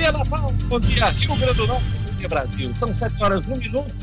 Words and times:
dia, 0.00 0.12
Natal. 0.12 0.54
Bom 0.66 0.80
dia, 0.80 1.10
Rio 1.10 1.36
Grande 1.36 1.58
do 1.58 1.66
Norte. 1.66 1.84
Bom 2.06 2.16
dia, 2.16 2.28
Brasil. 2.28 2.74
São 2.74 2.94
7 2.94 3.22
horas 3.22 3.46
e 3.46 3.52
1 3.52 3.56
minuto. 3.56 3.94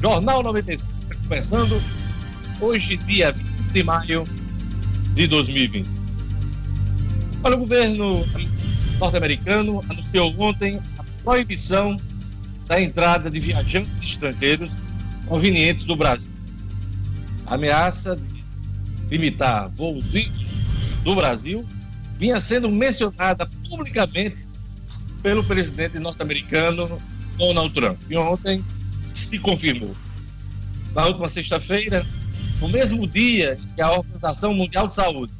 Jornal 0.00 0.40
96 0.40 0.88
está 0.96 1.14
começando. 1.16 1.82
Hoje, 2.60 2.96
dia 2.96 3.32
20 3.32 3.72
de 3.72 3.82
maio 3.82 4.24
de 5.14 5.26
2020. 5.26 5.88
Olha, 7.42 7.56
o 7.56 7.58
governo 7.58 8.24
norte-americano 9.00 9.82
anunciou 9.88 10.32
ontem 10.38 10.80
a 10.96 11.04
proibição 11.24 11.96
da 12.68 12.80
entrada 12.80 13.28
de 13.28 13.40
viajantes 13.40 14.00
estrangeiros 14.00 14.76
provenientes 15.26 15.84
do 15.84 15.96
Brasil. 15.96 16.30
A 17.46 17.54
ameaça 17.54 18.14
de 18.14 18.44
limitar 19.10 19.68
voos 19.70 20.04
do 21.02 21.16
Brasil 21.16 21.66
vinha 22.16 22.38
sendo 22.38 22.70
mencionada 22.70 23.50
publicamente 23.68 24.51
pelo 25.22 25.44
presidente 25.44 25.98
norte-americano 25.98 27.00
Donald 27.36 27.72
Trump. 27.74 27.98
E 28.08 28.16
ontem 28.16 28.62
se 29.02 29.38
confirmou. 29.38 29.94
Na 30.94 31.06
última 31.06 31.28
sexta-feira, 31.28 32.04
no 32.60 32.68
mesmo 32.68 33.06
dia 33.06 33.56
que 33.74 33.80
a 33.80 33.90
Organização 33.90 34.52
Mundial 34.52 34.88
de 34.88 34.94
Saúde 34.94 35.32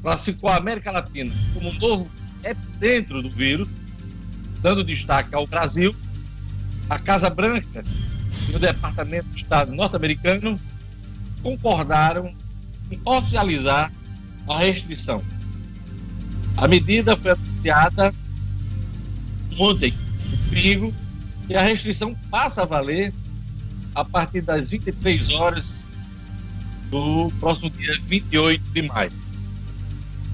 classificou 0.00 0.50
a 0.50 0.56
América 0.56 0.90
Latina 0.90 1.32
como 1.54 1.70
um 1.70 1.74
novo 1.74 2.10
epicentro 2.44 3.22
do 3.22 3.30
vírus, 3.30 3.68
dando 4.60 4.84
destaque 4.84 5.34
ao 5.34 5.46
Brasil, 5.46 5.94
a 6.88 6.98
Casa 6.98 7.30
Branca 7.30 7.82
e 8.50 8.56
o 8.56 8.58
Departamento 8.58 9.28
de 9.28 9.38
Estado 9.38 9.72
norte-americano 9.72 10.60
concordaram 11.42 12.34
em 12.90 13.00
oficializar 13.04 13.92
a 14.48 14.58
restrição. 14.58 15.22
A 16.56 16.68
medida 16.68 17.16
foi 17.16 17.32
anunciada 17.32 18.12
ontem, 19.58 19.94
domingo, 20.48 20.94
e 21.48 21.54
a 21.54 21.62
restrição 21.62 22.14
passa 22.30 22.62
a 22.62 22.64
valer 22.64 23.12
a 23.94 24.04
partir 24.04 24.40
das 24.40 24.70
23 24.70 25.30
horas 25.30 25.86
do 26.90 27.32
próximo 27.40 27.70
dia 27.70 27.98
28 28.04 28.62
de 28.72 28.82
maio. 28.82 29.12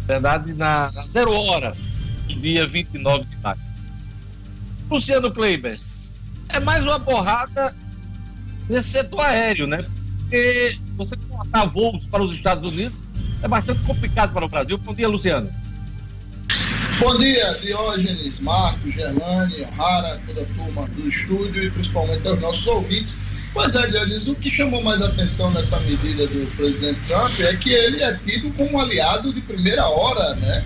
Na 0.00 0.06
verdade, 0.06 0.52
na, 0.54 0.90
zero 1.08 1.32
hora 1.32 1.74
do 2.26 2.34
dia 2.34 2.66
29 2.66 3.24
de 3.24 3.36
maio. 3.36 3.60
Luciano 4.90 5.30
Kleiber, 5.30 5.78
é 6.48 6.60
mais 6.60 6.84
uma 6.84 6.98
porrada 6.98 7.76
nesse 8.68 8.90
setor 8.90 9.20
aéreo, 9.20 9.66
né? 9.66 9.84
Porque 10.20 10.78
você 10.96 11.16
cortar 11.16 11.66
voos 11.66 12.06
para 12.06 12.22
os 12.22 12.34
Estados 12.34 12.74
Unidos 12.74 13.02
é 13.42 13.48
bastante 13.48 13.80
complicado 13.82 14.32
para 14.32 14.44
o 14.44 14.48
Brasil. 14.48 14.78
Bom 14.78 14.94
dia, 14.94 15.08
Luciano. 15.08 15.50
Bom 17.00 17.16
dia, 17.16 17.56
Diógenes, 17.62 18.40
Marcos, 18.40 18.92
Gerlane, 18.92 19.62
Rara, 19.76 20.20
toda 20.26 20.42
a 20.42 20.44
turma 20.46 20.88
do 20.88 21.08
estúdio 21.08 21.62
e 21.62 21.70
principalmente 21.70 22.26
aos 22.26 22.40
nossos 22.40 22.66
ouvintes. 22.66 23.20
Pois 23.54 23.72
é, 23.76 23.86
Diógenes, 23.86 24.26
o 24.26 24.34
que 24.34 24.50
chamou 24.50 24.82
mais 24.82 25.00
atenção 25.00 25.48
nessa 25.52 25.78
medida 25.80 26.26
do 26.26 26.56
presidente 26.56 26.98
Trump 27.06 27.30
é 27.42 27.54
que 27.54 27.70
ele 27.70 28.02
é 28.02 28.14
tido 28.26 28.52
como 28.54 28.72
um 28.72 28.80
aliado 28.80 29.32
de 29.32 29.40
primeira 29.40 29.86
hora, 29.86 30.34
né? 30.36 30.64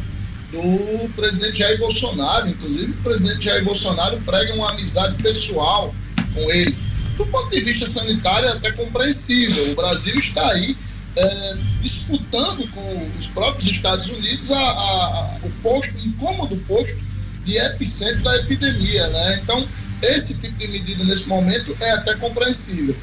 Do 0.50 1.06
presidente 1.10 1.58
Jair 1.58 1.78
Bolsonaro. 1.78 2.48
Inclusive, 2.48 2.92
o 2.92 3.02
presidente 3.02 3.44
Jair 3.44 3.62
Bolsonaro 3.62 4.18
prega 4.22 4.54
uma 4.54 4.70
amizade 4.70 5.22
pessoal 5.22 5.94
com 6.32 6.50
ele. 6.50 6.74
Do 7.18 7.26
ponto 7.26 7.50
de 7.50 7.60
vista 7.60 7.86
sanitário, 7.86 8.48
é 8.48 8.52
até 8.52 8.72
compreensível. 8.72 9.72
O 9.72 9.74
Brasil 9.74 10.18
está 10.18 10.50
aí 10.52 10.74
é, 11.16 11.56
disputando 11.80 12.66
com 12.72 13.10
os 13.18 13.26
próprios 13.28 13.70
Estados 13.70 14.08
Unidos 14.08 14.50
a, 14.50 14.58
a, 14.58 15.38
o 15.42 15.50
posto, 15.62 15.96
o 15.96 16.00
incômodo 16.00 16.56
posto 16.68 16.96
de 17.44 17.58
epicentro 17.58 18.22
da 18.22 18.36
epidemia, 18.36 19.08
né? 19.08 19.40
Então, 19.42 19.68
esse 20.00 20.34
tipo 20.34 20.56
de 20.58 20.68
medida 20.68 21.04
nesse 21.04 21.28
momento 21.28 21.76
é 21.80 21.90
até 21.92 22.14
compreensível. 22.16 22.96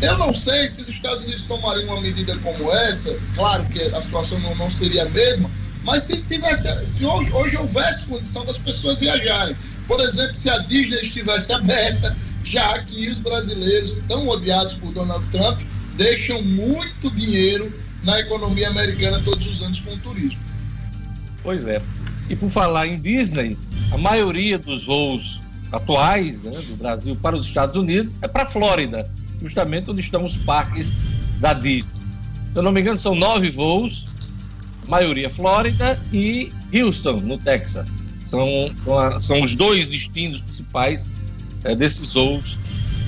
Eu 0.00 0.18
não 0.18 0.34
sei 0.34 0.68
se 0.68 0.82
os 0.82 0.88
Estados 0.88 1.22
Unidos 1.22 1.42
tomariam 1.42 1.94
uma 1.94 2.00
medida 2.00 2.36
como 2.38 2.70
essa, 2.70 3.18
claro 3.34 3.64
que 3.66 3.80
a 3.80 4.02
situação 4.02 4.38
não, 4.40 4.54
não 4.54 4.70
seria 4.70 5.04
a 5.04 5.08
mesma, 5.08 5.50
mas 5.84 6.02
se 6.02 6.20
tivesse, 6.22 6.68
se 6.84 7.04
hoje, 7.06 7.32
hoje 7.32 7.56
houvesse 7.56 8.06
condição 8.06 8.44
das 8.44 8.58
pessoas 8.58 9.00
viajarem, 9.00 9.56
por 9.88 10.00
exemplo, 10.00 10.34
se 10.34 10.50
a 10.50 10.58
Disney 10.58 11.00
estivesse 11.00 11.50
aberta, 11.54 12.16
já 12.44 12.78
que 12.82 13.08
os 13.08 13.18
brasileiros 13.18 14.02
tão 14.06 14.28
odiados 14.28 14.74
por 14.74 14.92
Donald 14.92 15.24
Trump 15.30 15.60
deixam 15.96 16.42
muito 16.42 17.10
dinheiro 17.10 17.72
na 18.04 18.20
economia 18.20 18.68
americana 18.68 19.20
todos 19.24 19.46
os 19.46 19.62
anos 19.62 19.80
com 19.80 19.92
o 19.92 19.98
turismo. 19.98 20.38
Pois 21.42 21.66
é. 21.66 21.82
E 22.28 22.36
por 22.36 22.50
falar 22.50 22.86
em 22.86 22.98
Disney, 23.00 23.56
a 23.90 23.98
maioria 23.98 24.58
dos 24.58 24.84
voos 24.84 25.40
atuais 25.72 26.42
né, 26.42 26.50
do 26.50 26.76
Brasil 26.76 27.16
para 27.16 27.36
os 27.36 27.46
Estados 27.46 27.76
Unidos 27.76 28.12
é 28.22 28.28
para 28.28 28.44
a 28.44 28.46
Flórida, 28.46 29.10
justamente 29.40 29.90
onde 29.90 30.00
estão 30.00 30.24
os 30.24 30.36
parques 30.38 30.92
da 31.38 31.52
Disney. 31.52 31.90
Se 32.52 32.58
eu 32.58 32.62
não 32.62 32.72
me 32.72 32.80
engano, 32.80 32.98
são 32.98 33.14
nove 33.14 33.50
voos, 33.50 34.06
maioria 34.88 35.28
Flórida 35.28 36.00
e 36.12 36.52
Houston, 36.72 37.20
no 37.20 37.38
Texas. 37.38 37.86
São, 38.24 38.44
são 39.20 39.40
os 39.42 39.54
dois 39.54 39.86
destinos 39.86 40.40
principais 40.40 41.06
é, 41.62 41.76
desses 41.76 42.12
voos 42.12 42.58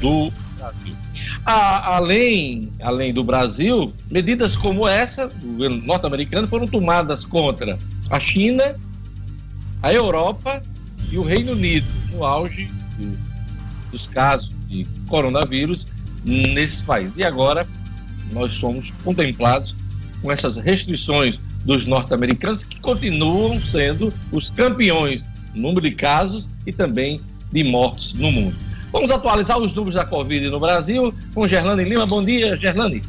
do 0.00 0.32
Brasil. 0.56 0.94
A, 1.44 1.96
além, 1.96 2.70
além 2.80 3.12
do 3.12 3.24
Brasil, 3.24 3.92
medidas 4.10 4.56
como 4.56 4.86
essa, 4.86 5.28
do 5.28 5.46
governo 5.46 5.76
norte-americano, 5.84 6.46
foram 6.46 6.66
tomadas 6.66 7.24
contra 7.24 7.78
a 8.10 8.20
China, 8.20 8.76
a 9.82 9.92
Europa 9.92 10.62
e 11.10 11.16
o 11.16 11.22
Reino 11.22 11.52
Unido, 11.52 11.86
no 12.12 12.24
auge 12.24 12.66
de, 12.98 13.12
dos 13.90 14.06
casos 14.06 14.52
de 14.68 14.86
coronavírus 15.06 15.86
nesses 16.24 16.80
países. 16.80 17.16
E 17.16 17.24
agora 17.24 17.66
nós 18.32 18.54
somos 18.54 18.92
contemplados 19.02 19.74
com 20.20 20.30
essas 20.30 20.56
restrições 20.56 21.40
dos 21.64 21.86
norte-americanos 21.86 22.64
que 22.64 22.80
continuam 22.80 23.60
sendo 23.60 24.12
os 24.32 24.50
campeões 24.50 25.24
no 25.54 25.62
número 25.62 25.88
de 25.88 25.94
casos 25.94 26.48
e 26.66 26.72
também 26.72 27.20
de 27.52 27.64
mortes 27.64 28.12
no 28.12 28.30
mundo. 28.30 28.67
Vamos 28.92 29.10
atualizar 29.10 29.58
os 29.58 29.74
números 29.74 29.94
da 29.94 30.04
Covid 30.04 30.48
no 30.48 30.60
Brasil 30.60 31.14
com 31.34 31.46
Gerlane 31.46 31.84
Lima. 31.84 32.06
Bom 32.06 32.24
dia, 32.24 32.56
Gerlane. 32.56 33.02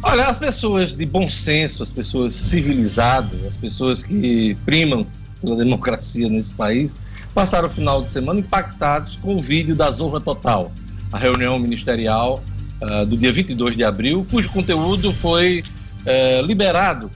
Olha, 0.01 0.27
as 0.27 0.37
pessoas 0.37 0.93
de 0.93 1.05
bom 1.05 1.29
senso, 1.29 1.81
as 1.81 1.91
pessoas 1.91 2.33
civilizadas, 2.33 3.43
as 3.43 3.57
pessoas 3.57 4.03
que 4.03 4.55
primam 4.65 5.05
pela 5.41 5.55
democracia 5.55 6.27
nesse 6.29 6.53
país, 6.53 6.95
passaram 7.35 7.67
o 7.67 7.69
final 7.69 8.01
de 8.01 8.09
semana 8.09 8.39
impactados 8.39 9.17
com 9.17 9.35
o 9.35 9.41
vídeo 9.41 9.75
da 9.75 9.91
Zorra 9.91 10.21
Total, 10.21 10.71
a 11.11 11.19
reunião 11.19 11.59
ministerial 11.59 12.41
uh, 12.81 13.05
do 13.05 13.17
dia 13.17 13.33
22 13.33 13.75
de 13.75 13.83
abril, 13.83 14.25
cujo 14.31 14.49
conteúdo 14.49 15.13
foi 15.13 15.61
uh, 15.61 16.45
liberado 16.45 17.11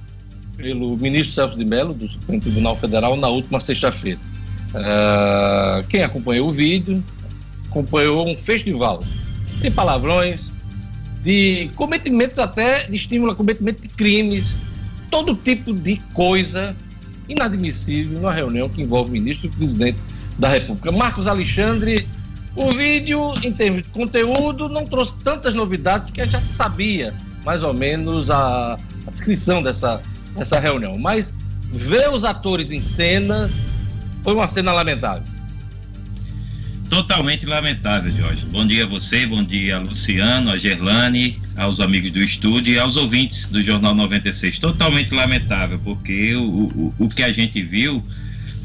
pelo 0.58 0.98
ministro 0.98 1.34
Celso 1.34 1.58
de 1.58 1.64
Mello, 1.64 1.94
do 1.94 2.10
Supremo 2.10 2.42
Tribunal 2.42 2.76
Federal, 2.76 3.16
na 3.16 3.30
última 3.30 3.62
sexta-feira. 3.62 4.20
Uh, 4.72 5.88
quem 5.88 6.04
acompanhou 6.04 6.50
o 6.50 6.52
vídeo 6.52 7.02
acompanhou 7.70 8.28
um 8.28 8.38
festival 8.38 9.02
de 9.62 9.72
palavrões, 9.72 10.54
de 11.24 11.70
cometimentos 11.76 12.40
até 12.40 12.84
de 12.86 12.98
estímulo 12.98 13.32
a 13.32 13.36
cometimento 13.36 13.82
de 13.82 13.88
crimes, 13.90 14.58
todo 15.10 15.34
tipo 15.34 15.72
de 15.72 15.96
coisa 16.14 16.76
inadmissível 17.30 18.20
numa 18.20 18.34
reunião 18.34 18.68
que 18.68 18.82
envolve 18.82 19.10
o 19.10 19.14
ministro 19.14 19.48
e 19.48 19.50
o 19.50 19.54
presidente 19.54 20.00
da 20.38 20.50
República. 20.50 20.92
Marcos 20.92 21.28
Alexandre, 21.28 22.08
o 22.56 22.72
vídeo, 22.72 23.34
em 23.44 23.52
termos 23.52 23.84
de 23.84 23.90
conteúdo, 23.90 24.68
não 24.68 24.86
trouxe 24.86 25.14
tantas 25.24 25.54
novidades 25.54 26.12
que 26.12 26.26
já 26.26 26.42
se 26.42 26.54
sabia 26.54 27.14
mais 27.46 27.64
ou 27.64 27.74
menos 27.74 28.30
a, 28.30 28.74
a 29.08 29.12
descrição 29.12 29.64
dessa, 29.64 30.02
dessa 30.36 30.60
reunião. 30.60 30.98
Mas 30.98 31.34
ver 31.72 32.10
os 32.10 32.24
atores 32.24 32.72
em 32.72 32.82
cenas 32.82 33.52
foi 34.24 34.34
uma 34.34 34.48
cena 34.48 34.72
lamentável. 34.72 35.24
Totalmente 36.90 37.46
lamentável, 37.46 38.12
Jorge. 38.12 38.46
Bom 38.48 38.66
dia 38.66 38.84
a 38.84 38.88
você, 38.88 39.24
bom 39.24 39.44
dia 39.44 39.76
a 39.76 39.80
Luciano, 39.80 40.50
a 40.50 40.58
Gerlane, 40.58 41.40
aos 41.56 41.80
amigos 41.80 42.10
do 42.10 42.20
estúdio 42.20 42.74
e 42.74 42.80
aos 42.80 42.96
ouvintes 42.96 43.46
do 43.46 43.62
Jornal 43.62 43.94
96. 43.94 44.58
Totalmente 44.58 45.14
lamentável, 45.14 45.80
porque 45.84 46.34
o, 46.34 46.42
o, 46.42 46.94
o 46.98 47.08
que 47.08 47.22
a 47.22 47.32
gente 47.32 47.62
viu 47.62 48.04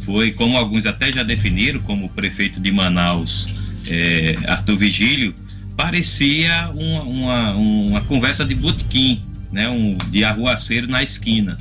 foi, 0.06 0.30
como 0.30 0.56
alguns 0.56 0.86
até 0.86 1.12
já 1.12 1.22
definiram, 1.22 1.80
como 1.80 2.06
o 2.06 2.08
prefeito 2.08 2.60
de 2.60 2.72
Manaus, 2.72 3.58
é, 3.88 4.34
Arthur 4.48 4.78
Vigílio, 4.78 5.34
parecia 5.76 6.70
uma, 6.74 7.02
uma, 7.02 7.50
uma 7.52 8.00
conversa 8.00 8.42
de 8.42 8.54
botequim, 8.54 9.22
né, 9.52 9.68
um, 9.68 9.98
de 10.10 10.24
arruaceiro 10.24 10.88
na 10.88 11.02
esquina 11.02 11.58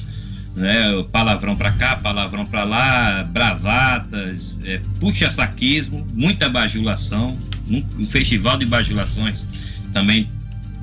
né? 0.56 1.04
Palavrão 1.12 1.56
para 1.56 1.72
cá, 1.72 1.96
palavrão 1.96 2.46
para 2.46 2.64
lá, 2.64 3.24
bravatas, 3.24 4.60
é, 4.64 4.80
puxa-saquismo, 5.00 6.06
muita 6.14 6.50
bajulação, 6.50 7.38
um, 7.70 8.06
festival 8.06 8.58
de 8.58 8.66
bajulações 8.66 9.48
também 9.92 10.30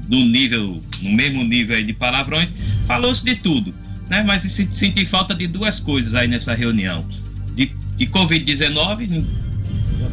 no 0.09 0.25
nível, 0.25 0.83
no 1.03 1.13
mesmo 1.13 1.45
nível 1.45 1.77
aí 1.77 1.85
de 1.85 1.93
palavrões, 1.93 2.53
falou-se 2.87 3.25
de 3.25 3.37
tudo, 3.37 3.75
né? 4.09 4.25
Mas 4.27 4.43
senti 4.43 5.05
falta 5.05 5.35
de 5.35 5.47
duas 5.47 5.79
coisas 5.79 6.15
aí 6.15 6.27
nessa 6.27 6.55
reunião, 6.55 7.07
de, 7.55 7.73
de 7.97 8.07
Covid-19, 8.07 9.25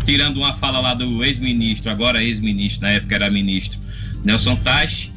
tirando 0.06 0.38
uma 0.38 0.54
fala 0.54 0.80
lá 0.80 0.94
do 0.94 1.24
ex-ministro, 1.24 1.90
agora 1.90 2.24
ex-ministro, 2.24 2.84
na 2.84 2.92
época 2.92 3.16
era 3.16 3.30
ministro, 3.30 3.80
Nelson 4.24 4.56
Taj, 4.58 5.12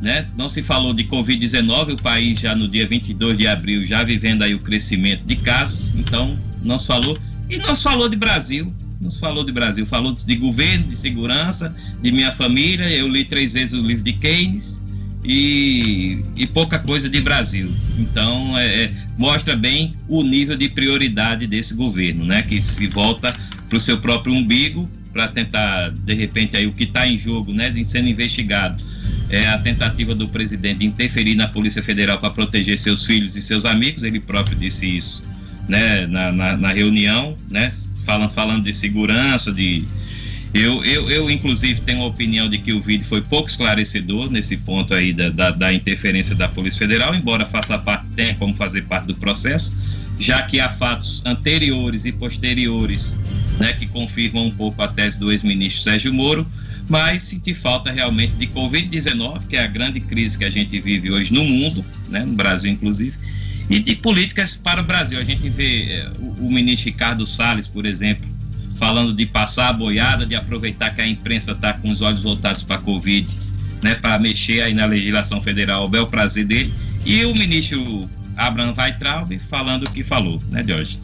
né? 0.00 0.26
Não 0.36 0.48
se 0.48 0.62
falou 0.62 0.94
de 0.94 1.04
Covid-19, 1.04 1.92
o 1.92 2.02
país 2.02 2.40
já 2.40 2.54
no 2.54 2.66
dia 2.66 2.86
22 2.86 3.36
de 3.36 3.46
abril 3.46 3.84
já 3.84 4.02
vivendo 4.02 4.42
aí 4.42 4.54
o 4.54 4.58
crescimento 4.58 5.24
de 5.26 5.36
casos, 5.36 5.94
então 5.94 6.38
não 6.62 6.78
se 6.78 6.86
falou. 6.86 7.18
E 7.48 7.58
não 7.58 7.74
se 7.74 7.82
falou 7.82 8.08
de 8.08 8.16
Brasil, 8.16 8.72
não 9.00 9.10
se 9.10 9.20
falou 9.20 9.44
de 9.44 9.52
Brasil, 9.52 9.84
falou 9.84 10.14
de 10.14 10.34
governo, 10.36 10.88
de 10.88 10.96
segurança, 10.96 11.74
de 12.00 12.12
minha 12.12 12.32
família, 12.32 12.88
eu 12.88 13.08
li 13.08 13.24
três 13.24 13.52
vezes 13.52 13.78
o 13.78 13.84
livro 13.84 14.04
de 14.04 14.12
Keynes 14.14 14.80
e, 15.24 16.22
e 16.36 16.46
pouca 16.46 16.78
coisa 16.78 17.08
de 17.08 17.20
Brasil. 17.20 17.70
Então, 17.98 18.56
é, 18.56 18.84
é 18.84 18.92
mostra 19.18 19.54
bem 19.54 19.94
o 20.08 20.22
nível 20.22 20.56
de 20.56 20.68
prioridade 20.68 21.46
desse 21.46 21.74
governo, 21.74 22.24
né? 22.24 22.40
Que 22.42 22.60
se 22.60 22.86
volta 22.86 23.36
para 23.68 23.76
o 23.76 23.80
seu 23.80 23.98
próprio 23.98 24.32
umbigo 24.32 24.88
para 25.12 25.28
tentar, 25.28 25.90
de 25.90 26.14
repente, 26.14 26.56
aí 26.56 26.66
o 26.66 26.72
que 26.72 26.84
está 26.84 27.06
em 27.06 27.18
jogo, 27.18 27.52
né? 27.52 27.68
De 27.68 27.84
sendo 27.84 28.08
investigado 28.08 28.82
é, 29.30 29.46
a 29.46 29.58
tentativa 29.58 30.14
do 30.14 30.28
presidente 30.28 30.78
de 30.78 30.86
interferir 30.86 31.36
na 31.36 31.46
Polícia 31.46 31.82
Federal 31.82 32.18
para 32.18 32.30
proteger 32.30 32.76
seus 32.78 33.06
filhos 33.06 33.36
e 33.36 33.42
seus 33.42 33.64
amigos, 33.64 34.02
ele 34.02 34.18
próprio 34.18 34.56
disse 34.56 34.96
isso 34.96 35.24
né, 35.68 36.06
na, 36.08 36.32
na, 36.32 36.56
na 36.56 36.72
reunião, 36.72 37.36
né, 37.48 37.70
falando, 38.04 38.30
falando 38.30 38.64
de 38.64 38.72
segurança, 38.72 39.52
de. 39.52 39.84
Eu, 40.52 40.84
eu, 40.84 41.08
eu, 41.08 41.30
inclusive, 41.30 41.80
tenho 41.82 42.02
a 42.02 42.06
opinião 42.06 42.48
de 42.48 42.58
que 42.58 42.72
o 42.72 42.82
vídeo 42.82 43.06
foi 43.06 43.20
pouco 43.20 43.48
esclarecedor 43.48 44.28
nesse 44.28 44.56
ponto 44.56 44.92
aí 44.92 45.12
da, 45.12 45.30
da, 45.30 45.52
da 45.52 45.72
interferência 45.72 46.34
da 46.34 46.48
Polícia 46.48 46.80
Federal, 46.80 47.14
embora 47.14 47.46
faça 47.46 47.78
parte, 47.78 48.08
tenha 48.16 48.34
como 48.34 48.52
fazer 48.56 48.82
parte 48.82 49.06
do 49.06 49.14
processo, 49.14 49.72
já 50.18 50.42
que 50.42 50.58
há 50.58 50.68
fatos 50.68 51.22
anteriores 51.24 52.04
e 52.04 52.10
posteriores 52.10 53.16
né, 53.60 53.72
que 53.74 53.86
confirmam 53.86 54.46
um 54.46 54.50
pouco 54.50 54.82
a 54.82 54.88
tese 54.88 55.20
do 55.20 55.30
ex-ministro 55.30 55.82
Sérgio 55.82 56.12
Moro, 56.12 56.44
mas 56.90 57.22
senti 57.22 57.54
falta 57.54 57.92
realmente 57.92 58.32
de 58.32 58.48
Covid-19, 58.48 59.46
que 59.46 59.56
é 59.56 59.62
a 59.62 59.66
grande 59.68 60.00
crise 60.00 60.36
que 60.36 60.44
a 60.44 60.50
gente 60.50 60.78
vive 60.80 61.12
hoje 61.12 61.32
no 61.32 61.44
mundo, 61.44 61.84
né, 62.08 62.24
no 62.24 62.32
Brasil 62.32 62.72
inclusive, 62.72 63.16
e 63.70 63.78
de 63.78 63.94
políticas 63.94 64.56
para 64.56 64.80
o 64.80 64.84
Brasil. 64.84 65.20
A 65.20 65.22
gente 65.22 65.48
vê 65.48 65.84
é, 65.84 66.10
o, 66.18 66.46
o, 66.46 66.52
ministro 66.52 66.90
Ricardo 66.90 67.24
Salles, 67.24 67.68
por 67.68 67.86
exemplo, 67.86 68.26
falando 68.76 69.14
de 69.14 69.24
passar 69.24 69.68
a 69.68 69.72
boiada, 69.72 70.26
de 70.26 70.34
aproveitar 70.34 70.90
que 70.90 71.00
a 71.00 71.06
imprensa 71.06 71.52
está 71.52 71.72
com 71.74 71.88
os 71.90 72.02
olhos 72.02 72.24
voltados 72.24 72.64
para 72.64 72.74
a 72.74 72.80
Covid, 72.80 73.28
né, 73.80 73.94
para 73.94 74.18
mexer 74.18 74.60
aí 74.62 74.74
na 74.74 74.84
legislação 74.84 75.40
federal, 75.40 75.88
bel 75.88 76.08
prazer 76.08 76.44
dele, 76.44 76.74
e 77.06 77.24
o 77.24 77.32
ministro 77.34 78.10
Abraham 78.36 78.74
Weitraub 78.76 79.38
falando 79.48 79.84
o 79.84 79.90
que 79.92 80.02
falou, 80.02 80.42
né, 80.50 80.64
Jorge? 80.66 80.98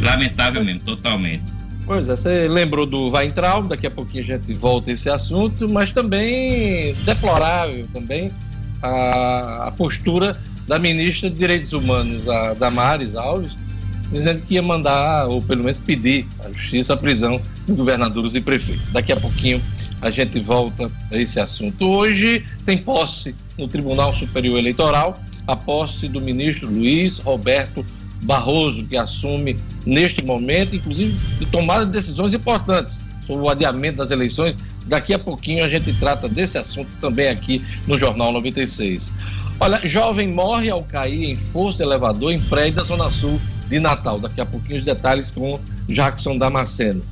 Lamentável 0.00 0.64
mesmo, 0.64 0.80
totalmente. 0.80 1.52
Pois 1.86 2.08
é, 2.08 2.16
você 2.16 2.48
lembrou 2.48 2.84
do 2.84 3.10
Weintraub, 3.10 3.68
daqui 3.68 3.86
a 3.86 3.90
pouquinho 3.90 4.24
a 4.24 4.26
gente 4.26 4.52
volta 4.54 4.90
a 4.90 4.94
esse 4.94 5.08
assunto, 5.08 5.68
mas 5.68 5.92
também 5.92 6.92
deplorável 7.04 7.86
também 7.92 8.32
a, 8.82 9.68
a 9.68 9.70
postura 9.70 10.36
da 10.66 10.80
ministra 10.80 11.30
de 11.30 11.36
Direitos 11.36 11.72
Humanos, 11.72 12.28
a 12.28 12.54
Damares 12.54 13.14
Alves, 13.14 13.56
dizendo 14.10 14.42
que 14.42 14.54
ia 14.54 14.62
mandar, 14.62 15.28
ou 15.28 15.40
pelo 15.40 15.62
menos 15.62 15.78
pedir 15.78 16.26
à 16.44 16.48
justiça 16.48 16.94
a 16.94 16.96
prisão 16.96 17.40
de 17.66 17.72
governadores 17.72 18.34
e 18.34 18.40
prefeitos. 18.40 18.90
Daqui 18.90 19.12
a 19.12 19.16
pouquinho 19.16 19.62
a 20.02 20.10
gente 20.10 20.40
volta 20.40 20.90
a 21.12 21.16
esse 21.16 21.38
assunto. 21.38 21.86
Hoje 21.86 22.44
tem 22.64 22.78
posse 22.78 23.32
no 23.56 23.68
Tribunal 23.68 24.12
Superior 24.14 24.58
Eleitoral, 24.58 25.20
a 25.46 25.54
posse 25.54 26.08
do 26.08 26.20
ministro 26.20 26.68
Luiz 26.68 27.18
Roberto 27.18 27.86
Barroso, 28.22 28.84
que 28.84 28.96
assume 28.96 29.58
neste 29.84 30.24
momento, 30.24 30.74
inclusive 30.74 31.16
de 31.38 31.46
tomada 31.46 31.84
de 31.84 31.92
decisões 31.92 32.34
importantes 32.34 32.98
sobre 33.26 33.44
o 33.44 33.48
adiamento 33.48 33.98
das 33.98 34.10
eleições. 34.10 34.56
Daqui 34.86 35.12
a 35.12 35.18
pouquinho 35.18 35.64
a 35.64 35.68
gente 35.68 35.92
trata 35.94 36.28
desse 36.28 36.56
assunto 36.58 36.88
também 37.00 37.28
aqui 37.28 37.62
no 37.86 37.98
Jornal 37.98 38.32
96. 38.32 39.12
Olha, 39.58 39.80
jovem 39.84 40.32
morre 40.32 40.70
ao 40.70 40.82
cair 40.82 41.30
em 41.30 41.36
força 41.36 41.78
de 41.78 41.84
elevador 41.84 42.32
em 42.32 42.40
prédio 42.40 42.76
da 42.76 42.84
Zona 42.84 43.10
Sul 43.10 43.40
de 43.68 43.80
Natal. 43.80 44.20
Daqui 44.20 44.40
a 44.40 44.46
pouquinho 44.46 44.78
os 44.78 44.84
detalhes 44.84 45.30
com 45.30 45.58
Jackson 45.88 46.38
Damasceno. 46.38 47.02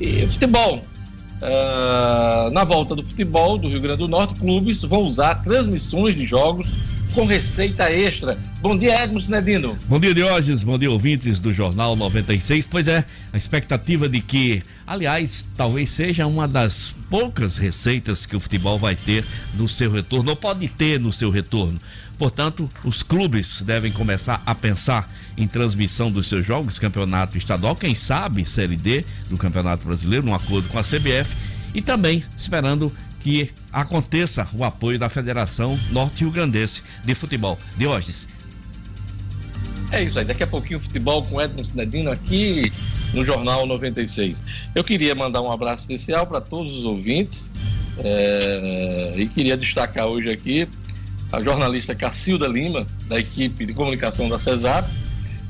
E 0.00 0.26
futebol. 0.26 0.82
Uh, 1.42 2.50
na 2.52 2.64
volta 2.64 2.94
do 2.94 3.02
futebol 3.02 3.58
do 3.58 3.68
Rio 3.68 3.80
Grande 3.80 3.98
do 3.98 4.08
Norte, 4.08 4.34
clubes 4.34 4.82
vão 4.82 5.02
usar 5.02 5.36
transmissões 5.42 6.16
de 6.16 6.24
jogos 6.24 6.66
com 7.14 7.26
receita 7.26 7.90
extra. 7.90 8.36
Bom 8.60 8.76
dia, 8.76 9.04
Edmo 9.04 9.20
Sinedino. 9.20 9.78
Bom 9.86 10.00
dia, 10.00 10.12
Diógenes. 10.12 10.64
Bom 10.64 10.76
dia, 10.76 10.90
ouvintes 10.90 11.38
do 11.38 11.52
Jornal 11.52 11.94
96. 11.94 12.66
Pois 12.66 12.88
é, 12.88 13.04
a 13.32 13.36
expectativa 13.36 14.08
de 14.08 14.20
que, 14.20 14.62
aliás, 14.84 15.46
talvez 15.56 15.90
seja 15.90 16.26
uma 16.26 16.48
das 16.48 16.92
poucas 17.08 17.56
receitas 17.56 18.26
que 18.26 18.34
o 18.34 18.40
futebol 18.40 18.78
vai 18.80 18.96
ter 18.96 19.24
no 19.54 19.68
seu 19.68 19.92
retorno, 19.92 20.30
ou 20.30 20.36
pode 20.36 20.66
ter 20.66 20.98
no 20.98 21.12
seu 21.12 21.30
retorno. 21.30 21.80
Portanto, 22.18 22.68
os 22.82 23.02
clubes 23.02 23.62
devem 23.62 23.92
começar 23.92 24.42
a 24.44 24.54
pensar 24.54 25.08
em 25.36 25.46
transmissão 25.46 26.10
dos 26.10 26.26
seus 26.26 26.44
jogos, 26.44 26.80
campeonato 26.80 27.38
estadual, 27.38 27.76
quem 27.76 27.94
sabe 27.94 28.44
Série 28.44 28.76
D 28.76 29.04
do 29.30 29.36
Campeonato 29.36 29.86
Brasileiro, 29.86 30.26
num 30.26 30.34
acordo 30.34 30.68
com 30.68 30.78
a 30.78 30.82
CBF, 30.82 31.36
e 31.74 31.80
também 31.80 32.22
esperando 32.36 32.92
que 33.24 33.50
aconteça 33.72 34.46
o 34.52 34.62
apoio 34.62 34.98
da 34.98 35.08
Federação 35.08 35.80
Norte-Rio 35.90 36.30
Grandense 36.30 36.82
de 37.02 37.14
Futebol. 37.14 37.58
Diógenes. 37.74 38.28
É 39.90 40.02
isso 40.02 40.18
aí, 40.18 40.26
daqui 40.26 40.42
a 40.42 40.46
pouquinho 40.46 40.78
futebol 40.78 41.22
com 41.24 41.40
Edson 41.40 41.64
Cidadino 41.64 42.10
aqui 42.10 42.70
no 43.14 43.24
Jornal 43.24 43.66
96. 43.66 44.42
Eu 44.74 44.84
queria 44.84 45.14
mandar 45.14 45.40
um 45.40 45.50
abraço 45.50 45.84
especial 45.84 46.26
para 46.26 46.38
todos 46.38 46.76
os 46.76 46.84
ouvintes 46.84 47.50
é, 47.98 49.14
e 49.16 49.26
queria 49.26 49.56
destacar 49.56 50.06
hoje 50.06 50.30
aqui 50.30 50.68
a 51.32 51.40
jornalista 51.42 51.94
Cacilda 51.94 52.46
Lima, 52.46 52.86
da 53.08 53.18
equipe 53.18 53.64
de 53.64 53.72
comunicação 53.72 54.28
da 54.28 54.36
CESAP, 54.36 54.86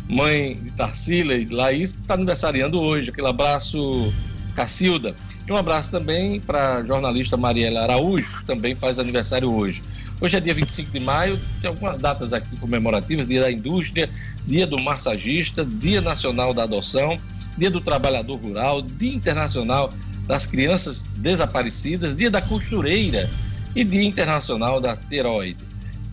mãe 0.09 0.55
de 0.63 0.71
Tarsila 0.71 1.35
e 1.35 1.45
de 1.45 1.53
Laís, 1.53 1.93
que 1.93 2.01
está 2.01 2.15
aniversariando 2.15 2.81
hoje. 2.81 3.11
Aquele 3.11 3.27
abraço, 3.27 4.13
Cacilda. 4.55 5.17
E 5.47 5.53
um 5.53 5.57
abraço 5.57 5.91
também 5.91 6.41
para 6.41 6.77
a 6.77 6.85
jornalista 6.85 7.37
Mariela 7.37 7.83
Araújo, 7.83 8.39
que 8.39 8.47
também 8.47 8.75
faz 8.75 8.99
aniversário 8.99 9.53
hoje. 9.53 9.83
Hoje 10.21 10.37
é 10.37 10.41
dia 10.41 10.55
25 10.55 10.91
de 10.91 11.01
maio, 11.01 11.39
tem 11.61 11.69
algumas 11.69 11.99
datas 11.99 12.33
aqui 12.33 12.57
comemorativas: 12.57 13.29
Dia 13.29 13.43
da 13.43 13.53
Indústria, 13.53 14.09
Dia 14.47 14.67
do 14.67 14.79
Massagista, 14.79 15.65
Dia 15.65 16.01
Nacional 16.01 16.55
da 16.55 16.63
Adoção, 16.63 17.19
Dia 17.59 17.71
do 17.71 17.81
Trabalhador 17.81 18.37
Rural, 18.37 18.81
Dia 18.81 19.15
Internacional 19.15 19.93
das 20.27 20.47
Crianças 20.47 21.03
Desaparecidas, 21.17 22.15
Dia 22.15 22.31
da 22.31 22.41
Costureira 22.41 23.29
e 23.77 23.85
Dia 23.85 24.05
Internacional 24.05 24.81
da 24.81 24.97
Tiroide. 24.97 25.63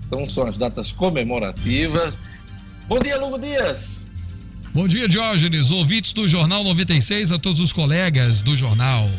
Então 0.07 0.27
são 0.27 0.45
as 0.45 0.57
datas 0.57 0.91
comemorativas. 0.91 2.19
Bom 2.85 2.99
dia, 2.99 3.17
Lugo 3.17 3.39
Dias! 3.39 4.00
Bom 4.73 4.87
dia, 4.87 5.05
Diógenes, 5.05 5.69
ouvintes 5.69 6.13
do 6.13 6.25
Jornal 6.25 6.63
96, 6.63 7.33
a 7.33 7.37
todos 7.37 7.59
os 7.59 7.73
colegas 7.73 8.41
do 8.41 8.55
jornal. 8.55 9.09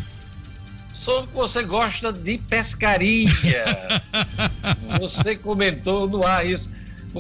Soube 0.91 1.29
que 1.29 1.35
você 1.35 1.63
gosta 1.63 2.11
de 2.11 2.39
pescaria. 2.39 3.29
você 4.99 5.37
comentou 5.37 6.09
no 6.09 6.27
ar 6.27 6.47
isso. 6.47 6.71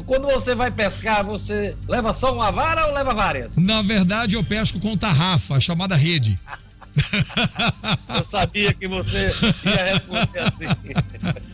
Quando 0.06 0.28
você 0.28 0.54
vai 0.54 0.70
pescar, 0.70 1.22
você 1.22 1.76
leva 1.86 2.14
só 2.14 2.34
uma 2.34 2.50
vara 2.50 2.86
ou 2.86 2.94
leva 2.94 3.12
várias? 3.12 3.56
Na 3.58 3.82
verdade, 3.82 4.34
eu 4.34 4.42
pesco 4.42 4.80
com 4.80 4.96
tarrafa, 4.96 5.60
chamada 5.60 5.94
rede. 5.94 6.38
eu 8.16 8.24
sabia 8.24 8.72
que 8.72 8.88
você 8.88 9.34
ia 9.64 9.92
responder 9.92 10.38
assim. 10.38 10.66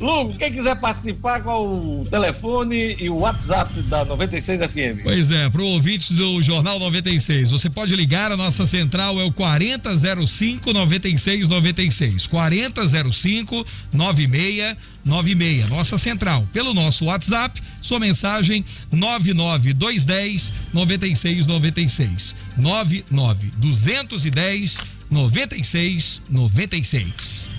Lugo, 0.00 0.32
quem 0.38 0.52
quiser 0.52 0.76
participar, 0.76 1.42
qual 1.42 1.66
o 1.66 2.06
telefone 2.08 2.94
e 3.00 3.10
o 3.10 3.16
WhatsApp 3.16 3.82
da 3.82 4.04
96 4.04 4.60
FM? 4.60 5.02
Pois 5.02 5.32
é, 5.32 5.50
para 5.50 5.60
o 5.60 5.66
ouvinte 5.66 6.14
do 6.14 6.40
Jornal 6.40 6.78
96, 6.78 7.50
você 7.50 7.68
pode 7.68 7.96
ligar, 7.96 8.30
a 8.30 8.36
nossa 8.36 8.64
central 8.64 9.20
é 9.20 9.24
o 9.24 9.32
4005 9.32 10.72
9696. 10.72 12.28
4005 12.28 13.66
9696. 13.92 15.68
Nossa 15.68 15.98
central. 15.98 16.46
Pelo 16.52 16.72
nosso 16.72 17.06
WhatsApp, 17.06 17.60
sua 17.82 17.98
mensagem 17.98 18.64
99210 18.92 20.52
9696. 20.72 22.36
99210 22.56 24.78
9696. 25.10 27.57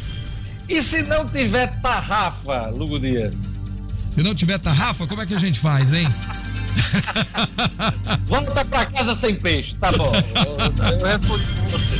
E 0.70 0.84
se 0.84 1.02
não 1.02 1.28
tiver 1.28 1.68
tarrafa, 1.82 2.68
Lugo 2.68 3.00
Dias? 3.00 3.36
Se 4.12 4.22
não 4.22 4.36
tiver 4.36 4.60
tarrafa, 4.60 5.08
como 5.08 5.22
é 5.22 5.26
que 5.26 5.34
a 5.34 5.40
gente 5.40 5.60
faz, 5.60 5.92
hein? 5.92 6.08
Volta 8.28 8.64
pra 8.64 8.86
casa 8.86 9.16
sem 9.16 9.36
peixe, 9.36 9.76
tá 9.76 9.92
bom. 9.92 10.14
Eu, 10.16 11.00
eu 11.00 11.06
respondi 11.06 11.44
com 11.44 11.68
você. 11.70 11.98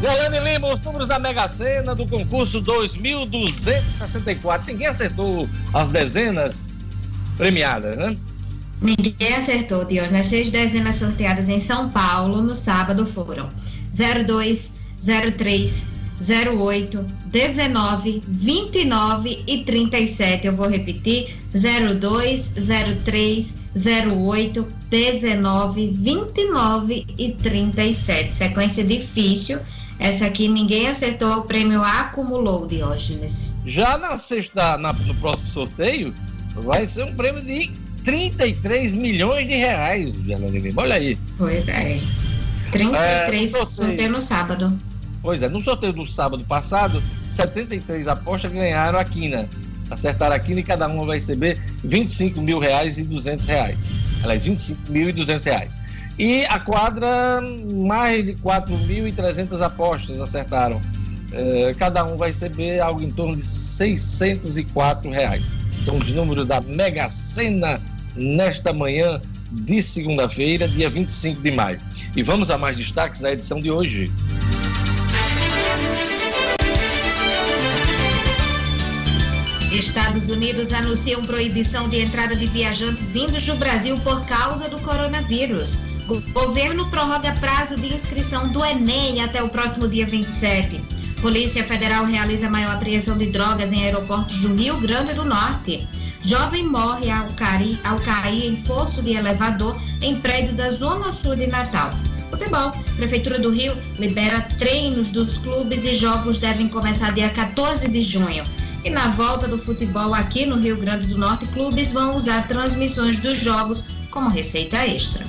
Goiânia 0.00 0.40
Lima, 0.40 0.74
os 0.74 0.80
números 0.80 1.08
da 1.08 1.18
Mega 1.18 1.48
Sena 1.48 1.94
do 1.94 2.06
concurso 2.06 2.60
2264. 2.60 4.72
Ninguém 4.72 4.86
acertou 4.86 5.48
as 5.72 5.88
dezenas 5.88 6.62
premiadas, 7.36 7.96
né? 7.96 8.16
Ninguém 8.80 9.34
acertou, 9.36 9.84
Dios. 9.84 10.10
Nas 10.10 10.26
seis 10.26 10.50
dezenas 10.50 10.96
sorteadas 10.96 11.48
em 11.48 11.58
São 11.58 11.88
Paulo, 11.90 12.42
no 12.42 12.54
sábado, 12.54 13.06
foram 13.06 13.50
02, 14.26 14.72
03, 15.36 15.86
08, 16.20 17.06
19, 17.26 18.22
29 18.28 19.42
e 19.46 19.64
37. 19.64 20.46
Eu 20.46 20.54
vou 20.54 20.68
repetir: 20.68 21.34
02, 21.52 22.52
03, 23.04 23.56
08, 23.74 24.66
19, 24.90 25.92
29 25.96 27.06
e 27.16 27.32
37. 27.32 28.34
Sequência 28.34 28.84
difícil. 28.84 29.58
Essa 29.98 30.26
aqui 30.26 30.48
ninguém 30.48 30.88
acertou, 30.88 31.38
o 31.38 31.42
prêmio 31.42 31.82
acumulou, 31.82 32.66
Diógenes. 32.66 33.54
Já 33.66 33.98
na 33.98 34.16
sexta, 34.16 34.78
na, 34.78 34.94
no 34.94 35.14
próximo 35.16 35.48
sorteio, 35.48 36.14
vai 36.54 36.86
ser 36.86 37.04
um 37.04 37.14
prêmio 37.14 37.42
de 37.42 37.70
33 38.02 38.94
milhões 38.94 39.46
de 39.46 39.54
reais. 39.54 40.14
Olha 40.76 40.94
aí. 40.94 41.18
Pois 41.36 41.68
é. 41.68 42.00
33 42.72 43.54
é, 43.54 43.64
sorteio 43.66 44.10
no 44.10 44.20
sábado. 44.20 44.78
Pois 45.22 45.42
é, 45.42 45.48
no 45.48 45.60
sorteio 45.60 45.92
do 45.92 46.06
sábado 46.06 46.44
passado, 46.44 47.02
73 47.28 48.08
apostas 48.08 48.52
ganharam 48.52 48.98
a 48.98 49.04
quina. 49.04 49.48
Acertaram 49.90 50.34
a 50.34 50.38
quina 50.38 50.60
e 50.60 50.62
cada 50.62 50.86
uma 50.86 51.04
vai 51.04 51.16
receber 51.16 51.58
25 51.84 52.40
mil 52.40 52.58
reais 52.58 52.96
e 52.96 53.04
200 53.04 53.46
reais. 53.46 53.78
Aliás, 54.22 54.44
25 54.44 54.90
mil 54.90 55.08
e 55.08 55.12
200 55.12 55.44
reais. 55.44 55.76
E 56.18 56.44
a 56.46 56.58
quadra, 56.58 57.40
mais 57.86 58.24
de 58.24 58.34
4.300 58.34 59.60
apostas 59.62 60.20
acertaram. 60.20 60.80
É, 61.32 61.74
cada 61.78 62.04
um 62.04 62.16
vai 62.16 62.28
receber 62.28 62.80
algo 62.80 63.02
em 63.02 63.10
torno 63.10 63.36
de 63.36 63.42
604 63.42 65.10
reais. 65.10 65.50
São 65.82 65.96
os 65.96 66.10
números 66.10 66.46
da 66.46 66.60
Mega 66.60 67.08
Sena 67.08 67.80
nesta 68.16 68.72
manhã 68.72 69.20
de 69.50 69.82
segunda-feira, 69.82 70.68
dia 70.68 70.90
25 70.90 71.40
de 71.40 71.50
maio. 71.50 71.80
E 72.14 72.22
vamos 72.22 72.50
a 72.50 72.58
mais 72.58 72.76
destaques 72.76 73.20
na 73.20 73.32
edição 73.32 73.60
de 73.60 73.70
hoje. 73.70 74.12
Estados 79.72 80.28
Unidos 80.28 80.72
anunciam 80.72 81.22
proibição 81.22 81.88
de 81.88 82.00
entrada 82.00 82.34
de 82.34 82.46
viajantes 82.46 83.10
vindos 83.10 83.46
do 83.46 83.54
Brasil 83.54 83.96
por 84.00 84.20
causa 84.26 84.68
do 84.68 84.80
coronavírus. 84.80 85.78
Governo 86.32 86.90
prorroga 86.90 87.32
prazo 87.34 87.76
de 87.76 87.94
inscrição 87.94 88.48
do 88.48 88.64
Enem 88.64 89.22
até 89.22 89.40
o 89.42 89.48
próximo 89.48 89.86
dia 89.86 90.04
27. 90.04 90.82
Polícia 91.20 91.62
Federal 91.64 92.04
realiza 92.04 92.50
maior 92.50 92.74
apreensão 92.74 93.16
de 93.16 93.26
drogas 93.26 93.72
em 93.72 93.84
aeroportos 93.84 94.38
do 94.38 94.54
Rio 94.54 94.76
Grande 94.80 95.14
do 95.14 95.24
Norte. 95.24 95.86
Jovem 96.20 96.66
morre 96.66 97.08
ao 97.08 97.28
cair, 97.34 97.78
ao 97.84 97.98
cair 98.00 98.46
em 98.52 98.56
fosso 98.64 99.02
de 99.02 99.12
elevador 99.12 99.80
em 100.02 100.16
prédio 100.16 100.54
da 100.54 100.70
Zona 100.70 101.12
Sul 101.12 101.36
de 101.36 101.46
Natal. 101.46 101.90
Futebol. 102.30 102.72
Prefeitura 102.96 103.38
do 103.38 103.50
Rio 103.50 103.76
libera 103.98 104.40
treinos 104.58 105.10
dos 105.10 105.38
clubes 105.38 105.84
e 105.84 105.94
jogos 105.94 106.38
devem 106.38 106.68
começar 106.68 107.12
dia 107.12 107.30
14 107.30 107.88
de 107.88 108.02
junho. 108.02 108.44
E 108.82 108.88
na 108.90 109.08
volta 109.08 109.46
do 109.46 109.58
futebol 109.58 110.14
aqui 110.14 110.46
no 110.46 110.56
Rio 110.56 110.76
Grande 110.76 111.06
do 111.06 111.18
Norte, 111.18 111.46
clubes 111.46 111.92
vão 111.92 112.16
usar 112.16 112.48
transmissões 112.48 113.18
dos 113.18 113.38
jogos 113.38 113.84
como 114.10 114.30
receita 114.30 114.86
extra. 114.86 115.26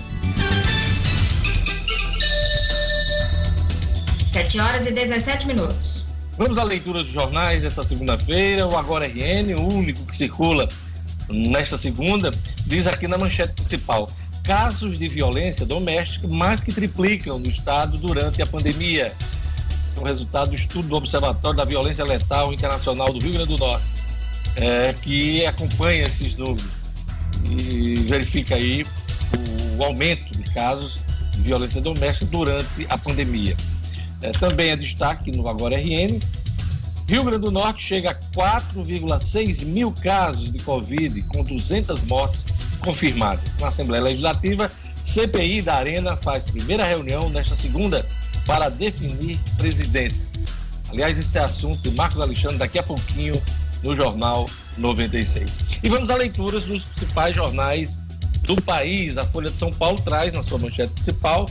7 4.32 4.60
horas 4.62 4.88
e 4.88 4.92
17 4.92 5.46
minutos. 5.48 6.06
Vamos 6.38 6.58
à 6.58 6.64
leitura 6.64 7.04
dos 7.04 7.12
jornais 7.12 7.62
desta 7.62 7.84
segunda-feira. 7.84 8.66
O 8.66 8.78
Agora 8.78 9.06
RN, 9.06 9.54
o 9.58 9.74
único 9.74 10.06
que 10.06 10.16
circula 10.16 10.70
nesta 11.30 11.78
segunda, 11.78 12.32
diz 12.66 12.88
aqui 12.88 13.08
na 13.08 13.18
manchete 13.18 13.52
principal: 13.54 14.10
casos 14.46 14.98
de 14.98 15.10
violência 15.10 15.66
doméstica 15.66 16.26
mais 16.28 16.62
que 16.62 16.74
triplicam 16.74 17.38
no 17.38 17.50
estado 17.50 17.98
durante 17.98 18.42
a 18.42 18.46
pandemia. 18.46 19.12
O 20.02 20.04
resultado 20.04 20.50
do 20.50 20.56
estudo 20.56 20.88
do 20.88 20.96
Observatório 20.96 21.56
da 21.56 21.64
Violência 21.64 22.04
Letal 22.04 22.52
Internacional 22.52 23.14
do 23.14 23.20
Rio 23.20 23.34
Grande 23.34 23.56
do 23.56 23.58
Norte, 23.60 23.86
é, 24.56 24.94
que 24.94 25.46
acompanha 25.46 26.08
esses 26.08 26.36
números 26.36 26.66
e 27.46 27.96
verifica 28.08 28.56
aí 28.56 28.84
o 29.78 29.84
aumento 29.84 30.32
de 30.32 30.44
casos 30.54 31.02
de 31.34 31.42
violência 31.44 31.80
doméstica 31.80 32.26
durante 32.26 32.88
a 32.90 32.98
pandemia. 32.98 33.56
É, 34.24 34.32
também 34.32 34.72
é 34.72 34.76
destaque 34.76 35.32
no 35.32 35.48
Agora 35.48 35.78
RN. 35.78 36.20
Rio 37.08 37.24
Grande 37.24 37.46
do 37.46 37.52
Norte 37.52 37.84
chega 37.84 38.10
a 38.10 38.16
4,6 38.16 39.66
mil 39.66 39.92
casos 39.92 40.52
de 40.52 40.58
Covid, 40.60 41.22
com 41.24 41.44
200 41.44 42.02
mortes 42.04 42.44
confirmadas. 42.80 43.56
Na 43.60 43.68
Assembleia 43.68 44.04
Legislativa, 44.04 44.72
CPI 45.06 45.62
da 45.62 45.76
Arena 45.76 46.18
faz 46.18 46.44
primeira 46.44 46.84
reunião 46.84 47.30
nesta 47.30 47.56
segunda 47.56 48.04
para 48.52 48.68
definir 48.68 49.40
presidente. 49.58 50.20
Aliás, 50.90 51.18
esse 51.18 51.38
é 51.38 51.42
assunto 51.42 51.78
de 51.84 51.92
Marcos 51.92 52.20
Alexandre 52.20 52.58
daqui 52.58 52.80
a 52.80 52.84
pouquinho 52.84 53.42
no 53.82 53.96
Jornal 53.96 54.46
96. 54.78 55.80
E 55.82 55.88
vamos 55.88 56.10
a 56.10 56.16
leituras 56.16 56.66
dos 56.66 56.84
principais 56.84 57.34
jornais 57.34 58.02
do 58.44 58.62
país. 58.62 59.18
A 59.18 59.24
Folha 59.24 59.50
de 59.50 59.58
São 59.58 59.72
Paulo 59.72 60.02
traz 60.02 60.34
na 60.34 60.44
sua 60.44 60.60
manchete 60.60 60.92
principal 60.92 61.46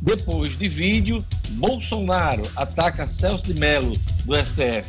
depois 0.00 0.56
de 0.56 0.70
vídeo, 0.70 1.22
Bolsonaro 1.50 2.42
ataca 2.56 3.06
Celso 3.06 3.52
de 3.52 3.60
Mello 3.60 3.92
do 4.24 4.34
STF. 4.34 4.88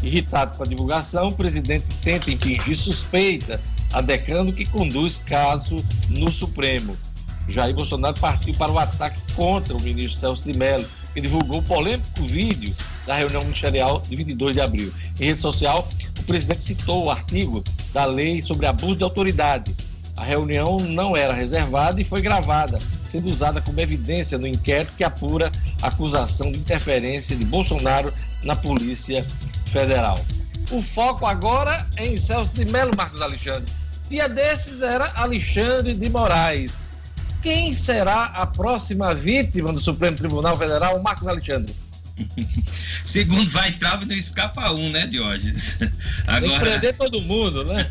Irritado 0.00 0.56
com 0.56 0.62
a 0.62 0.66
divulgação, 0.66 1.26
o 1.26 1.34
presidente 1.34 1.86
tenta 2.04 2.30
impingir 2.30 2.78
suspeita 2.78 3.60
a 3.92 4.00
decano 4.00 4.52
que 4.52 4.64
conduz 4.64 5.16
caso 5.16 5.76
no 6.08 6.30
Supremo. 6.30 6.96
Jair 7.48 7.74
Bolsonaro 7.74 8.18
partiu 8.18 8.54
para 8.54 8.72
o 8.72 8.78
ataque 8.78 9.20
contra 9.34 9.76
o 9.76 9.82
ministro 9.82 10.18
Celso 10.18 10.44
de 10.44 10.56
Mello, 10.56 10.86
que 11.12 11.20
divulgou 11.20 11.58
o 11.58 11.62
polêmico 11.62 12.22
vídeo 12.22 12.74
da 13.06 13.16
reunião 13.16 13.42
ministerial 13.42 14.00
de 14.00 14.16
22 14.16 14.54
de 14.54 14.60
abril. 14.60 14.92
Em 15.20 15.26
rede 15.26 15.38
social, 15.38 15.88
o 16.18 16.22
presidente 16.24 16.64
citou 16.64 17.04
o 17.04 17.10
artigo 17.10 17.62
da 17.92 18.04
lei 18.04 18.40
sobre 18.40 18.66
abuso 18.66 18.96
de 18.96 19.04
autoridade. 19.04 19.74
A 20.16 20.24
reunião 20.24 20.76
não 20.78 21.16
era 21.16 21.32
reservada 21.32 22.00
e 22.00 22.04
foi 22.04 22.20
gravada, 22.20 22.78
sendo 23.04 23.30
usada 23.30 23.60
como 23.60 23.80
evidência 23.80 24.38
no 24.38 24.46
inquérito 24.46 24.94
que 24.96 25.04
apura 25.04 25.50
a 25.82 25.88
acusação 25.88 26.50
de 26.50 26.58
interferência 26.58 27.36
de 27.36 27.44
Bolsonaro 27.44 28.12
na 28.42 28.56
Polícia 28.56 29.24
Federal. 29.66 30.18
O 30.70 30.80
foco 30.80 31.26
agora 31.26 31.86
é 31.96 32.06
em 32.06 32.16
Celso 32.16 32.52
de 32.52 32.64
Melo 32.64 32.96
Marcos 32.96 33.20
Alexandre. 33.20 33.70
Dia 34.08 34.28
desses 34.28 34.82
era 34.82 35.12
Alexandre 35.14 35.94
de 35.94 36.08
Moraes. 36.08 36.83
Quem 37.44 37.74
será 37.74 38.24
a 38.24 38.46
próxima 38.46 39.14
vítima 39.14 39.70
do 39.70 39.78
Supremo 39.78 40.16
Tribunal 40.16 40.56
Federal, 40.56 40.98
Marcos 41.02 41.28
Alexandre? 41.28 41.74
Segundo 43.04 43.50
vai 43.50 43.70
trava 43.72 44.06
não 44.06 44.14
escapa 44.14 44.72
um, 44.72 44.88
né, 44.88 45.06
Diógenes? 45.06 45.78
Agora... 46.26 46.58
Prender 46.58 46.96
todo 46.96 47.20
mundo, 47.20 47.62
né? 47.64 47.90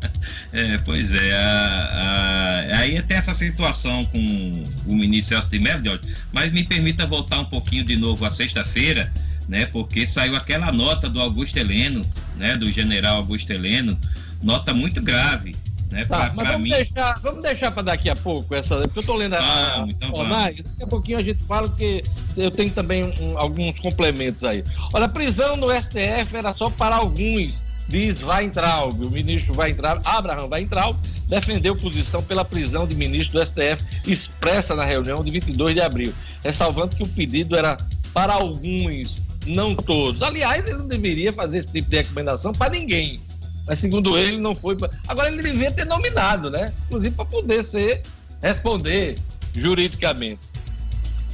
é, 0.54 0.78
pois 0.78 1.12
é. 1.12 1.34
A, 1.34 2.70
a, 2.72 2.78
aí 2.78 3.02
tem 3.02 3.18
essa 3.18 3.34
situação 3.34 4.06
com 4.06 4.64
o 4.86 4.94
ministro 4.94 5.34
Celso 5.34 5.50
de 5.50 5.58
Mello, 5.58 5.82
Diógenes, 5.82 6.16
mas 6.32 6.50
me 6.50 6.64
permita 6.64 7.06
voltar 7.06 7.40
um 7.40 7.44
pouquinho 7.44 7.84
de 7.84 7.98
novo 7.98 8.24
à 8.24 8.30
sexta-feira, 8.30 9.12
né? 9.46 9.66
Porque 9.66 10.06
saiu 10.06 10.34
aquela 10.34 10.72
nota 10.72 11.10
do 11.10 11.20
Augusto 11.20 11.58
Heleno, 11.58 12.06
né? 12.36 12.56
Do 12.56 12.72
general 12.72 13.16
Augusto 13.16 13.52
Heleno, 13.52 14.00
nota 14.42 14.72
muito 14.72 15.02
grave, 15.02 15.54
né? 15.94 16.04
Tá, 16.04 16.16
pra, 16.16 16.32
mas 16.34 16.34
pra 16.34 16.52
vamos, 16.52 16.68
mim... 16.68 16.74
deixar, 16.74 17.14
vamos 17.22 17.42
deixar 17.42 17.70
para 17.70 17.82
daqui 17.84 18.10
a 18.10 18.16
pouco 18.16 18.54
essa, 18.54 18.76
porque 18.76 18.98
eu 18.98 19.00
estou 19.00 19.16
lendo 19.16 19.34
a, 19.34 19.76
vamos, 19.76 19.94
então 19.94 20.28
daqui 20.28 20.82
a 20.82 20.86
pouquinho 20.86 21.18
a 21.18 21.22
gente 21.22 21.42
fala 21.44 21.68
que 21.68 22.02
eu 22.36 22.50
tenho 22.50 22.70
também 22.70 23.14
um, 23.20 23.38
alguns 23.38 23.78
complementos 23.78 24.44
aí. 24.44 24.64
Olha, 24.92 25.06
a 25.06 25.08
prisão 25.08 25.56
no 25.56 25.68
STF 25.70 26.36
era 26.36 26.52
só 26.52 26.68
para 26.68 26.96
alguns, 26.96 27.62
diz 27.88 28.22
Weintraub, 28.22 29.06
o 29.06 29.10
ministro 29.10 29.56
Weintraub, 29.56 30.02
Abraham 30.04 30.48
Weintraub, 30.50 30.96
defendeu 31.28 31.76
posição 31.76 32.22
pela 32.22 32.44
prisão 32.44 32.86
de 32.86 32.94
ministro 32.94 33.38
do 33.38 33.46
STF 33.46 33.82
expressa 34.06 34.74
na 34.74 34.84
reunião 34.84 35.22
de 35.22 35.30
22 35.30 35.74
de 35.74 35.80
abril, 35.80 36.12
ressalvando 36.42 36.96
que 36.96 37.02
o 37.02 37.08
pedido 37.08 37.56
era 37.56 37.76
para 38.12 38.34
alguns, 38.34 39.22
não 39.46 39.74
todos. 39.74 40.22
Aliás, 40.22 40.66
ele 40.66 40.78
não 40.78 40.88
deveria 40.88 41.32
fazer 41.32 41.58
esse 41.58 41.68
tipo 41.68 41.88
de 41.88 41.96
recomendação 41.96 42.52
para 42.52 42.70
ninguém 42.70 43.20
mas 43.66 43.78
segundo 43.78 44.16
ele 44.16 44.38
não 44.38 44.54
foi. 44.54 44.76
Pra... 44.76 44.90
Agora 45.08 45.28
ele 45.28 45.42
devia 45.42 45.70
ter 45.70 45.84
nominado, 45.84 46.50
né? 46.50 46.72
Inclusive 46.86 47.14
para 47.14 47.24
poder 47.24 47.62
ser 47.62 48.02
responder 48.42 49.18
juridicamente. 49.56 50.40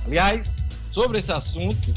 Aliás, 0.07 0.57
sobre 0.91 1.19
esse 1.19 1.33
assunto, 1.33 1.95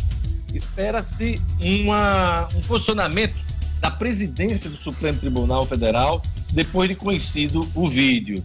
espera-se 0.54 1.42
um 1.62 2.62
posicionamento 2.62 3.36
da 3.80 3.92
presidência 3.92 4.70
do 4.70 4.78
Supremo 4.78 5.20
Tribunal 5.20 5.66
Federal 5.66 6.22
depois 6.52 6.90
de 6.90 6.96
conhecido 6.96 7.68
o 7.76 7.88
vídeo. 7.88 8.44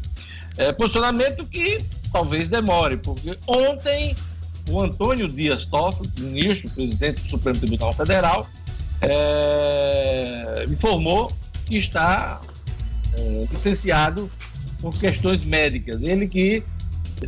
É, 0.56 0.72
posicionamento 0.72 1.46
que 1.46 1.78
talvez 2.12 2.48
demore, 2.48 2.96
porque 2.96 3.38
ontem 3.46 4.14
o 4.68 4.82
Antônio 4.82 5.28
Dias 5.28 5.64
Toffoli, 5.64 6.10
ministro, 6.18 6.68
presidente 6.70 7.22
do 7.22 7.30
Supremo 7.30 7.58
Tribunal 7.58 7.92
Federal, 7.92 8.46
é, 9.00 10.64
informou 10.68 11.32
que 11.68 11.76
está 11.76 12.40
é, 13.16 13.44
licenciado 13.50 14.30
por 14.80 14.98
questões 14.98 15.44
médicas. 15.44 16.00
Ele 16.02 16.26
que 16.26 16.64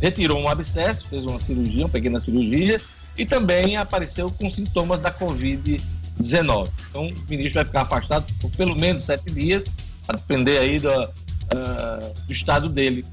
retirou 0.01 0.41
um 0.41 0.47
abscesso, 0.47 1.07
fez 1.07 1.25
uma 1.25 1.39
cirurgia, 1.39 1.85
uma 1.85 1.89
pequena 1.89 2.19
cirurgia, 2.19 2.77
e 3.17 3.25
também 3.25 3.77
apareceu 3.77 4.31
com 4.31 4.49
sintomas 4.49 4.99
da 4.99 5.13
Covid-19. 5.13 6.69
Então, 6.89 7.03
o 7.03 7.29
ministro 7.29 7.55
vai 7.55 7.65
ficar 7.65 7.81
afastado 7.81 8.33
por 8.39 8.49
pelo 8.51 8.75
menos 8.75 9.03
sete 9.03 9.31
dias, 9.31 9.65
a 10.07 10.13
depender 10.13 10.57
aí 10.57 10.79
do, 10.79 10.89
uh, 10.89 12.25
do 12.25 12.31
estado 12.33 12.69
dele. 12.69 13.05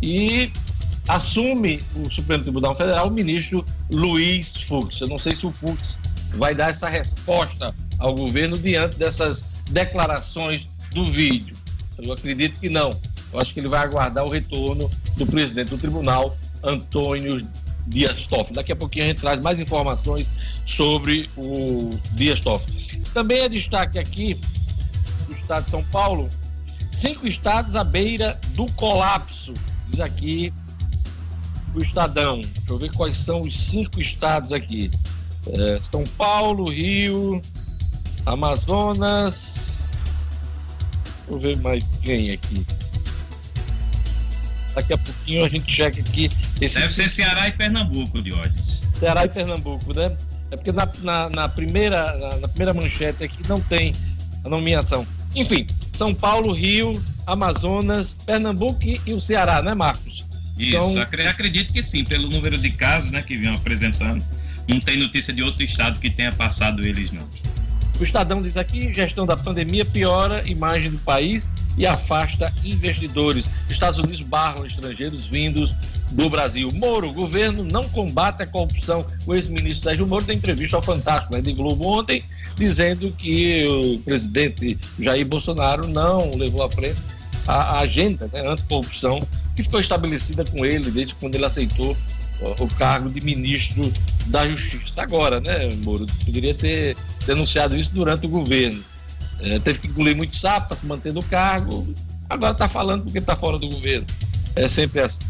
E 0.00 0.50
assume 1.08 1.82
o 1.96 2.10
Supremo 2.10 2.42
Tribunal 2.42 2.74
Federal 2.74 3.08
o 3.08 3.10
ministro 3.10 3.66
Luiz 3.90 4.56
Fux. 4.62 5.00
Eu 5.00 5.08
não 5.08 5.18
sei 5.18 5.34
se 5.34 5.44
o 5.44 5.52
Fux 5.52 5.98
vai 6.36 6.54
dar 6.54 6.70
essa 6.70 6.88
resposta 6.88 7.74
ao 7.98 8.14
governo 8.14 8.56
diante 8.56 8.96
dessas 8.96 9.44
declarações 9.70 10.68
do 10.92 11.04
vídeo. 11.04 11.56
Eu 11.98 12.12
acredito 12.12 12.60
que 12.60 12.68
não. 12.68 12.90
Eu 13.32 13.40
acho 13.40 13.54
que 13.54 13.60
ele 13.60 13.68
vai 13.68 13.80
aguardar 13.80 14.24
o 14.24 14.28
retorno 14.28 14.90
do 15.16 15.26
presidente 15.26 15.70
do 15.70 15.78
tribunal, 15.78 16.36
Antônio 16.62 17.40
Dias 17.86 18.26
Toffoli. 18.26 18.54
Daqui 18.54 18.72
a 18.72 18.76
pouquinho 18.76 19.04
a 19.04 19.08
gente 19.08 19.20
traz 19.20 19.40
mais 19.40 19.60
informações 19.60 20.28
sobre 20.66 21.28
o 21.36 21.90
Dias 22.12 22.40
Toffoli. 22.40 23.02
Também 23.14 23.40
é 23.40 23.48
destaque 23.48 23.98
aqui 23.98 24.38
do 25.26 25.32
estado 25.32 25.64
de 25.64 25.70
São 25.70 25.82
Paulo, 25.84 26.28
cinco 26.92 27.26
estados 27.26 27.76
à 27.76 27.84
beira 27.84 28.38
do 28.54 28.66
colapso, 28.72 29.54
diz 29.88 30.00
aqui 30.00 30.52
o 31.74 31.82
Estadão. 31.82 32.40
Deixa 32.40 32.60
eu 32.68 32.78
ver 32.78 32.90
quais 32.92 33.16
são 33.16 33.42
os 33.42 33.58
cinco 33.58 34.00
estados 34.00 34.52
aqui. 34.52 34.90
É, 35.46 35.80
São 35.80 36.04
Paulo, 36.18 36.68
Rio, 36.68 37.40
Amazonas. 38.26 39.90
Eu 41.28 41.38
ver 41.38 41.58
mais 41.58 41.84
quem 42.02 42.30
aqui. 42.30 42.66
Daqui 44.74 44.92
a 44.92 44.98
pouquinho 44.98 45.44
a 45.44 45.48
gente 45.48 45.72
chega 45.72 46.00
aqui. 46.00 46.30
Esse... 46.60 46.80
Deve 46.80 46.92
ser 46.92 47.10
Ceará 47.10 47.48
e 47.48 47.52
Pernambuco, 47.52 48.22
Diógenes. 48.22 48.82
Ceará 48.98 49.24
e 49.24 49.28
Pernambuco, 49.28 49.96
né? 49.96 50.16
É 50.50 50.56
porque 50.56 50.72
na, 50.72 50.88
na, 51.02 51.28
na 51.30 51.48
primeira, 51.48 52.16
na, 52.18 52.36
na, 52.38 52.48
primeira 52.48 52.74
manchete 52.74 53.24
aqui 53.24 53.42
não 53.48 53.60
tem 53.60 53.92
a 54.44 54.48
nomeação. 54.48 55.06
Enfim, 55.34 55.66
São 55.92 56.14
Paulo, 56.14 56.52
Rio, 56.52 56.92
Amazonas, 57.26 58.14
Pernambuco 58.26 58.84
e, 58.84 59.00
e 59.06 59.12
o 59.12 59.20
Ceará, 59.20 59.62
né, 59.62 59.74
Marcos? 59.74 60.26
Isso, 60.58 60.72
são... 60.72 61.00
acredito 61.00 61.72
que 61.72 61.82
sim, 61.82 62.04
pelo 62.04 62.28
número 62.28 62.58
de 62.58 62.70
casos 62.70 63.10
né, 63.10 63.22
que 63.22 63.36
vinham 63.36 63.54
apresentando. 63.54 64.24
Não 64.68 64.78
tem 64.78 64.98
notícia 64.98 65.32
de 65.32 65.42
outro 65.42 65.62
estado 65.62 65.98
que 65.98 66.10
tenha 66.10 66.32
passado 66.32 66.86
eles, 66.86 67.12
não. 67.12 67.26
O 68.00 68.04
Estadão 68.04 68.40
diz 68.40 68.56
aqui: 68.56 68.92
gestão 68.94 69.26
da 69.26 69.36
pandemia 69.36 69.84
piora 69.84 70.42
imagem 70.48 70.90
do 70.90 70.98
país 71.00 71.46
e 71.76 71.86
afasta 71.86 72.52
investidores. 72.64 73.44
Estados 73.68 73.98
Unidos 73.98 74.20
barram 74.22 74.66
estrangeiros 74.66 75.26
vindos 75.26 75.74
do 76.12 76.28
Brasil. 76.30 76.72
Moro, 76.72 77.12
governo 77.12 77.62
não 77.62 77.84
combate 77.84 78.42
a 78.42 78.46
corrupção. 78.46 79.04
O 79.26 79.34
ex-ministro 79.34 79.84
Sérgio 79.84 80.06
Moro 80.06 80.24
deu 80.24 80.34
entrevista 80.34 80.76
ao 80.76 80.82
Fantástico, 80.82 81.34
né, 81.34 81.42
de 81.42 81.52
Globo 81.52 81.86
ontem, 81.86 82.22
dizendo 82.56 83.12
que 83.12 83.68
o 83.68 83.98
presidente 84.00 84.78
Jair 84.98 85.26
Bolsonaro 85.26 85.86
não 85.86 86.30
levou 86.34 86.64
à 86.64 86.70
frente 86.70 87.00
a, 87.46 87.76
a 87.76 87.80
agenda 87.80 88.28
né, 88.32 88.42
anticorrupção 88.46 89.20
que 89.54 89.62
ficou 89.62 89.78
estabelecida 89.78 90.44
com 90.44 90.64
ele 90.64 90.90
desde 90.90 91.14
quando 91.16 91.34
ele 91.34 91.44
aceitou 91.44 91.96
o, 92.40 92.66
cargo 92.68 93.10
de 93.10 93.20
ministro 93.20 93.92
da 94.26 94.48
Justiça. 94.48 95.02
Agora, 95.02 95.40
né, 95.40 95.68
Moro? 95.82 96.06
Poderia 96.24 96.54
ter 96.54 96.96
denunciado 97.26 97.76
isso 97.76 97.90
durante 97.92 98.26
o 98.26 98.28
governo. 98.28 98.82
É, 99.40 99.58
teve 99.58 99.78
que 99.78 99.88
engolir 99.88 100.16
muito 100.16 100.34
sapo 100.34 100.68
para 100.68 100.76
se 100.76 100.86
manter 100.86 101.12
no 101.12 101.22
cargo. 101.22 101.86
Agora 102.28 102.52
está 102.52 102.68
falando 102.68 103.04
porque 103.04 103.18
está 103.18 103.36
fora 103.36 103.58
do 103.58 103.68
governo. 103.68 104.06
É 104.56 104.68
sempre 104.68 105.00
assim. 105.00 105.20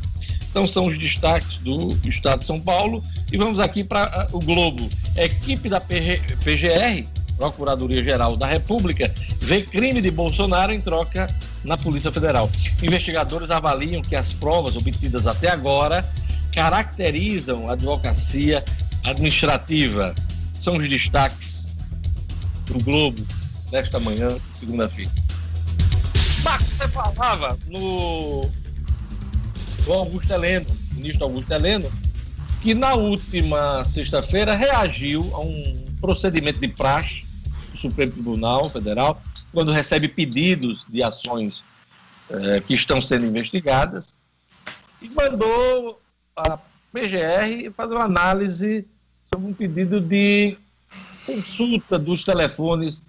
Então 0.51 0.67
são 0.67 0.87
os 0.87 0.99
destaques 0.99 1.59
do 1.59 1.97
Estado 2.09 2.41
de 2.41 2.45
São 2.45 2.61
Paulo. 2.61 3.03
E 3.33 3.39
vamos 3.39 3.61
aqui 3.61 3.85
para 3.85 4.29
uh, 4.33 4.37
o 4.37 4.41
Globo. 4.41 4.89
Equipe 5.17 5.69
da 5.69 5.81
PG, 5.81 6.21
PGR, 6.45 7.07
Procuradoria 7.37 8.03
Geral 8.03 8.37
da 8.37 8.47
República, 8.47 9.13
vê 9.41 9.63
crime 9.63 10.01
de 10.03 10.11
Bolsonaro 10.11 10.73
em 10.73 10.81
troca 10.81 11.27
na 11.65 11.77
Polícia 11.77 12.11
Federal. 12.11 12.51
Investigadores 12.83 13.51
avaliam 13.51 14.03
que 14.03 14.17
as 14.17 14.33
provas 14.33 14.77
obtidas 14.77 15.27
até 15.27 15.49
agora 15.49 16.05
caracterizam 16.53 17.69
a 17.69 17.73
advocacia 17.73 18.65
administrativa. 19.05 20.15
São 20.55 20.77
os 20.77 20.89
destaques 20.89 21.75
do 22.67 22.83
Globo 22.85 23.27
nesta 23.73 23.99
manhã, 24.01 24.29
segunda-feira. 24.53 25.11
Marcos, 26.45 26.67
você 26.69 26.89
falava 26.89 27.59
no 27.69 28.51
Augusto 29.89 30.33
Heleno, 30.33 30.67
ministro 30.95 31.25
Augusto 31.25 31.53
Heleno, 31.53 31.91
que 32.61 32.75
na 32.75 32.95
última 32.95 33.85
sexta-feira 33.85 34.55
reagiu 34.55 35.29
a 35.35 35.41
um 35.41 35.85
procedimento 36.01 36.61
de 36.61 36.69
praxe 36.69 37.23
do 37.73 37.79
Supremo 37.79 38.13
Tribunal 38.13 38.71
Federal, 38.71 39.21
quando 39.53 39.73
recebe 39.73 40.09
pedidos 40.09 40.87
de 40.89 41.03
ações 41.03 41.65
eh, 42.31 42.63
que 42.67 42.75
estão 42.75 43.03
sendo 43.03 43.27
investigadas, 43.27 44.19
e 45.03 45.09
mandou 45.09 46.01
a 46.47 46.59
PGR 46.93 47.73
fazer 47.73 47.95
uma 47.95 48.05
análise 48.05 48.87
sobre 49.25 49.47
um 49.47 49.55
pedido 49.55 50.01
de 50.01 50.57
consulta 51.27 51.99
dos 51.99 52.25
telefones 52.25 53.03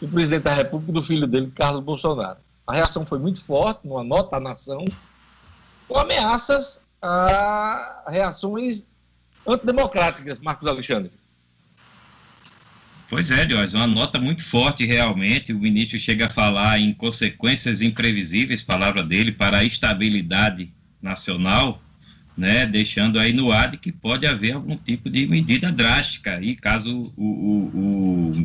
do 0.00 0.08
presidente 0.08 0.42
da 0.42 0.54
República 0.54 0.90
e 0.90 0.94
do 0.94 1.02
filho 1.02 1.26
dele, 1.26 1.50
Carlos 1.54 1.82
Bolsonaro. 1.82 2.38
A 2.66 2.74
reação 2.74 3.06
foi 3.06 3.18
muito 3.18 3.42
forte, 3.42 3.86
numa 3.86 4.04
nota 4.04 4.36
à 4.36 4.40
nação, 4.40 4.84
com 5.88 5.98
ameaças 5.98 6.80
a 7.00 8.04
reações 8.08 8.86
antidemocráticas, 9.46 10.38
Marcos 10.38 10.68
Alexandre. 10.68 11.10
Pois 13.08 13.30
é, 13.30 13.46
Jorge, 13.46 13.76
uma 13.76 13.86
nota 13.86 14.18
muito 14.18 14.42
forte 14.42 14.86
realmente. 14.86 15.52
O 15.52 15.58
ministro 15.58 15.98
chega 15.98 16.26
a 16.26 16.30
falar 16.30 16.78
em 16.78 16.94
consequências 16.94 17.82
imprevisíveis, 17.82 18.62
palavra 18.62 19.02
dele, 19.02 19.32
para 19.32 19.58
a 19.58 19.64
estabilidade 19.64 20.72
nacional, 21.00 21.82
né, 22.36 22.66
deixando 22.66 23.18
aí 23.18 23.32
no 23.32 23.52
ar 23.52 23.70
de 23.70 23.76
que 23.76 23.92
pode 23.92 24.26
haver 24.26 24.52
algum 24.52 24.76
tipo 24.76 25.10
de 25.10 25.26
medida 25.26 25.70
drástica, 25.70 26.40
e 26.40 26.56
caso 26.56 27.12
o, 27.16 27.24
o, 27.24 28.42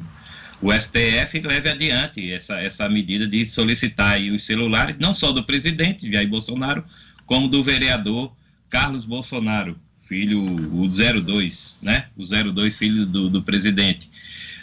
o, 0.62 0.68
o 0.70 0.74
STF 0.74 1.40
leve 1.42 1.70
adiante 1.70 2.32
essa, 2.32 2.60
essa 2.62 2.90
medida 2.90 3.28
de 3.28 3.46
solicitar 3.46 4.20
os 4.20 4.46
celulares, 4.46 4.98
não 4.98 5.14
só 5.14 5.32
do 5.32 5.44
presidente 5.44 6.12
Jair 6.12 6.28
Bolsonaro, 6.28 6.84
como 7.26 7.48
do 7.48 7.64
vereador 7.64 8.36
Carlos 8.70 9.06
Bolsonaro, 9.06 9.78
filho, 10.00 10.42
o 10.42 10.88
02, 10.88 11.80
né? 11.82 12.06
O 12.16 12.24
02, 12.26 12.78
filho 12.78 13.06
do, 13.06 13.30
do 13.30 13.44
presidente. 13.44 14.10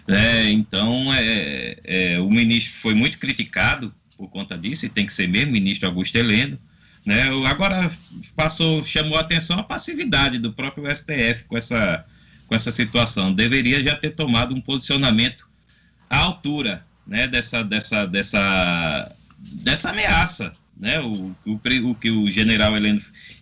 É, 0.09 0.51
então, 0.51 1.13
é, 1.15 1.77
é, 1.85 2.21
o 2.21 2.31
ministro 2.31 2.81
foi 2.81 2.95
muito 2.95 3.19
criticado 3.19 3.95
por 4.17 4.29
conta 4.29 4.57
disso, 4.57 4.87
e 4.87 4.89
tem 4.89 5.07
que 5.07 5.13
ser 5.13 5.29
mesmo, 5.29 5.53
ministro 5.53 5.89
Augusto 5.89 6.17
Heleno. 6.17 6.59
Né? 7.05 7.23
Agora, 7.47 7.91
passou, 8.35 8.83
chamou 8.85 9.19
a 9.19 9.21
atenção 9.21 9.59
a 9.59 9.65
passividade 9.65 10.39
do 10.39 10.53
próprio 10.53 10.85
STF 10.95 11.45
com 11.47 11.57
essa, 11.57 12.05
com 12.47 12.55
essa 12.55 12.71
situação. 12.71 13.35
Deveria 13.35 13.83
já 13.83 13.95
ter 13.95 14.11
tomado 14.11 14.55
um 14.55 14.61
posicionamento 14.61 15.49
à 16.09 16.19
altura 16.19 16.85
né, 17.07 17.29
dessa, 17.29 17.63
dessa, 17.63 18.07
dessa, 18.07 19.17
dessa 19.39 19.91
ameaça 19.91 20.53
né? 20.77 21.01
O, 21.01 21.35
o, 21.47 21.61
o 21.91 21.95
que 21.95 22.11
o 22.11 22.31
general 22.31 22.77
Heleno, 22.77 23.01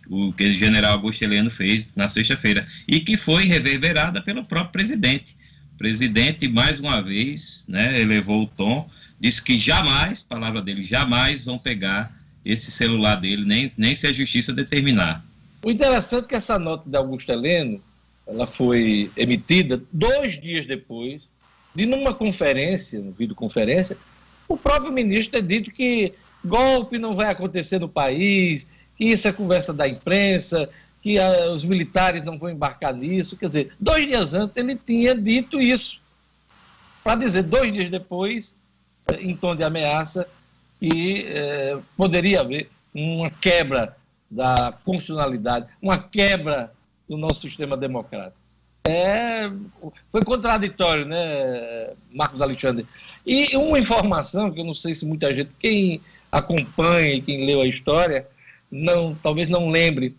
o 0.09 0.31
que 0.33 0.45
o 0.45 0.53
general 0.53 0.93
Augusto 0.93 1.23
Heleno 1.23 1.49
fez 1.49 1.91
na 1.95 2.07
sexta-feira 2.07 2.67
e 2.87 2.99
que 2.99 3.17
foi 3.17 3.45
reverberada 3.45 4.21
pelo 4.21 4.43
próprio 4.43 4.71
presidente. 4.71 5.35
O 5.73 5.77
presidente 5.77 6.47
mais 6.47 6.79
uma 6.79 7.01
vez, 7.01 7.65
né, 7.67 7.99
elevou 7.99 8.43
o 8.43 8.47
tom, 8.47 8.89
disse 9.19 9.43
que 9.43 9.57
jamais, 9.57 10.21
palavra 10.21 10.61
dele, 10.61 10.83
jamais 10.83 11.45
vão 11.45 11.57
pegar 11.57 12.15
esse 12.45 12.71
celular 12.71 13.15
dele, 13.15 13.45
nem, 13.45 13.71
nem 13.77 13.95
se 13.95 14.07
a 14.07 14.11
justiça 14.11 14.53
determinar. 14.53 15.23
O 15.61 15.71
interessante 15.71 16.25
é 16.25 16.27
que 16.27 16.35
essa 16.35 16.59
nota 16.59 16.89
de 16.89 16.97
Augusto 16.97 17.31
Heleno, 17.31 17.81
ela 18.27 18.45
foi 18.45 19.11
emitida 19.15 19.81
dois 19.91 20.39
dias 20.39 20.65
depois 20.65 21.29
de 21.73 21.85
numa 21.85 22.13
conferência, 22.13 22.99
no 22.99 23.11
videoconferência, 23.11 23.97
o 24.47 24.57
próprio 24.57 24.91
ministro 24.91 25.31
ter 25.31 25.41
dito 25.41 25.71
que 25.71 26.13
golpe 26.43 26.99
não 26.99 27.15
vai 27.15 27.27
acontecer 27.27 27.79
no 27.79 27.89
país, 27.89 28.67
que 28.97 29.05
isso 29.05 29.27
é 29.27 29.33
conversa 29.33 29.73
da 29.73 29.87
imprensa, 29.87 30.69
que 31.01 31.17
a, 31.17 31.51
os 31.51 31.63
militares 31.63 32.23
não 32.23 32.37
vão 32.37 32.49
embarcar 32.49 32.93
nisso. 32.93 33.35
Quer 33.35 33.47
dizer, 33.47 33.71
dois 33.79 34.05
dias 34.07 34.33
antes 34.33 34.55
ele 34.57 34.75
tinha 34.75 35.15
dito 35.15 35.59
isso. 35.59 36.01
Para 37.03 37.15
dizer 37.15 37.43
dois 37.43 37.71
dias 37.73 37.89
depois, 37.89 38.55
eh, 39.07 39.17
em 39.21 39.35
tom 39.35 39.55
de 39.55 39.63
ameaça, 39.63 40.27
que 40.83 41.25
eh, 41.29 41.79
poderia 41.95 42.41
haver 42.41 42.69
uma 42.93 43.29
quebra 43.29 43.95
da 44.29 44.73
constitucionalidade, 44.83 45.67
uma 45.81 45.97
quebra 45.97 46.73
do 47.07 47.15
nosso 47.15 47.39
sistema 47.39 47.77
democrático. 47.77 48.35
É, 48.83 49.49
foi 50.09 50.25
contraditório, 50.25 51.05
né, 51.05 51.93
Marcos 52.13 52.41
Alexandre? 52.41 52.85
E 53.25 53.55
uma 53.55 53.79
informação 53.79 54.51
que 54.51 54.59
eu 54.59 54.65
não 54.65 54.75
sei 54.75 54.93
se 54.93 55.05
muita 55.05 55.33
gente, 55.33 55.51
quem 55.57 56.01
acompanha 56.29 57.13
e 57.13 57.21
quem 57.21 57.45
leu 57.45 57.61
a 57.61 57.65
história, 57.65 58.27
não, 58.69 59.15
talvez 59.15 59.47
não 59.47 59.69
lembre, 59.69 60.13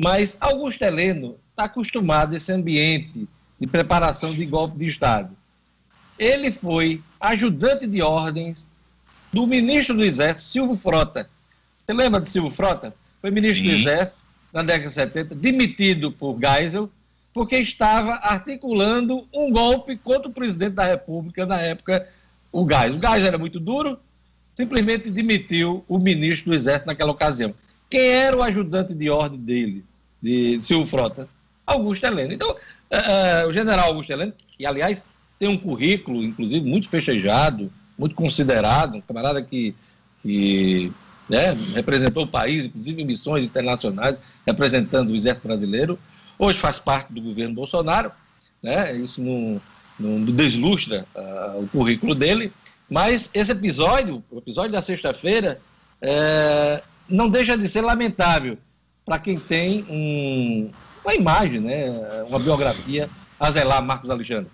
mas 0.00 0.38
Augusto 0.40 0.82
Heleno 0.82 1.36
está 1.50 1.64
acostumado 1.64 2.32
a 2.32 2.38
esse 2.38 2.50
ambiente 2.50 3.28
de 3.60 3.66
preparação 3.66 4.32
de 4.32 4.46
golpe 4.46 4.78
de 4.78 4.86
Estado. 4.86 5.36
Ele 6.18 6.50
foi 6.50 7.02
ajudante 7.20 7.86
de 7.86 8.00
ordens 8.00 8.66
do 9.36 9.46
ministro 9.46 9.94
do 9.94 10.02
Exército, 10.02 10.40
Silvio 10.40 10.76
Frota. 10.76 11.28
Você 11.76 11.92
lembra 11.92 12.22
de 12.22 12.30
Silvio 12.30 12.50
Frota? 12.50 12.94
Foi 13.20 13.30
ministro 13.30 13.62
Sim. 13.62 13.70
do 13.70 13.76
Exército 13.76 14.24
na 14.50 14.62
década 14.62 14.88
de 14.88 14.94
70, 14.94 15.34
demitido 15.34 16.10
por 16.10 16.38
Geisel, 16.40 16.90
porque 17.34 17.58
estava 17.58 18.12
articulando 18.14 19.28
um 19.34 19.52
golpe 19.52 19.94
contra 19.98 20.26
o 20.26 20.32
presidente 20.32 20.72
da 20.72 20.86
República 20.86 21.44
na 21.44 21.60
época, 21.60 22.08
o 22.50 22.66
Geisel. 22.66 22.96
O 22.96 23.00
Geisel 23.06 23.28
era 23.28 23.36
muito 23.36 23.60
duro, 23.60 23.98
simplesmente 24.54 25.10
demitiu 25.10 25.84
o 25.86 25.98
ministro 25.98 26.50
do 26.50 26.54
Exército 26.54 26.86
naquela 26.86 27.12
ocasião. 27.12 27.54
Quem 27.90 28.08
era 28.08 28.34
o 28.34 28.42
ajudante 28.42 28.94
de 28.94 29.10
ordem 29.10 29.38
dele, 29.38 29.84
de 30.22 30.62
Silvio 30.62 30.86
Frota? 30.86 31.28
Augusto 31.66 32.06
Heleno. 32.06 32.32
Então, 32.32 32.52
uh, 32.52 33.44
uh, 33.44 33.48
o 33.48 33.52
general 33.52 33.88
Augusto 33.88 34.10
Heleno, 34.10 34.32
que 34.56 34.64
aliás 34.64 35.04
tem 35.38 35.46
um 35.46 35.58
currículo, 35.58 36.24
inclusive, 36.24 36.66
muito 36.66 36.88
fechejado, 36.88 37.70
muito 37.98 38.14
considerado, 38.14 38.96
um 38.96 39.00
camarada 39.00 39.42
que, 39.42 39.74
que 40.22 40.92
né, 41.28 41.56
representou 41.74 42.24
o 42.24 42.28
país, 42.28 42.66
inclusive 42.66 43.02
em 43.02 43.06
missões 43.06 43.44
internacionais, 43.44 44.18
representando 44.46 45.10
o 45.10 45.16
Exército 45.16 45.46
Brasileiro, 45.46 45.98
hoje 46.38 46.58
faz 46.58 46.78
parte 46.78 47.12
do 47.12 47.20
governo 47.20 47.54
Bolsonaro, 47.54 48.10
né, 48.62 48.94
isso 48.96 49.22
não, 49.22 49.60
não 49.98 50.24
deslustra 50.32 51.06
uh, 51.14 51.62
o 51.62 51.68
currículo 51.68 52.14
dele, 52.14 52.52
mas 52.88 53.30
esse 53.34 53.50
episódio, 53.52 54.22
o 54.30 54.38
episódio 54.38 54.72
da 54.72 54.82
sexta-feira, 54.82 55.60
é, 56.00 56.82
não 57.08 57.28
deixa 57.28 57.56
de 57.56 57.66
ser 57.66 57.80
lamentável 57.80 58.58
para 59.04 59.18
quem 59.18 59.38
tem 59.38 59.84
um, 59.88 60.70
uma 61.04 61.14
imagem, 61.14 61.60
né, 61.60 61.88
uma 62.28 62.38
biografia 62.38 63.10
a 63.40 63.50
zelar, 63.50 63.82
Marcos 63.82 64.10
Alexandre. 64.10 64.50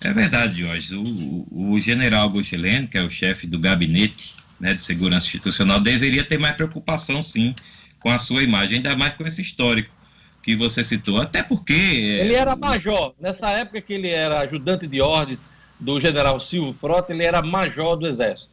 É 0.00 0.12
verdade, 0.12 0.60
Jorge. 0.60 0.94
O, 0.94 1.72
o 1.72 1.80
general 1.80 2.32
Heleno, 2.52 2.88
que 2.88 2.98
é 2.98 3.02
o 3.02 3.10
chefe 3.10 3.46
do 3.46 3.58
gabinete 3.58 4.34
né, 4.60 4.74
de 4.74 4.82
segurança 4.82 5.26
institucional, 5.26 5.80
deveria 5.80 6.24
ter 6.24 6.38
mais 6.38 6.54
preocupação, 6.54 7.22
sim, 7.22 7.54
com 7.98 8.10
a 8.10 8.18
sua 8.18 8.42
imagem, 8.42 8.76
ainda 8.76 8.96
mais 8.96 9.14
com 9.14 9.26
esse 9.26 9.42
histórico 9.42 9.94
que 10.42 10.54
você 10.54 10.84
citou. 10.84 11.20
Até 11.20 11.42
porque. 11.42 11.72
Ele 11.72 12.34
era 12.34 12.54
major. 12.54 13.14
Nessa 13.20 13.50
época 13.50 13.80
que 13.80 13.94
ele 13.94 14.08
era 14.08 14.40
ajudante 14.40 14.86
de 14.86 15.00
ordens 15.00 15.38
do 15.78 16.00
general 16.00 16.38
Silvio 16.40 16.72
Frota, 16.72 17.12
ele 17.12 17.24
era 17.24 17.42
major 17.42 17.96
do 17.96 18.06
Exército. 18.06 18.50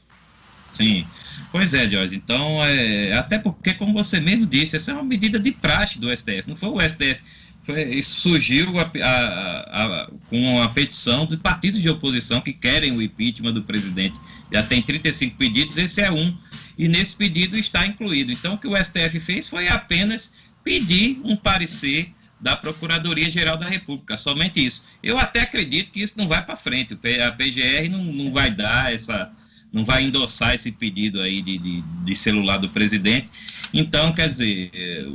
Sim. 0.72 1.06
Pois 1.52 1.74
é, 1.74 1.88
Jorge. 1.88 2.16
Então, 2.16 2.66
é, 2.66 3.14
até 3.14 3.38
porque, 3.38 3.76
como 3.76 3.94
você 3.94 4.20
mesmo 4.20 4.46
disse, 4.48 4.76
essa 4.76 4.92
é 4.92 4.94
uma 4.96 5.04
medida 5.04 5.40
de 5.40 5.52
praxe 5.52 6.00
do 6.00 6.10
STF. 6.10 6.44
Não 6.48 6.56
foi 6.56 6.70
o 6.70 6.82
STF. 6.82 7.24
Foi, 7.64 7.82
isso 7.82 8.20
surgiu 8.20 8.78
a, 8.78 8.92
a, 9.02 9.84
a, 9.84 10.12
com 10.30 10.62
a 10.62 10.70
petição 10.70 11.26
de 11.26 11.38
partidos 11.38 11.82
de 11.82 11.90
oposição 11.90 12.42
que 12.42 12.52
querem 12.52 12.92
o 12.96 13.02
impeachment 13.02 13.54
do 13.54 13.64
presidente. 13.64 14.20
Já 14.52 14.62
tem 14.64 14.82
35 14.82 15.38
pedidos, 15.38 15.78
esse 15.78 16.02
é 16.02 16.12
um. 16.12 16.38
E 16.78 16.88
nesse 16.88 17.16
pedido 17.16 17.58
está 17.58 17.88
incluído. 17.88 18.32
Então, 18.32 18.56
o 18.56 18.58
que 18.58 18.68
o 18.68 18.76
STF 18.76 19.20
fez 19.20 19.48
foi 19.48 19.68
apenas 19.70 20.34
pedir 20.64 21.22
um 21.24 21.36
parecer 21.36 22.12
da 22.44 22.58
Procuradoria-Geral 22.58 23.56
da 23.56 23.66
República, 23.66 24.18
somente 24.18 24.64
isso. 24.64 24.84
Eu 25.02 25.18
até 25.18 25.42
acredito 25.42 25.92
que 25.92 26.02
isso 26.02 26.18
não 26.18 26.28
vai 26.28 26.46
para 26.46 26.58
frente, 26.58 26.94
a 26.94 27.32
PGR 27.32 27.90
não, 27.90 28.04
não 28.04 28.34
vai 28.34 28.52
dar 28.52 28.94
essa, 28.94 29.32
não 29.72 29.86
vai 29.86 30.04
endossar 30.04 30.54
esse 30.54 30.74
pedido 30.74 31.22
aí 31.22 31.42
de, 31.42 31.58
de, 31.58 31.82
de 31.82 32.16
celular 32.16 32.58
do 32.58 32.68
presidente. 32.68 33.28
Então, 33.74 34.12
quer 34.12 34.28
dizer, 34.28 34.70
é, 34.74 35.08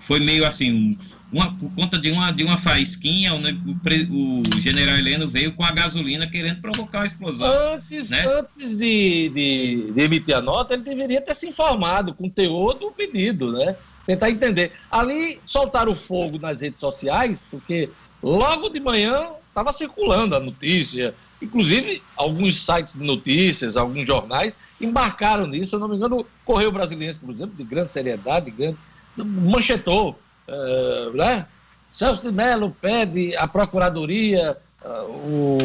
foi 0.00 0.20
meio 0.20 0.46
assim, 0.46 0.98
uma, 1.34 1.52
por 1.56 1.68
conta 1.74 1.98
de 1.98 2.12
uma, 2.12 2.30
de 2.30 2.44
uma 2.44 2.56
faísquinha, 2.56 3.34
o, 3.34 3.40
o, 3.40 4.60
general 4.60 4.96
Heleno 4.96 5.26
veio 5.26 5.52
com 5.52 5.64
a 5.64 5.72
gasolina 5.72 6.28
querendo 6.28 6.60
provocar 6.60 7.00
uma 7.00 7.06
explosão. 7.06 7.48
Antes, 7.74 8.10
né? 8.10 8.24
antes 8.24 8.76
de, 8.76 9.28
de, 9.30 9.92
de, 9.92 10.00
emitir 10.00 10.36
a 10.36 10.40
nota, 10.40 10.74
ele 10.74 10.84
deveria 10.84 11.20
ter 11.20 11.34
se 11.34 11.48
informado 11.48 12.14
com 12.14 12.28
o 12.28 12.30
teor 12.30 12.74
do 12.74 12.92
pedido, 12.92 13.50
né? 13.50 13.74
tentar 14.06 14.30
entender. 14.30 14.70
Ali 14.88 15.40
soltaram 15.44 15.92
fogo 15.92 16.38
nas 16.38 16.60
redes 16.60 16.78
sociais, 16.78 17.44
porque 17.50 17.90
logo 18.22 18.68
de 18.68 18.78
manhã 18.78 19.32
estava 19.48 19.72
circulando 19.72 20.36
a 20.36 20.40
notícia, 20.40 21.16
inclusive 21.42 22.00
alguns 22.16 22.64
sites 22.64 22.94
de 22.94 23.04
notícias, 23.04 23.76
alguns 23.76 24.06
jornais 24.06 24.54
embarcaram 24.80 25.48
nisso, 25.48 25.70
se 25.70 25.76
eu 25.76 25.80
não 25.80 25.88
me 25.88 25.96
engano, 25.96 26.20
o 26.20 26.26
Correio 26.44 26.70
Brasileiro, 26.70 27.16
por 27.18 27.34
exemplo, 27.34 27.56
de 27.56 27.64
grande 27.64 27.90
seriedade, 27.90 28.46
de 28.46 28.50
grande, 28.52 28.76
manchetou, 29.16 30.16
uh, 30.48 31.16
né? 31.16 31.46
Celso 31.90 32.22
de 32.22 32.32
Mello 32.32 32.76
pede 32.80 33.36
à 33.36 33.46
Procuradoria 33.46 34.58
uh, 34.84 35.10
o, 35.10 35.58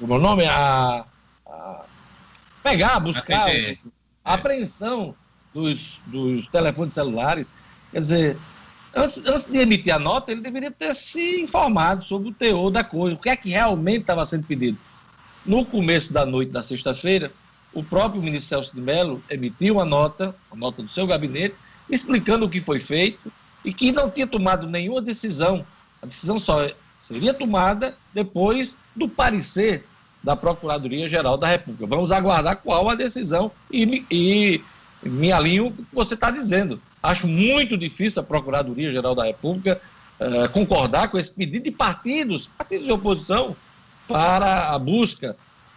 o, 0.00 0.04
o 0.04 0.18
nome, 0.18 0.44
a, 0.44 1.04
a 1.46 1.84
pegar, 2.62 3.00
buscar 3.00 3.48
a, 3.48 4.32
a 4.32 4.34
apreensão 4.34 5.14
dos, 5.54 6.00
dos 6.06 6.46
telefones 6.48 6.94
celulares. 6.94 7.46
Quer 7.90 8.00
dizer, 8.00 8.38
antes, 8.94 9.24
antes 9.26 9.46
de 9.46 9.58
emitir 9.58 9.94
a 9.94 9.98
nota, 9.98 10.32
ele 10.32 10.40
deveria 10.40 10.70
ter 10.70 10.94
se 10.94 11.40
informado 11.40 12.02
sobre 12.02 12.28
o 12.28 12.34
teor 12.34 12.70
da 12.70 12.84
coisa, 12.84 13.16
o 13.16 13.18
que 13.18 13.30
é 13.30 13.36
que 13.36 13.50
realmente 13.50 14.02
estava 14.02 14.24
sendo 14.24 14.46
pedido. 14.46 14.78
No 15.44 15.64
começo 15.64 16.12
da 16.12 16.24
noite 16.24 16.52
da 16.52 16.62
sexta-feira, 16.62 17.32
o 17.72 17.82
próprio 17.82 18.22
ministro 18.22 18.48
Celso 18.48 18.74
de 18.74 18.80
Mello 18.80 19.22
emitiu 19.28 19.74
uma 19.74 19.84
nota, 19.84 20.36
a 20.50 20.54
nota 20.54 20.82
do 20.82 20.88
seu 20.88 21.06
gabinete, 21.06 21.54
explicando 21.90 22.46
o 22.46 22.48
que 22.48 22.60
foi 22.60 22.78
feito 22.78 23.32
e 23.64 23.72
que 23.72 23.92
não 23.92 24.10
tinha 24.10 24.26
tomado 24.26 24.66
nenhuma 24.66 25.00
decisão. 25.00 25.64
A 26.00 26.06
decisão 26.06 26.38
só 26.38 26.70
seria 27.00 27.34
tomada 27.34 27.96
depois 28.12 28.76
do 28.94 29.08
parecer 29.08 29.84
da 30.22 30.36
Procuradoria-Geral 30.36 31.36
da 31.36 31.48
República. 31.48 31.86
Vamos 31.86 32.12
aguardar 32.12 32.56
qual 32.56 32.88
a 32.88 32.94
decisão 32.94 33.50
e, 33.70 34.04
e 34.10 34.62
me 35.02 35.32
alinho 35.32 35.72
com 35.72 35.82
o 35.82 35.84
que 35.84 35.94
você 35.94 36.14
está 36.14 36.30
dizendo. 36.30 36.80
Acho 37.02 37.26
muito 37.26 37.76
difícil 37.76 38.22
a 38.22 38.24
Procuradoria-Geral 38.24 39.14
da 39.14 39.24
República 39.24 39.80
eh, 40.20 40.48
concordar 40.48 41.08
com 41.08 41.18
esse 41.18 41.32
pedido 41.32 41.64
de 41.64 41.72
partidos, 41.72 42.48
partidos 42.56 42.86
de 42.86 42.92
oposição, 42.92 43.56
para 44.06 44.70
a 44.70 44.78
busca 44.78 45.36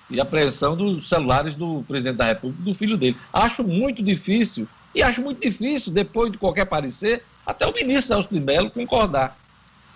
e 0.10 0.20
apreensão 0.20 0.76
dos 0.76 1.10
celulares 1.10 1.56
do 1.56 1.84
presidente 1.88 2.18
da 2.18 2.26
República 2.26 2.64
do 2.64 2.74
filho 2.76 2.96
dele. 2.96 3.18
Acho 3.34 3.64
muito 3.64 4.04
difícil, 4.04 4.68
e 4.94 5.02
acho 5.02 5.22
muito 5.22 5.42
difícil, 5.42 5.92
depois 5.92 6.32
de 6.32 6.38
qualquer 6.38 6.66
parecer, 6.66 7.24
até 7.46 7.66
o 7.66 7.74
ministro 7.74 8.08
Celso 8.08 8.30
de 8.32 8.40
Mello 8.40 8.72
concordar 8.72 9.38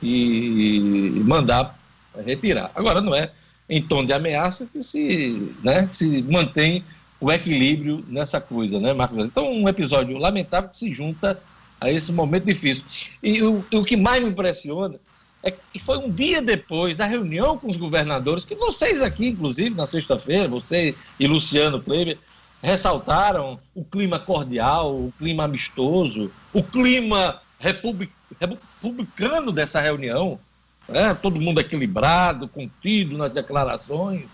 e 0.01 1.21
mandar 1.25 1.77
retirar. 2.25 2.71
Agora, 2.75 3.01
não 3.01 3.15
é 3.15 3.31
em 3.69 3.81
tom 3.81 4.05
de 4.05 4.13
ameaça 4.13 4.67
que 4.71 4.81
se, 4.81 5.53
né, 5.63 5.87
que 5.87 5.95
se 5.95 6.21
mantém 6.23 6.83
o 7.19 7.31
equilíbrio 7.31 8.03
nessa 8.07 8.39
coisa, 8.39 8.79
né, 8.79 8.93
Marcos? 8.93 9.19
Então, 9.19 9.51
um 9.51 9.67
episódio 9.67 10.17
lamentável 10.17 10.69
que 10.69 10.77
se 10.77 10.93
junta 10.93 11.39
a 11.79 11.91
esse 11.91 12.11
momento 12.11 12.45
difícil. 12.45 12.83
E 13.21 13.41
o, 13.41 13.63
o 13.73 13.83
que 13.83 13.95
mais 13.95 14.23
me 14.23 14.29
impressiona 14.29 14.95
é 15.43 15.51
que 15.51 15.79
foi 15.79 15.97
um 15.97 16.09
dia 16.09 16.41
depois 16.41 16.97
da 16.97 17.05
reunião 17.05 17.57
com 17.57 17.67
os 17.69 17.77
governadores, 17.77 18.43
que 18.43 18.55
vocês 18.55 19.01
aqui, 19.01 19.29
inclusive, 19.29 19.75
na 19.75 19.85
sexta-feira, 19.85 20.47
você 20.47 20.95
e 21.19 21.27
Luciano 21.27 21.81
Kleber, 21.81 22.17
ressaltaram 22.61 23.59
o 23.73 23.83
clima 23.83 24.19
cordial, 24.19 24.93
o 24.93 25.13
clima 25.17 25.43
amistoso, 25.43 26.31
o 26.53 26.61
clima 26.61 27.41
republic, 27.57 28.11
republicano 28.39 29.51
dessa 29.51 29.79
reunião, 29.79 30.39
né? 30.87 31.13
todo 31.13 31.39
mundo 31.39 31.59
equilibrado, 31.59 32.47
contido 32.47 33.17
nas 33.17 33.33
declarações 33.33 34.29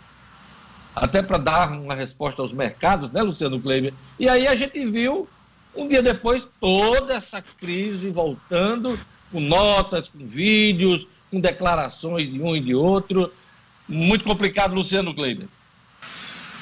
até 0.95 1.21
para 1.21 1.37
dar 1.37 1.71
uma 1.71 1.93
resposta 1.93 2.41
aos 2.41 2.53
mercados, 2.53 3.11
né, 3.11 3.21
Luciano 3.21 3.59
Kleber? 3.59 3.93
E 4.17 4.29
aí 4.29 4.47
a 4.47 4.55
gente 4.55 4.83
viu, 4.85 5.27
um 5.75 5.87
dia 5.87 6.01
depois, 6.01 6.47
toda 6.59 7.13
essa 7.13 7.41
crise 7.41 8.09
voltando, 8.09 8.97
com 9.31 9.41
notas, 9.41 10.07
com 10.07 10.25
vídeos, 10.25 11.05
com 11.29 11.39
declarações 11.39 12.31
de 12.31 12.41
um 12.41 12.55
e 12.55 12.61
de 12.61 12.73
outro. 12.73 13.31
Muito 13.87 14.23
complicado, 14.23 14.73
Luciano 14.73 15.13
Kleber. 15.13 15.47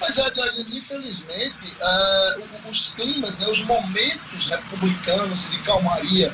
Pois 0.05 0.17
é, 0.17 0.31
Dionísio, 0.31 0.79
infelizmente, 0.79 1.65
uh, 1.65 2.69
os 2.69 2.93
climas, 2.93 3.37
né, 3.37 3.47
os 3.47 3.63
momentos 3.63 4.47
republicanos 4.47 5.49
de 5.49 5.57
calmaria 5.59 6.33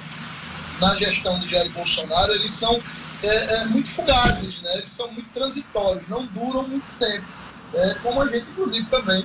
na 0.81 0.95
gestão 0.95 1.39
de 1.39 1.47
Jair 1.47 1.71
Bolsonaro, 1.71 2.33
eles 2.33 2.51
são 2.51 2.81
é, 3.21 3.27
é, 3.27 3.65
muito 3.65 3.87
fugazes, 3.87 4.59
né? 4.61 4.77
eles 4.77 4.89
são 4.89 5.11
muito 5.11 5.29
transitórios, 5.33 6.07
não 6.07 6.25
duram 6.25 6.67
muito 6.67 6.85
tempo 6.97 7.25
é, 7.75 7.93
como 8.01 8.21
a 8.21 8.27
gente, 8.27 8.49
inclusive, 8.49 8.85
também 8.87 9.23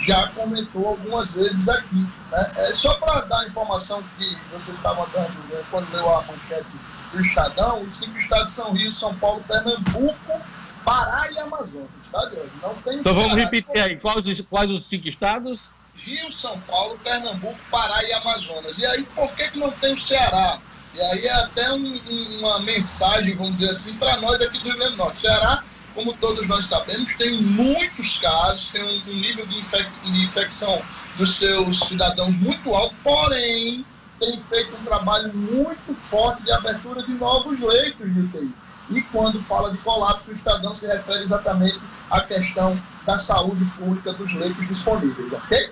já 0.00 0.26
comentou 0.28 0.88
algumas 0.88 1.34
vezes 1.34 1.68
aqui. 1.68 2.04
Né? 2.32 2.52
É, 2.56 2.74
só 2.74 2.94
para 2.94 3.20
dar 3.20 3.40
a 3.40 3.46
informação 3.46 4.02
que 4.18 4.36
vocês 4.52 4.76
estavam 4.76 5.06
dando 5.12 5.38
né, 5.48 5.62
quando 5.70 5.92
leu 5.92 6.12
a 6.12 6.22
manchete 6.22 6.66
do 7.12 7.20
Estadão, 7.20 7.82
os 7.82 7.94
cinco 7.94 8.18
estados 8.18 8.50
são 8.50 8.72
Rio, 8.72 8.90
São 8.90 9.14
Paulo, 9.16 9.44
Pernambuco, 9.46 10.40
Pará 10.84 11.30
e 11.30 11.38
Amazonas, 11.38 11.88
tá? 12.14 12.30
Não 12.62 12.74
tem 12.76 12.98
então 12.98 13.14
vamos 13.14 13.34
repetir 13.34 13.82
aí, 13.82 13.96
quais 13.96 14.40
quais 14.42 14.70
os 14.70 14.84
cinco 14.84 15.08
estados? 15.08 15.70
Rio, 15.96 16.30
São 16.30 16.58
Paulo, 16.60 16.98
Pernambuco, 17.02 17.58
Pará 17.70 18.02
e 18.04 18.12
Amazonas. 18.12 18.78
E 18.78 18.86
aí, 18.86 19.04
por 19.14 19.32
que, 19.32 19.48
que 19.48 19.58
não 19.58 19.70
tem 19.70 19.92
o 19.92 19.96
Ceará? 19.96 20.58
E 20.94 21.00
aí 21.00 21.26
é 21.26 21.32
até 21.32 21.72
um, 21.72 22.00
uma 22.38 22.60
mensagem, 22.60 23.34
vamos 23.36 23.54
dizer 23.54 23.70
assim, 23.70 23.96
para 23.96 24.16
nós 24.18 24.40
aqui 24.40 24.58
do 24.58 24.68
Rio 24.68 24.78
Grande 24.78 24.92
do 24.92 24.98
Norte. 24.98 25.20
Ceará 25.20 25.62
como 25.94 26.12
todos 26.14 26.48
nós 26.48 26.64
sabemos, 26.64 27.12
tem 27.14 27.40
muitos 27.40 28.18
casos, 28.18 28.66
tem 28.68 28.82
um, 28.82 29.10
um 29.10 29.14
nível 29.14 29.46
de, 29.46 29.58
infec 29.58 29.88
de, 30.10 30.24
infecção 30.24 30.82
dos 31.16 31.36
seus 31.36 31.78
cidadãos 31.78 32.36
muito 32.36 32.74
alto, 32.74 32.94
porém 33.02 33.86
tem 34.18 34.38
feito 34.38 34.74
um 34.74 34.84
trabalho 34.84 35.32
muito 35.32 35.94
forte 35.94 36.42
de 36.42 36.50
abertura 36.50 37.02
de 37.02 37.12
novos 37.12 37.60
leitos 37.60 38.12
de 38.12 38.20
UTI. 38.20 38.54
E 38.94 39.02
quando 39.02 39.40
fala 39.40 39.72
de 39.72 39.78
colapso, 39.78 40.30
o 40.30 40.34
Estadão 40.34 40.74
se 40.74 40.86
refere 40.86 41.22
exatamente 41.22 41.78
à 42.10 42.20
questão 42.20 42.80
da 43.04 43.18
saúde 43.18 43.64
pública 43.76 44.12
dos 44.12 44.32
leitos 44.34 44.68
disponíveis, 44.68 45.32
ok? 45.32 45.70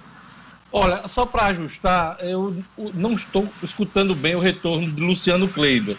Olha, 0.72 1.06
só 1.06 1.24
para 1.26 1.46
ajustar, 1.46 2.16
eu 2.20 2.56
não 2.94 3.12
estou 3.12 3.46
escutando 3.62 4.14
bem 4.14 4.34
o 4.34 4.40
retorno 4.40 4.90
de 4.90 5.00
Luciano 5.02 5.46
Kleiber. 5.46 5.96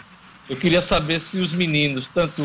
Eu 0.48 0.56
queria 0.56 0.82
saber 0.82 1.20
se 1.20 1.38
os 1.38 1.52
meninos, 1.52 2.10
tanto 2.12 2.42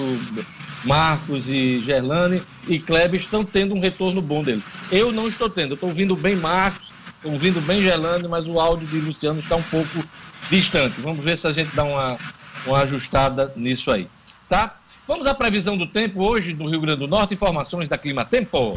Marcos 0.85 1.49
e 1.49 1.81
Gerlane 1.81 2.41
e 2.67 2.79
Kleber, 2.79 3.19
estão 3.19 3.43
tendo 3.43 3.75
um 3.75 3.81
retorno 3.81 4.21
bom 4.21 4.41
dele. 4.43 4.63
Eu 4.89 5.11
não 5.11 5.27
estou 5.27 5.49
tendo. 5.49 5.73
Estou 5.73 5.89
ouvindo 5.89 6.15
bem 6.15 6.35
Marcos, 6.35 6.93
estou 7.17 7.33
ouvindo 7.33 7.59
bem 7.59 7.81
Gerlane, 7.81 8.27
mas 8.27 8.45
o 8.45 8.59
áudio 8.59 8.87
de 8.87 8.99
Luciano 8.99 9.39
está 9.39 9.57
um 9.57 9.63
pouco 9.63 10.03
distante. 10.49 11.01
Vamos 11.01 11.25
ver 11.25 11.37
se 11.37 11.47
a 11.47 11.51
gente 11.51 11.75
dá 11.75 11.83
uma, 11.83 12.17
uma 12.65 12.79
ajustada 12.83 13.51
nisso 13.57 13.91
aí. 13.91 14.07
Tá? 14.49 14.75
Vamos 15.07 15.27
à 15.27 15.33
previsão 15.33 15.77
do 15.77 15.85
tempo 15.85 16.23
hoje 16.23 16.53
no 16.53 16.67
Rio 16.67 16.81
Grande 16.81 16.99
do 16.99 17.07
Norte. 17.07 17.35
Informações 17.35 17.87
da 17.87 17.97
Clima 17.97 18.25
Tempo. 18.25 18.73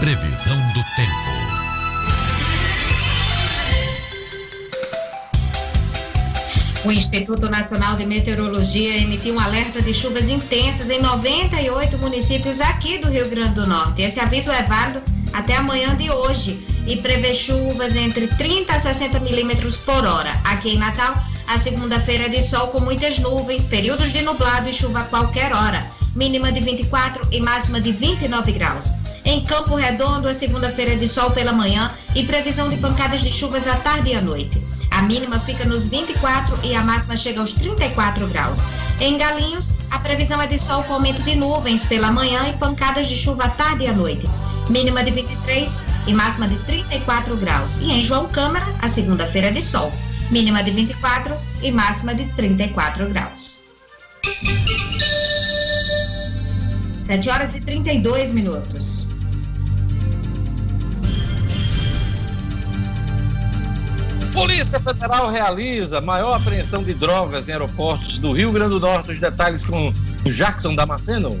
Previsão 0.00 0.56
do 0.74 0.82
tempo. 0.96 1.25
O 6.86 6.92
Instituto 6.92 7.48
Nacional 7.48 7.96
de 7.96 8.06
Meteorologia 8.06 8.98
emitiu 8.98 9.34
um 9.34 9.40
alerta 9.40 9.82
de 9.82 9.92
chuvas 9.92 10.30
intensas 10.30 10.88
em 10.88 11.00
98 11.00 11.98
municípios 11.98 12.60
aqui 12.60 12.96
do 12.98 13.08
Rio 13.08 13.28
Grande 13.28 13.54
do 13.54 13.66
Norte. 13.66 14.02
Esse 14.02 14.20
aviso 14.20 14.52
é 14.52 14.62
válido 14.62 15.02
até 15.32 15.56
amanhã 15.56 15.96
de 15.96 16.08
hoje 16.12 16.64
e 16.86 16.94
prevê 16.94 17.34
chuvas 17.34 17.96
entre 17.96 18.28
30 18.28 18.72
a 18.72 18.78
60 18.78 19.18
milímetros 19.18 19.76
por 19.76 20.04
hora. 20.06 20.30
Aqui 20.44 20.76
em 20.76 20.78
Natal, 20.78 21.20
a 21.48 21.58
segunda-feira 21.58 22.26
é 22.26 22.28
de 22.28 22.40
sol 22.40 22.68
com 22.68 22.78
muitas 22.78 23.18
nuvens, 23.18 23.64
períodos 23.64 24.12
de 24.12 24.22
nublado 24.22 24.68
e 24.68 24.72
chuva 24.72 25.00
a 25.00 25.04
qualquer 25.04 25.52
hora. 25.52 25.90
Mínima 26.16 26.50
de 26.50 26.60
24 26.60 27.28
e 27.30 27.40
máxima 27.42 27.78
de 27.78 27.92
29 27.92 28.50
graus. 28.52 28.90
Em 29.22 29.44
Campo 29.44 29.74
Redondo, 29.74 30.26
a 30.26 30.32
segunda-feira 30.32 30.96
de 30.96 31.06
sol 31.06 31.30
pela 31.30 31.52
manhã 31.52 31.92
e 32.14 32.24
previsão 32.24 32.70
de 32.70 32.78
pancadas 32.78 33.20
de 33.20 33.30
chuvas 33.30 33.68
à 33.68 33.76
tarde 33.76 34.10
e 34.10 34.14
à 34.14 34.22
noite. 34.22 34.58
A 34.90 35.02
mínima 35.02 35.38
fica 35.40 35.66
nos 35.66 35.86
24 35.86 36.58
e 36.64 36.74
a 36.74 36.82
máxima 36.82 37.18
chega 37.18 37.40
aos 37.42 37.52
34 37.52 38.26
graus. 38.28 38.62
Em 38.98 39.18
Galinhos, 39.18 39.72
a 39.90 39.98
previsão 39.98 40.40
é 40.40 40.46
de 40.46 40.58
sol 40.58 40.84
com 40.84 40.94
aumento 40.94 41.22
de 41.22 41.34
nuvens 41.34 41.84
pela 41.84 42.10
manhã 42.10 42.48
e 42.48 42.54
pancadas 42.54 43.08
de 43.08 43.14
chuva 43.14 43.44
à 43.44 43.48
tarde 43.50 43.84
e 43.84 43.86
à 43.86 43.92
noite. 43.92 44.26
Mínima 44.70 45.04
de 45.04 45.10
23 45.10 45.78
e 46.06 46.14
máxima 46.14 46.48
de 46.48 46.56
34 46.60 47.36
graus. 47.36 47.76
E 47.82 47.92
em 47.92 48.02
João 48.02 48.26
Câmara, 48.28 48.64
a 48.80 48.88
segunda-feira 48.88 49.52
de 49.52 49.60
sol. 49.60 49.92
Mínima 50.30 50.62
de 50.62 50.70
24 50.70 51.36
e 51.62 51.70
máxima 51.70 52.14
de 52.14 52.24
34 52.32 53.06
graus. 53.10 53.65
7 57.06 57.30
horas 57.30 57.54
e 57.54 57.60
32 57.60 58.32
minutos. 58.32 59.06
Polícia 64.32 64.78
Federal 64.78 65.30
realiza 65.30 66.00
maior 66.00 66.36
apreensão 66.36 66.82
de 66.82 66.92
drogas 66.92 67.48
em 67.48 67.52
aeroportos 67.52 68.18
do 68.18 68.32
Rio 68.32 68.52
Grande 68.52 68.70
do 68.70 68.80
Norte. 68.80 69.12
Os 69.12 69.18
detalhes 69.18 69.62
com 69.62 69.94
Jackson 70.24 70.74
Damasceno. 70.74 71.40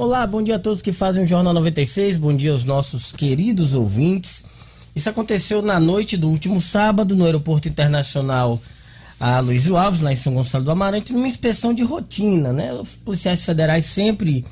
Olá, 0.00 0.26
bom 0.26 0.42
dia 0.42 0.56
a 0.56 0.58
todos 0.58 0.80
que 0.80 0.92
fazem 0.92 1.24
o 1.24 1.26
Jornal 1.26 1.52
96, 1.52 2.16
bom 2.16 2.34
dia 2.34 2.52
aos 2.52 2.64
nossos 2.64 3.12
queridos 3.12 3.74
ouvintes. 3.74 4.46
Isso 4.96 5.10
aconteceu 5.10 5.60
na 5.60 5.78
noite 5.78 6.16
do 6.16 6.30
último 6.30 6.58
sábado 6.58 7.14
no 7.14 7.26
Aeroporto 7.26 7.68
Internacional 7.68 8.58
a 9.20 9.40
Luiz 9.40 9.68
Alves, 9.68 10.00
lá 10.00 10.10
em 10.10 10.16
São 10.16 10.32
Gonçalo 10.32 10.64
do 10.64 10.70
Amarante, 10.70 11.12
numa 11.12 11.28
inspeção 11.28 11.74
de 11.74 11.82
rotina, 11.82 12.50
né? 12.50 12.72
Os 12.72 12.94
policiais 12.94 13.42
federais 13.42 13.84
sempre 13.84 14.42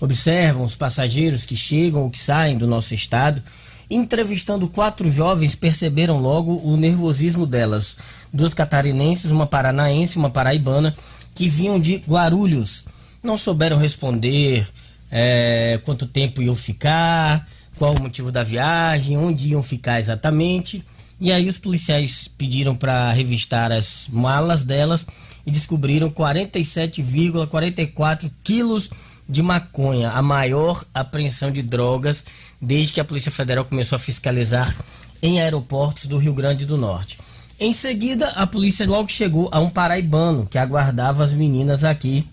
observam 0.00 0.64
os 0.64 0.74
passageiros 0.74 1.44
que 1.44 1.54
chegam 1.56 2.02
ou 2.02 2.10
que 2.10 2.18
saem 2.18 2.58
do 2.58 2.66
nosso 2.66 2.92
estado. 2.92 3.40
Entrevistando 3.88 4.66
quatro 4.66 5.08
jovens, 5.08 5.54
perceberam 5.54 6.18
logo 6.18 6.60
o 6.64 6.76
nervosismo 6.76 7.46
delas. 7.46 7.96
Duas 8.32 8.54
catarinenses, 8.54 9.30
uma 9.30 9.46
paranaense 9.46 10.16
e 10.16 10.18
uma 10.18 10.30
paraibana, 10.30 10.92
que 11.32 11.48
vinham 11.48 11.78
de 11.78 12.02
Guarulhos. 12.08 12.84
Não 13.22 13.38
souberam 13.38 13.76
responder, 13.76 14.66
é, 15.10 15.80
quanto 15.84 16.06
tempo 16.06 16.40
iam 16.42 16.54
ficar, 16.54 17.48
qual 17.76 17.94
o 17.94 18.00
motivo 18.00 18.32
da 18.32 18.42
viagem, 18.42 19.16
onde 19.16 19.48
iam 19.48 19.62
ficar 19.62 19.98
exatamente. 19.98 20.84
E 21.20 21.32
aí 21.32 21.48
os 21.48 21.58
policiais 21.58 22.28
pediram 22.28 22.74
para 22.74 23.10
revistar 23.12 23.72
as 23.72 24.08
malas 24.10 24.64
delas 24.64 25.06
e 25.46 25.50
descobriram 25.50 26.10
47,44 26.10 28.30
quilos 28.42 28.90
de 29.28 29.42
maconha, 29.42 30.10
a 30.10 30.22
maior 30.22 30.84
apreensão 30.94 31.50
de 31.50 31.60
drogas 31.62 32.24
desde 32.60 32.92
que 32.94 33.00
a 33.00 33.04
Polícia 33.04 33.30
Federal 33.30 33.64
começou 33.64 33.96
a 33.96 34.00
fiscalizar 34.00 34.74
em 35.22 35.40
aeroportos 35.40 36.06
do 36.06 36.18
Rio 36.18 36.34
Grande 36.34 36.66
do 36.66 36.76
Norte. 36.76 37.18
Em 37.58 37.72
seguida, 37.72 38.28
a 38.30 38.46
polícia 38.46 38.86
logo 38.86 39.08
chegou 39.08 39.48
a 39.50 39.58
um 39.58 39.70
paraibano 39.70 40.46
que 40.46 40.58
aguardava 40.58 41.24
as 41.24 41.32
meninas 41.32 41.84
aqui 41.84 42.26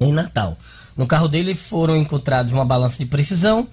em 0.00 0.12
Natal. 0.12 0.56
No 0.96 1.06
carro 1.06 1.28
dele 1.28 1.54
foram 1.54 1.96
encontrados 1.96 2.52
uma 2.52 2.64
balança 2.64 2.98
de 2.98 3.06
precisão 3.06 3.66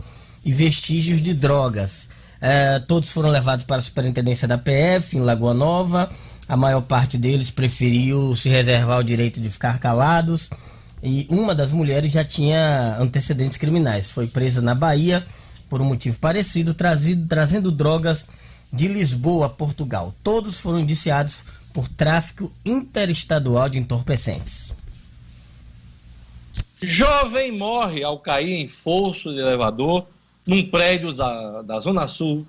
e 0.44 0.52
vestígios 0.52 1.22
de 1.22 1.34
drogas. 1.34 2.10
É, 2.40 2.80
todos 2.80 3.10
foram 3.10 3.30
levados 3.30 3.64
para 3.64 3.78
a 3.78 3.82
superintendência 3.82 4.48
da 4.48 4.58
PF 4.58 5.16
em 5.16 5.20
Lagoa 5.20 5.54
Nova. 5.54 6.10
A 6.48 6.58
maior 6.58 6.82
parte 6.82 7.18
deles 7.18 7.52
preferiu 7.52 8.36
se 8.36 8.50
reservar 8.50 9.00
o 9.00 9.04
direito 9.04 9.40
de 9.40 9.50
ficar 9.50 9.80
calados. 9.80 10.50
E 11.04 11.28
uma 11.30 11.54
das 11.54 11.72
mulheres 11.72 12.12
já 12.12 12.24
tinha 12.24 12.98
antecedentes 13.00 13.58
criminais. 13.58 14.10
Foi 14.10 14.28
presa 14.28 14.62
na 14.62 14.74
Bahia 14.74 15.24
por 15.70 15.82
um 15.82 15.86
motivo 15.86 16.20
parecido, 16.20 16.74
trazido, 16.74 17.28
trazendo 17.28 17.72
drogas 17.72 18.28
de 18.74 18.88
Lisboa 18.88 19.46
a 19.46 19.50
Portugal. 19.50 20.14
Todos 20.24 20.58
foram 20.58 20.80
indiciados 20.80 21.38
por 21.74 21.88
tráfico 21.88 22.52
interestadual 22.66 23.70
de 23.70 23.78
entorpecentes. 23.78 24.74
Jovem 26.82 27.58
morre 27.58 28.04
ao 28.04 28.18
cair 28.18 28.54
em 28.54 28.68
fosso 28.68 29.32
de 29.32 29.40
elevador 29.40 30.06
num 30.46 30.64
prédio 30.64 31.12
da, 31.14 31.80
Zona 31.80 32.08
Sul 32.08 32.46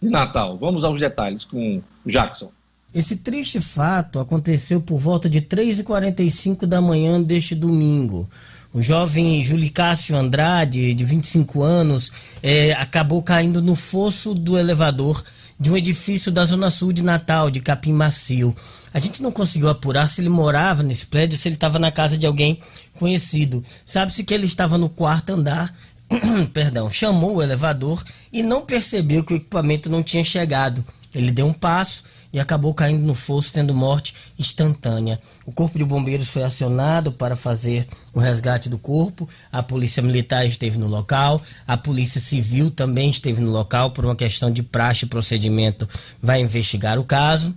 de 0.00 0.08
Natal. 0.08 0.56
Vamos 0.56 0.84
aos 0.84 0.98
detalhes 0.98 1.44
com 1.44 1.82
Jackson. 2.06 2.50
Esse 2.94 3.16
triste 3.16 3.60
fato 3.60 4.20
aconteceu 4.20 4.80
por 4.80 4.98
volta 4.98 5.28
de 5.28 5.40
3h45 5.40 6.64
da 6.64 6.80
manhã 6.80 7.20
deste 7.20 7.54
domingo. 7.54 8.28
O 8.72 8.80
jovem 8.80 9.42
Julicácio 9.42 10.16
Andrade, 10.16 10.94
de 10.94 11.04
25 11.04 11.62
anos, 11.62 12.10
é, 12.42 12.72
acabou 12.72 13.22
caindo 13.22 13.60
no 13.60 13.74
fosso 13.74 14.32
do 14.32 14.58
elevador 14.58 15.22
de 15.58 15.70
um 15.70 15.76
edifício 15.76 16.32
da 16.32 16.44
Zona 16.44 16.70
Sul 16.70 16.92
de 16.92 17.02
Natal, 17.02 17.50
de 17.50 17.60
Capim 17.60 17.92
Macio. 17.92 18.54
A 18.94 19.00
gente 19.00 19.20
não 19.20 19.32
conseguiu 19.32 19.68
apurar 19.68 20.08
se 20.08 20.20
ele 20.20 20.28
morava 20.28 20.84
nesse 20.84 21.04
prédio, 21.06 21.36
se 21.36 21.48
ele 21.48 21.56
estava 21.56 21.80
na 21.80 21.90
casa 21.90 22.16
de 22.16 22.26
alguém 22.26 22.60
conhecido. 22.96 23.64
Sabe-se 23.84 24.22
que 24.22 24.32
ele 24.32 24.46
estava 24.46 24.78
no 24.78 24.88
quarto 24.88 25.30
andar, 25.30 25.74
perdão, 26.54 26.88
chamou 26.88 27.36
o 27.36 27.42
elevador 27.42 28.00
e 28.32 28.40
não 28.40 28.62
percebeu 28.62 29.24
que 29.24 29.34
o 29.34 29.36
equipamento 29.36 29.90
não 29.90 30.00
tinha 30.00 30.22
chegado. 30.22 30.84
Ele 31.12 31.30
deu 31.30 31.46
um 31.46 31.52
passo 31.52 32.04
e 32.32 32.40
acabou 32.40 32.74
caindo 32.74 33.04
no 33.06 33.14
fosso, 33.14 33.52
tendo 33.52 33.72
morte 33.72 34.14
instantânea. 34.38 35.20
O 35.46 35.52
Corpo 35.52 35.78
de 35.78 35.84
Bombeiros 35.84 36.28
foi 36.28 36.42
acionado 36.42 37.12
para 37.12 37.36
fazer 37.36 37.86
o 38.12 38.18
resgate 38.18 38.68
do 38.68 38.78
corpo. 38.78 39.28
A 39.52 39.62
Polícia 39.62 40.02
Militar 40.02 40.44
esteve 40.44 40.76
no 40.78 40.88
local. 40.88 41.40
A 41.66 41.76
Polícia 41.76 42.20
Civil 42.20 42.70
também 42.70 43.10
esteve 43.10 43.40
no 43.40 43.50
local 43.50 43.92
por 43.92 44.04
uma 44.04 44.16
questão 44.16 44.50
de 44.50 44.62
praxe 44.62 45.04
e 45.04 45.08
procedimento. 45.08 45.88
Vai 46.20 46.40
investigar 46.40 46.98
o 46.98 47.04
caso. 47.04 47.54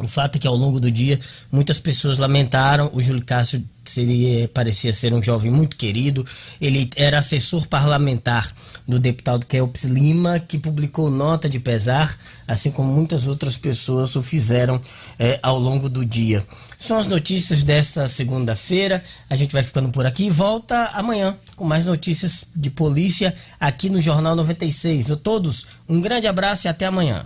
O 0.00 0.08
fato 0.08 0.36
é 0.36 0.38
que 0.40 0.48
ao 0.48 0.56
longo 0.56 0.80
do 0.80 0.90
dia 0.90 1.20
muitas 1.52 1.78
pessoas 1.78 2.18
lamentaram. 2.18 2.90
O 2.92 3.00
Júlio 3.00 3.24
Cássio 3.24 3.64
seria, 3.84 4.48
parecia 4.48 4.92
ser 4.92 5.14
um 5.14 5.22
jovem 5.22 5.52
muito 5.52 5.76
querido. 5.76 6.26
Ele 6.60 6.90
era 6.96 7.20
assessor 7.20 7.68
parlamentar 7.68 8.52
do 8.88 8.98
deputado 8.98 9.46
Kelps 9.46 9.84
Lima, 9.84 10.40
que 10.40 10.58
publicou 10.58 11.08
nota 11.08 11.48
de 11.48 11.60
pesar, 11.60 12.12
assim 12.48 12.72
como 12.72 12.92
muitas 12.92 13.28
outras 13.28 13.56
pessoas 13.56 14.16
o 14.16 14.22
fizeram 14.22 14.80
é, 15.16 15.38
ao 15.40 15.60
longo 15.60 15.88
do 15.88 16.04
dia. 16.04 16.44
São 16.76 16.98
as 16.98 17.06
notícias 17.06 17.62
desta 17.62 18.08
segunda-feira. 18.08 19.02
A 19.30 19.36
gente 19.36 19.52
vai 19.52 19.62
ficando 19.62 19.90
por 19.90 20.04
aqui 20.04 20.24
e 20.24 20.30
volta 20.30 20.86
amanhã 20.86 21.36
com 21.54 21.64
mais 21.64 21.84
notícias 21.84 22.44
de 22.54 22.68
polícia 22.68 23.32
aqui 23.60 23.88
no 23.88 24.00
Jornal 24.00 24.34
96. 24.34 25.12
A 25.12 25.16
todos, 25.16 25.66
um 25.88 26.00
grande 26.00 26.26
abraço 26.26 26.66
e 26.66 26.68
até 26.68 26.84
amanhã. 26.84 27.24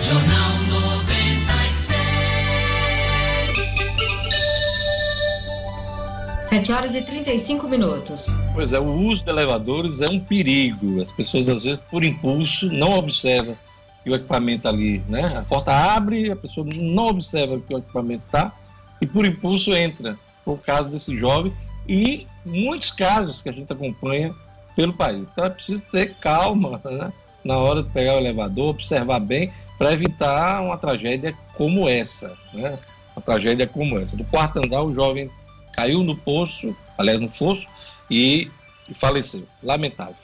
Jornal 0.00 0.41
7 6.52 6.70
horas 6.70 6.94
e 6.94 7.00
35 7.00 7.66
minutos. 7.66 8.26
Pois 8.52 8.74
é, 8.74 8.78
o 8.78 8.84
uso 8.84 9.24
de 9.24 9.30
elevadores 9.30 10.02
é 10.02 10.08
um 10.10 10.20
perigo. 10.20 11.00
As 11.00 11.10
pessoas, 11.10 11.48
às 11.48 11.64
vezes, 11.64 11.80
por 11.90 12.04
impulso, 12.04 12.66
não 12.66 12.98
observam 12.98 13.56
que 14.04 14.10
o 14.10 14.14
equipamento 14.14 14.68
ali, 14.68 15.02
né? 15.08 15.24
A 15.34 15.42
porta 15.44 15.72
abre, 15.72 16.30
a 16.30 16.36
pessoa 16.36 16.66
não 16.74 17.06
observa 17.06 17.58
que 17.58 17.74
o 17.74 17.78
equipamento 17.78 18.24
está 18.26 18.52
e, 19.00 19.06
por 19.06 19.24
impulso, 19.24 19.72
entra. 19.72 20.14
Por 20.44 20.58
caso 20.58 20.90
desse 20.90 21.16
jovem 21.16 21.54
e 21.88 22.26
muitos 22.44 22.90
casos 22.90 23.40
que 23.40 23.48
a 23.48 23.52
gente 23.52 23.72
acompanha 23.72 24.34
pelo 24.76 24.92
país. 24.92 25.26
Então 25.32 25.46
é 25.46 25.50
preciso 25.50 25.84
ter 25.90 26.16
calma 26.16 26.78
né? 26.84 27.10
na 27.42 27.56
hora 27.56 27.82
de 27.82 27.88
pegar 27.88 28.16
o 28.16 28.18
elevador, 28.18 28.68
observar 28.68 29.20
bem 29.20 29.50
para 29.78 29.94
evitar 29.94 30.60
uma 30.60 30.76
tragédia 30.76 31.34
como 31.54 31.88
essa, 31.88 32.36
né? 32.52 32.78
Uma 33.16 33.22
tragédia 33.22 33.66
como 33.66 33.98
essa. 33.98 34.18
Do 34.18 34.24
quarto 34.24 34.58
andar, 34.58 34.82
o 34.82 34.94
jovem 34.94 35.30
caiu 35.72 36.02
no 36.02 36.16
poço, 36.16 36.76
aliás, 36.96 37.20
no 37.20 37.28
fosso, 37.28 37.66
e 38.10 38.50
faleceu. 38.94 39.46
Lamentável. 39.62 40.14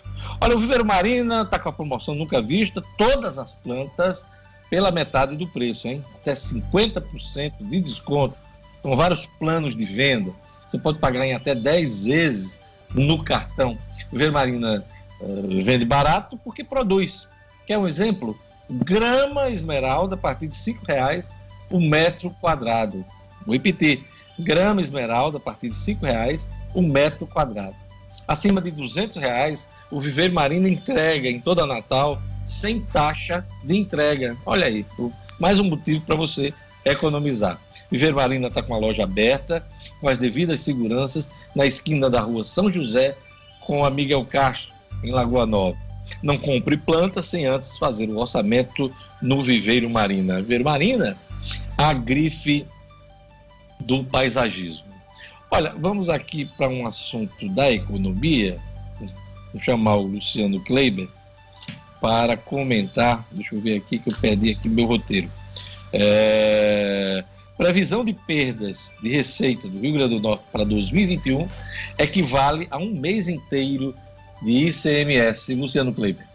Olha, 0.41 0.57
o 0.57 0.59
Viveiro 0.59 0.85
Marina 0.85 1.43
está 1.43 1.59
com 1.59 1.69
a 1.69 1.73
promoção 1.73 2.15
nunca 2.15 2.43
vista, 2.43 2.83
todas 2.97 3.39
as 3.39 3.55
plantas 3.55 4.25
pela 4.71 4.91
metade 4.91 5.37
do 5.37 5.47
preço, 5.49 5.89
hein? 5.89 6.05
Até 6.15 6.35
50% 6.35 7.53
de 7.61 7.81
desconto, 7.81 8.37
com 8.83 8.95
vários 8.95 9.27
planos 9.39 9.75
de 9.75 9.85
venda. 9.85 10.33
Você 10.67 10.79
pode 10.79 10.99
pagar 10.99 11.25
em 11.25 11.33
até 11.33 11.55
10 11.55 12.05
vezes 12.05 12.59
no 12.95 13.25
cartão. 13.25 13.79
O 14.09 14.13
Viveiro 14.13 14.33
Marina 14.33 14.85
uh, 15.21 15.63
vende 15.63 15.85
barato 15.85 16.37
porque 16.39 16.63
produz. 16.63 17.27
Quer 17.67 17.79
um 17.79 17.87
exemplo? 17.87 18.37
Grama 18.71 19.49
esmeralda 19.49 20.15
a 20.15 20.19
partir 20.19 20.49
de 20.49 20.71
R$ 20.71 20.79
reais 20.87 21.31
o 21.71 21.81
metro 21.81 22.31
quadrado. 22.41 23.05
Vou 23.47 23.55
repetir, 23.55 24.05
grama 24.39 24.81
esmeralda 24.81 25.39
a 25.39 25.41
partir 25.41 25.71
de 25.71 25.93
R$ 25.93 25.99
reais 26.03 26.49
o 26.75 26.83
metro 26.83 27.27
quadrado. 27.27 27.75
Acima 28.27 28.61
de 28.61 28.71
R$ 28.71 29.09
reais, 29.17 29.69
o 29.91 29.99
Viveiro 29.99 30.35
Marina 30.35 30.69
entrega 30.69 31.29
em 31.29 31.41
toda 31.41 31.67
Natal 31.67 32.21
sem 32.47 32.81
taxa 32.81 33.47
de 33.65 33.77
entrega. 33.77 34.37
Olha 34.45 34.67
aí, 34.67 34.85
mais 35.39 35.59
um 35.59 35.65
motivo 35.65 36.03
para 36.03 36.17
você 36.17 36.53
economizar. 36.85 37.59
Viveiro 37.91 38.17
Marina 38.17 38.49
está 38.49 38.63
com 38.63 38.75
a 38.75 38.79
loja 38.79 39.05
aberta, 39.05 39.67
com 40.01 40.09
as 40.09 40.19
devidas 40.19 40.61
seguranças, 40.61 41.29
na 41.55 41.65
esquina 41.67 42.11
da 42.11 42.21
rua 42.21 42.45
São 42.45 42.71
José, 42.71 43.17
com 43.61 43.85
a 43.85 43.91
Miguel 43.91 44.25
Castro, 44.25 44.73
em 45.03 45.11
Lagoa 45.11 45.47
Nova. 45.47 45.77
Não 46.23 46.39
compre 46.39 46.77
planta 46.77 47.23
sem 47.23 47.47
antes 47.47 47.79
fazer 47.79 48.09
o 48.09 48.19
orçamento 48.19 48.93
no 49.21 49.43
Viveiro 49.43 49.89
Marina. 49.89 50.37
Viveiro 50.37 50.65
Marina, 50.65 51.17
a 51.77 51.93
grife 51.93 52.67
do 53.81 54.05
paisagismo. 54.05 54.87
Olha, 55.51 55.75
vamos 55.79 56.09
aqui 56.09 56.45
para 56.45 56.69
um 56.69 56.87
assunto 56.87 57.49
da 57.51 57.71
economia. 57.71 58.61
Vou 59.53 59.63
chamar 59.63 59.97
o 59.97 60.03
Luciano 60.03 60.61
Kleiber 60.61 61.09
para 62.01 62.37
comentar. 62.37 63.27
Deixa 63.33 63.55
eu 63.55 63.61
ver 63.61 63.77
aqui 63.79 63.99
que 63.99 64.11
eu 64.11 64.17
perdi 64.17 64.51
aqui 64.51 64.69
meu 64.69 64.87
roteiro. 64.87 65.31
É, 65.93 67.25
previsão 67.57 68.05
de 68.05 68.13
perdas 68.13 68.95
de 69.03 69.11
receita 69.11 69.67
do 69.69 69.81
Rio 69.81 69.95
Grande 69.95 70.17
do 70.17 70.21
Norte 70.21 70.45
para 70.53 70.65
2021 70.65 71.49
equivale 71.99 72.69
a 72.71 72.77
um 72.77 72.93
mês 72.93 73.29
inteiro 73.29 73.95
de 74.43 74.69
ICMS. 74.69 75.55
Luciano 75.55 75.95
Kleiber. 75.95 76.27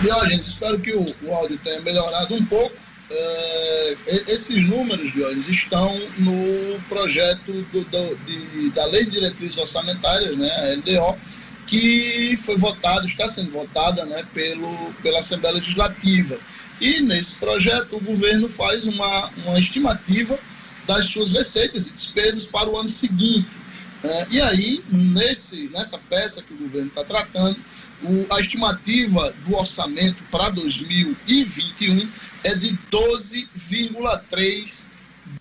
Diógenes, 0.00 0.46
espero 0.46 0.80
que 0.80 0.92
o, 0.92 1.04
o 1.22 1.34
áudio 1.34 1.58
tenha 1.58 1.80
melhorado 1.80 2.34
um 2.34 2.44
pouco. 2.46 2.74
É, 3.14 3.96
esses 4.28 4.64
números, 4.64 5.12
Diógenes, 5.12 5.46
estão 5.46 6.00
no 6.18 6.80
projeto 6.88 7.52
do, 7.72 7.84
do, 7.84 8.16
de, 8.24 8.70
da 8.70 8.86
Lei 8.86 9.04
de 9.04 9.12
Diretrizes 9.12 9.58
Orçamentárias, 9.58 10.36
né, 10.38 10.50
a 10.50 10.74
LDO, 10.76 11.18
que 11.66 12.36
foi 12.38 12.56
votado, 12.56 13.06
está 13.06 13.28
sendo 13.28 13.50
votada 13.50 14.04
né, 14.06 14.24
pelo, 14.32 14.92
pela 15.02 15.18
Assembleia 15.18 15.56
Legislativa. 15.56 16.38
E 16.80 17.02
nesse 17.02 17.34
projeto 17.34 17.96
o 17.96 18.00
governo 18.00 18.48
faz 18.48 18.84
uma, 18.84 19.30
uma 19.44 19.58
estimativa 19.58 20.38
das 20.86 21.06
suas 21.06 21.32
receitas 21.32 21.88
e 21.88 21.92
despesas 21.92 22.46
para 22.46 22.68
o 22.68 22.78
ano 22.78 22.88
seguinte. 22.88 23.61
É, 24.04 24.26
e 24.30 24.40
aí, 24.40 24.84
nesse, 24.90 25.68
nessa 25.68 25.98
peça 25.98 26.42
que 26.42 26.52
o 26.52 26.56
governo 26.56 26.88
está 26.88 27.04
tratando, 27.04 27.56
o, 28.02 28.26
a 28.34 28.40
estimativa 28.40 29.32
do 29.46 29.54
orçamento 29.56 30.22
para 30.30 30.48
2021 30.48 32.08
é 32.42 32.54
de 32.56 32.76
12,3 32.90 34.86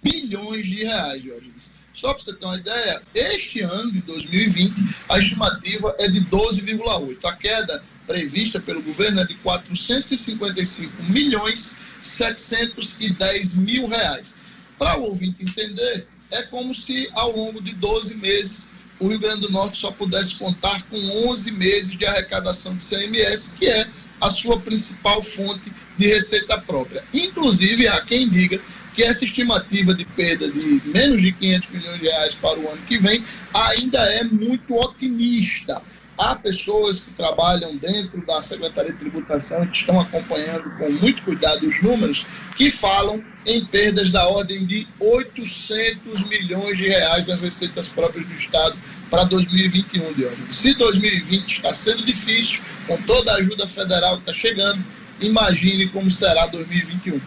bilhões 0.04 0.68
de 0.68 0.84
reais, 0.84 1.24
Jorge. 1.24 1.52
Só 1.94 2.14
para 2.14 2.24
você 2.24 2.34
ter 2.34 2.46
uma 2.46 2.56
ideia, 2.56 3.02
este 3.14 3.62
ano 3.62 3.92
de 3.92 4.02
2020, 4.04 4.82
a 5.10 5.18
estimativa 5.18 5.96
é 6.00 6.08
de 6.08 6.22
12,8. 6.22 7.26
A 7.26 7.34
queda 7.34 7.84
prevista 8.08 8.60
pelo 8.60 8.82
governo 8.82 9.20
é 9.20 9.26
de 9.26 9.36
455 9.36 11.04
milhões 11.04 11.78
710 12.02 13.56
mil 13.56 13.88
reais. 13.88 14.36
Para 14.78 14.98
o 15.00 15.04
ouvinte 15.04 15.44
entender, 15.44 16.08
é 16.32 16.42
como 16.44 16.74
se 16.74 17.10
ao 17.14 17.36
longo 17.36 17.62
de 17.62 17.74
12 17.74 18.18
meses 18.18 18.74
o 19.00 19.08
Rio 19.08 19.20
Grande 19.20 19.42
do 19.42 19.52
Norte 19.52 19.78
só 19.78 19.92
pudesse 19.92 20.36
contar 20.36 20.84
com 20.84 20.98
11 21.30 21.52
meses 21.54 21.98
de 21.98 22.06
arrecadação 22.06 22.76
de 22.76 22.84
CMS, 22.84 23.56
que 23.58 23.66
é 23.66 23.88
a 24.22 24.30
sua 24.30 24.60
principal 24.60 25.22
fonte 25.24 25.72
de 25.98 26.08
receita 26.08 26.60
própria. 26.62 27.04
Inclusive, 27.12 27.88
há 27.88 28.00
quem 28.02 28.30
diga 28.30 28.62
que 28.94 29.04
essa 29.04 29.26
estimativa 29.26 29.96
de 29.96 30.06
perda 30.06 30.50
de 30.52 30.82
menos 30.86 31.22
de 31.22 31.32
500 31.32 31.70
milhões 31.70 32.00
de 32.00 32.06
reais 32.06 32.36
para 32.36 32.60
o 32.60 32.70
ano 32.70 32.82
que 32.88 33.00
vem 33.00 33.24
ainda 33.54 34.00
é 34.14 34.24
muito 34.24 34.76
otimista. 34.76 35.82
Há 36.22 36.36
pessoas 36.36 37.00
que 37.00 37.12
trabalham 37.14 37.76
dentro 37.78 38.24
da 38.24 38.44
Secretaria 38.44 38.94
de 38.94 39.00
Tributação 39.00 39.66
que 39.66 39.76
estão 39.76 40.00
acompanhando 40.00 40.70
com 40.78 40.92
muito 40.92 41.24
cuidado 41.24 41.68
os 41.68 41.82
números, 41.82 42.28
que 42.56 42.70
falam 42.70 43.24
em 43.44 43.66
perdas 43.66 44.12
da 44.12 44.28
ordem 44.28 44.64
de 44.64 44.88
800 45.00 46.22
milhões 46.28 46.78
de 46.78 46.90
reais 46.90 47.26
nas 47.26 47.42
receitas 47.42 47.88
próprias 47.88 48.28
do 48.28 48.36
Estado 48.36 48.78
para 49.10 49.24
2021, 49.24 50.14
de 50.14 50.26
hoje. 50.26 50.38
Se 50.52 50.76
2020 50.76 51.52
está 51.52 51.74
sendo 51.74 52.06
difícil, 52.06 52.62
com 52.86 53.02
toda 53.02 53.32
a 53.32 53.38
ajuda 53.38 53.66
federal 53.66 54.18
que 54.18 54.30
está 54.30 54.34
chegando, 54.34 54.86
imagine 55.20 55.90
como 55.90 56.12
será 56.12 56.46
2021. 56.46 57.20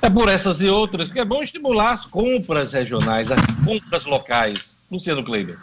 É 0.00 0.08
por 0.08 0.28
essas 0.28 0.62
e 0.62 0.68
outras 0.68 1.10
que 1.10 1.18
é 1.18 1.24
bom 1.24 1.42
estimular 1.42 1.94
as 1.94 2.06
compras 2.06 2.72
regionais, 2.74 3.32
as 3.32 3.44
compras 3.64 4.04
locais. 4.04 4.78
Luciano 4.88 5.24
Kleiber. 5.24 5.58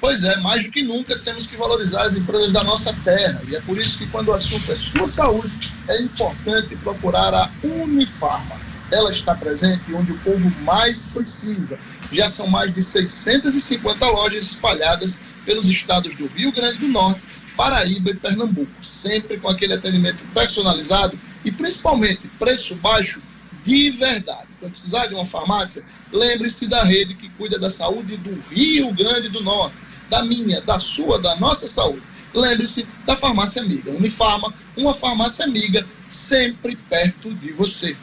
Pois 0.00 0.24
é, 0.24 0.36
mais 0.38 0.64
do 0.64 0.70
que 0.70 0.82
nunca 0.82 1.18
temos 1.18 1.46
que 1.46 1.56
valorizar 1.56 2.02
as 2.02 2.14
empresas 2.14 2.52
da 2.52 2.62
nossa 2.62 2.94
terra. 3.04 3.40
E 3.48 3.56
é 3.56 3.60
por 3.60 3.78
isso 3.78 3.98
que, 3.98 4.06
quando 4.08 4.28
o 4.28 4.32
assunto 4.32 4.70
é 4.70 4.76
sua 4.76 5.08
saúde, 5.08 5.72
é 5.88 6.02
importante 6.02 6.76
procurar 6.76 7.32
a 7.32 7.50
Unifarma. 7.62 8.56
Ela 8.90 9.10
está 9.10 9.34
presente 9.34 9.92
onde 9.94 10.12
o 10.12 10.18
povo 10.18 10.50
mais 10.62 11.06
precisa. 11.06 11.78
Já 12.12 12.28
são 12.28 12.46
mais 12.46 12.74
de 12.74 12.82
650 12.82 14.06
lojas 14.06 14.44
espalhadas 14.44 15.20
pelos 15.44 15.68
estados 15.68 16.14
do 16.14 16.26
Rio 16.26 16.52
Grande 16.52 16.78
do 16.78 16.88
Norte, 16.88 17.26
Paraíba 17.56 18.10
e 18.10 18.14
Pernambuco, 18.14 18.72
sempre 18.82 19.38
com 19.38 19.48
aquele 19.48 19.74
atendimento 19.74 20.22
personalizado 20.34 21.18
e 21.44 21.52
principalmente 21.52 22.28
preço 22.38 22.74
baixo 22.76 23.22
de 23.64 23.90
verdade. 23.90 24.48
Quando 24.60 24.72
precisar 24.72 25.06
de 25.06 25.14
uma 25.14 25.26
farmácia, 25.26 25.82
lembre-se 26.12 26.68
da 26.68 26.84
rede 26.84 27.14
que 27.14 27.28
cuida 27.30 27.58
da 27.58 27.70
saúde 27.70 28.16
do 28.18 28.38
Rio 28.50 28.92
Grande 28.92 29.28
do 29.28 29.42
Norte 29.42 29.84
da 30.08 30.22
minha, 30.22 30.60
da 30.60 30.78
sua, 30.78 31.18
da 31.18 31.34
nossa 31.36 31.66
saúde. 31.66 32.02
Lembre-se 32.32 32.86
da 33.06 33.16
farmácia 33.16 33.62
amiga. 33.62 33.90
Unifarma, 33.90 34.52
uma 34.76 34.92
farmácia 34.92 35.44
amiga 35.44 35.86
sempre 36.08 36.76
perto 36.76 37.32
de 37.34 37.52
você. 37.52 37.96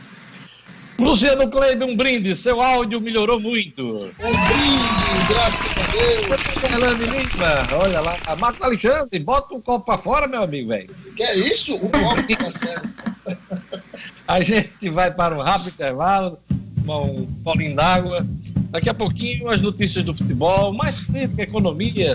Luciano 0.97 1.49
Kleber, 1.49 1.87
um 1.87 1.95
brinde. 1.95 2.35
Seu 2.35 2.61
áudio 2.61 3.01
melhorou 3.01 3.39
muito. 3.39 3.83
Um 3.83 4.11
brinde, 4.11 5.27
graças 5.27 5.77
a 5.77 5.91
Deus. 5.91 6.41
Fernando 6.59 7.01
Lima, 7.01 7.67
olha 7.81 8.01
lá. 8.01 8.17
Marco 8.37 8.63
Alexandre, 8.63 9.19
bota 9.19 9.53
o 9.55 9.61
copo 9.61 9.85
pra 9.85 9.97
fora, 9.97 10.27
meu 10.27 10.43
amigo, 10.43 10.69
velho. 10.69 10.95
Que 11.15 11.23
é 11.23 11.37
isso? 11.37 11.75
O 11.75 11.89
copo 11.89 12.35
tá 12.37 12.51
certo. 12.51 13.80
a 14.27 14.41
gente 14.41 14.89
vai 14.89 15.11
para 15.11 15.37
um 15.37 15.41
rápido 15.41 15.69
intervalo, 15.69 16.39
um 16.87 17.25
polinho 17.43 17.75
d'água. 17.75 18.25
Daqui 18.69 18.89
a 18.89 18.93
pouquinho, 18.93 19.49
as 19.49 19.61
notícias 19.61 20.03
do 20.03 20.13
futebol, 20.13 20.73
mais 20.73 21.03
política, 21.03 21.43
economia, 21.43 22.13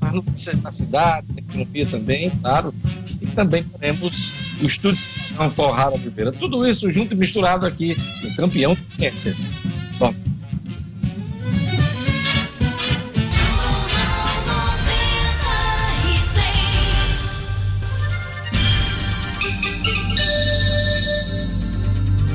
as 0.00 0.12
notícias 0.12 0.56
da 0.58 0.70
cidade, 0.70 1.26
economia 1.36 1.86
também, 1.86 2.30
claro. 2.30 2.74
E 3.20 3.26
também 3.26 3.64
teremos 3.64 4.32
o 4.62 4.66
estúdio 4.66 5.02
Cidadão 5.02 5.50
Porrada 5.50 5.96
Oliveira. 5.96 6.32
Tudo 6.32 6.66
isso 6.66 6.90
junto 6.90 7.14
e 7.14 7.16
misturado 7.16 7.66
aqui 7.66 7.96
no 8.22 8.34
Campeão 8.36 8.74
do 8.74 8.82
Câncer. 8.96 9.36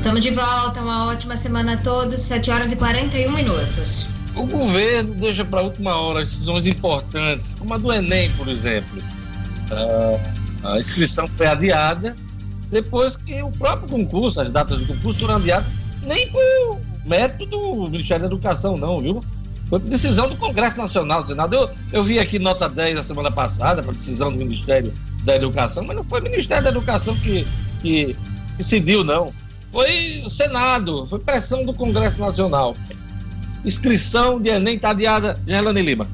Estamos 0.06 0.22
de 0.22 0.30
volta, 0.30 0.80
uma 0.82 1.06
ótima 1.06 1.36
semana 1.36 1.72
a 1.72 1.76
todos, 1.78 2.20
7 2.20 2.48
horas 2.52 2.70
e 2.70 2.76
41 2.76 3.28
minutos. 3.32 4.06
O 4.36 4.46
governo 4.46 5.12
deixa 5.16 5.44
para 5.44 5.62
última 5.62 6.00
hora 6.00 6.20
decisões 6.20 6.64
importantes, 6.64 7.56
como 7.58 7.74
a 7.74 7.76
do 7.76 7.92
Enem, 7.92 8.30
por 8.36 8.46
exemplo. 8.46 9.02
Uh, 9.68 10.20
a 10.62 10.78
inscrição 10.78 11.26
foi 11.26 11.48
adiada 11.48 12.16
depois 12.70 13.16
que 13.16 13.42
o 13.42 13.50
próprio 13.50 13.88
concurso, 13.88 14.40
as 14.40 14.48
datas 14.48 14.78
do 14.78 14.86
concurso 14.86 15.18
foram 15.18 15.34
adiadas, 15.34 15.72
nem 16.04 16.30
por 16.30 16.80
método 17.04 17.84
do 17.84 17.90
Ministério 17.90 18.28
da 18.28 18.28
Educação, 18.28 18.76
não, 18.76 19.00
viu? 19.00 19.24
Foi 19.68 19.80
por 19.80 19.90
decisão 19.90 20.28
do 20.28 20.36
Congresso 20.36 20.78
Nacional 20.78 21.22
do 21.22 21.26
Senado. 21.26 21.56
Eu, 21.56 21.70
eu 21.92 22.04
vi 22.04 22.20
aqui 22.20 22.38
nota 22.38 22.68
10 22.68 22.94
na 22.94 23.02
semana 23.02 23.32
passada, 23.32 23.82
para 23.82 23.92
decisão 23.92 24.30
do 24.30 24.38
Ministério 24.38 24.94
da 25.24 25.34
Educação, 25.34 25.84
mas 25.84 25.96
não 25.96 26.04
foi 26.04 26.20
o 26.20 26.22
Ministério 26.22 26.62
da 26.62 26.70
Educação 26.70 27.16
que, 27.16 27.44
que 27.82 28.16
decidiu, 28.56 29.02
não 29.02 29.34
foi 29.72 30.22
o 30.24 30.30
Senado, 30.30 31.06
foi 31.06 31.18
pressão 31.18 31.64
do 31.64 31.74
Congresso 31.74 32.20
Nacional. 32.20 32.76
Inscrição 33.64 34.40
de 34.40 34.50
Enem 34.50 34.78
tá 34.78 34.90
adiada, 34.90 35.38
Gerlane 35.46 35.82
Lima. 35.82 36.08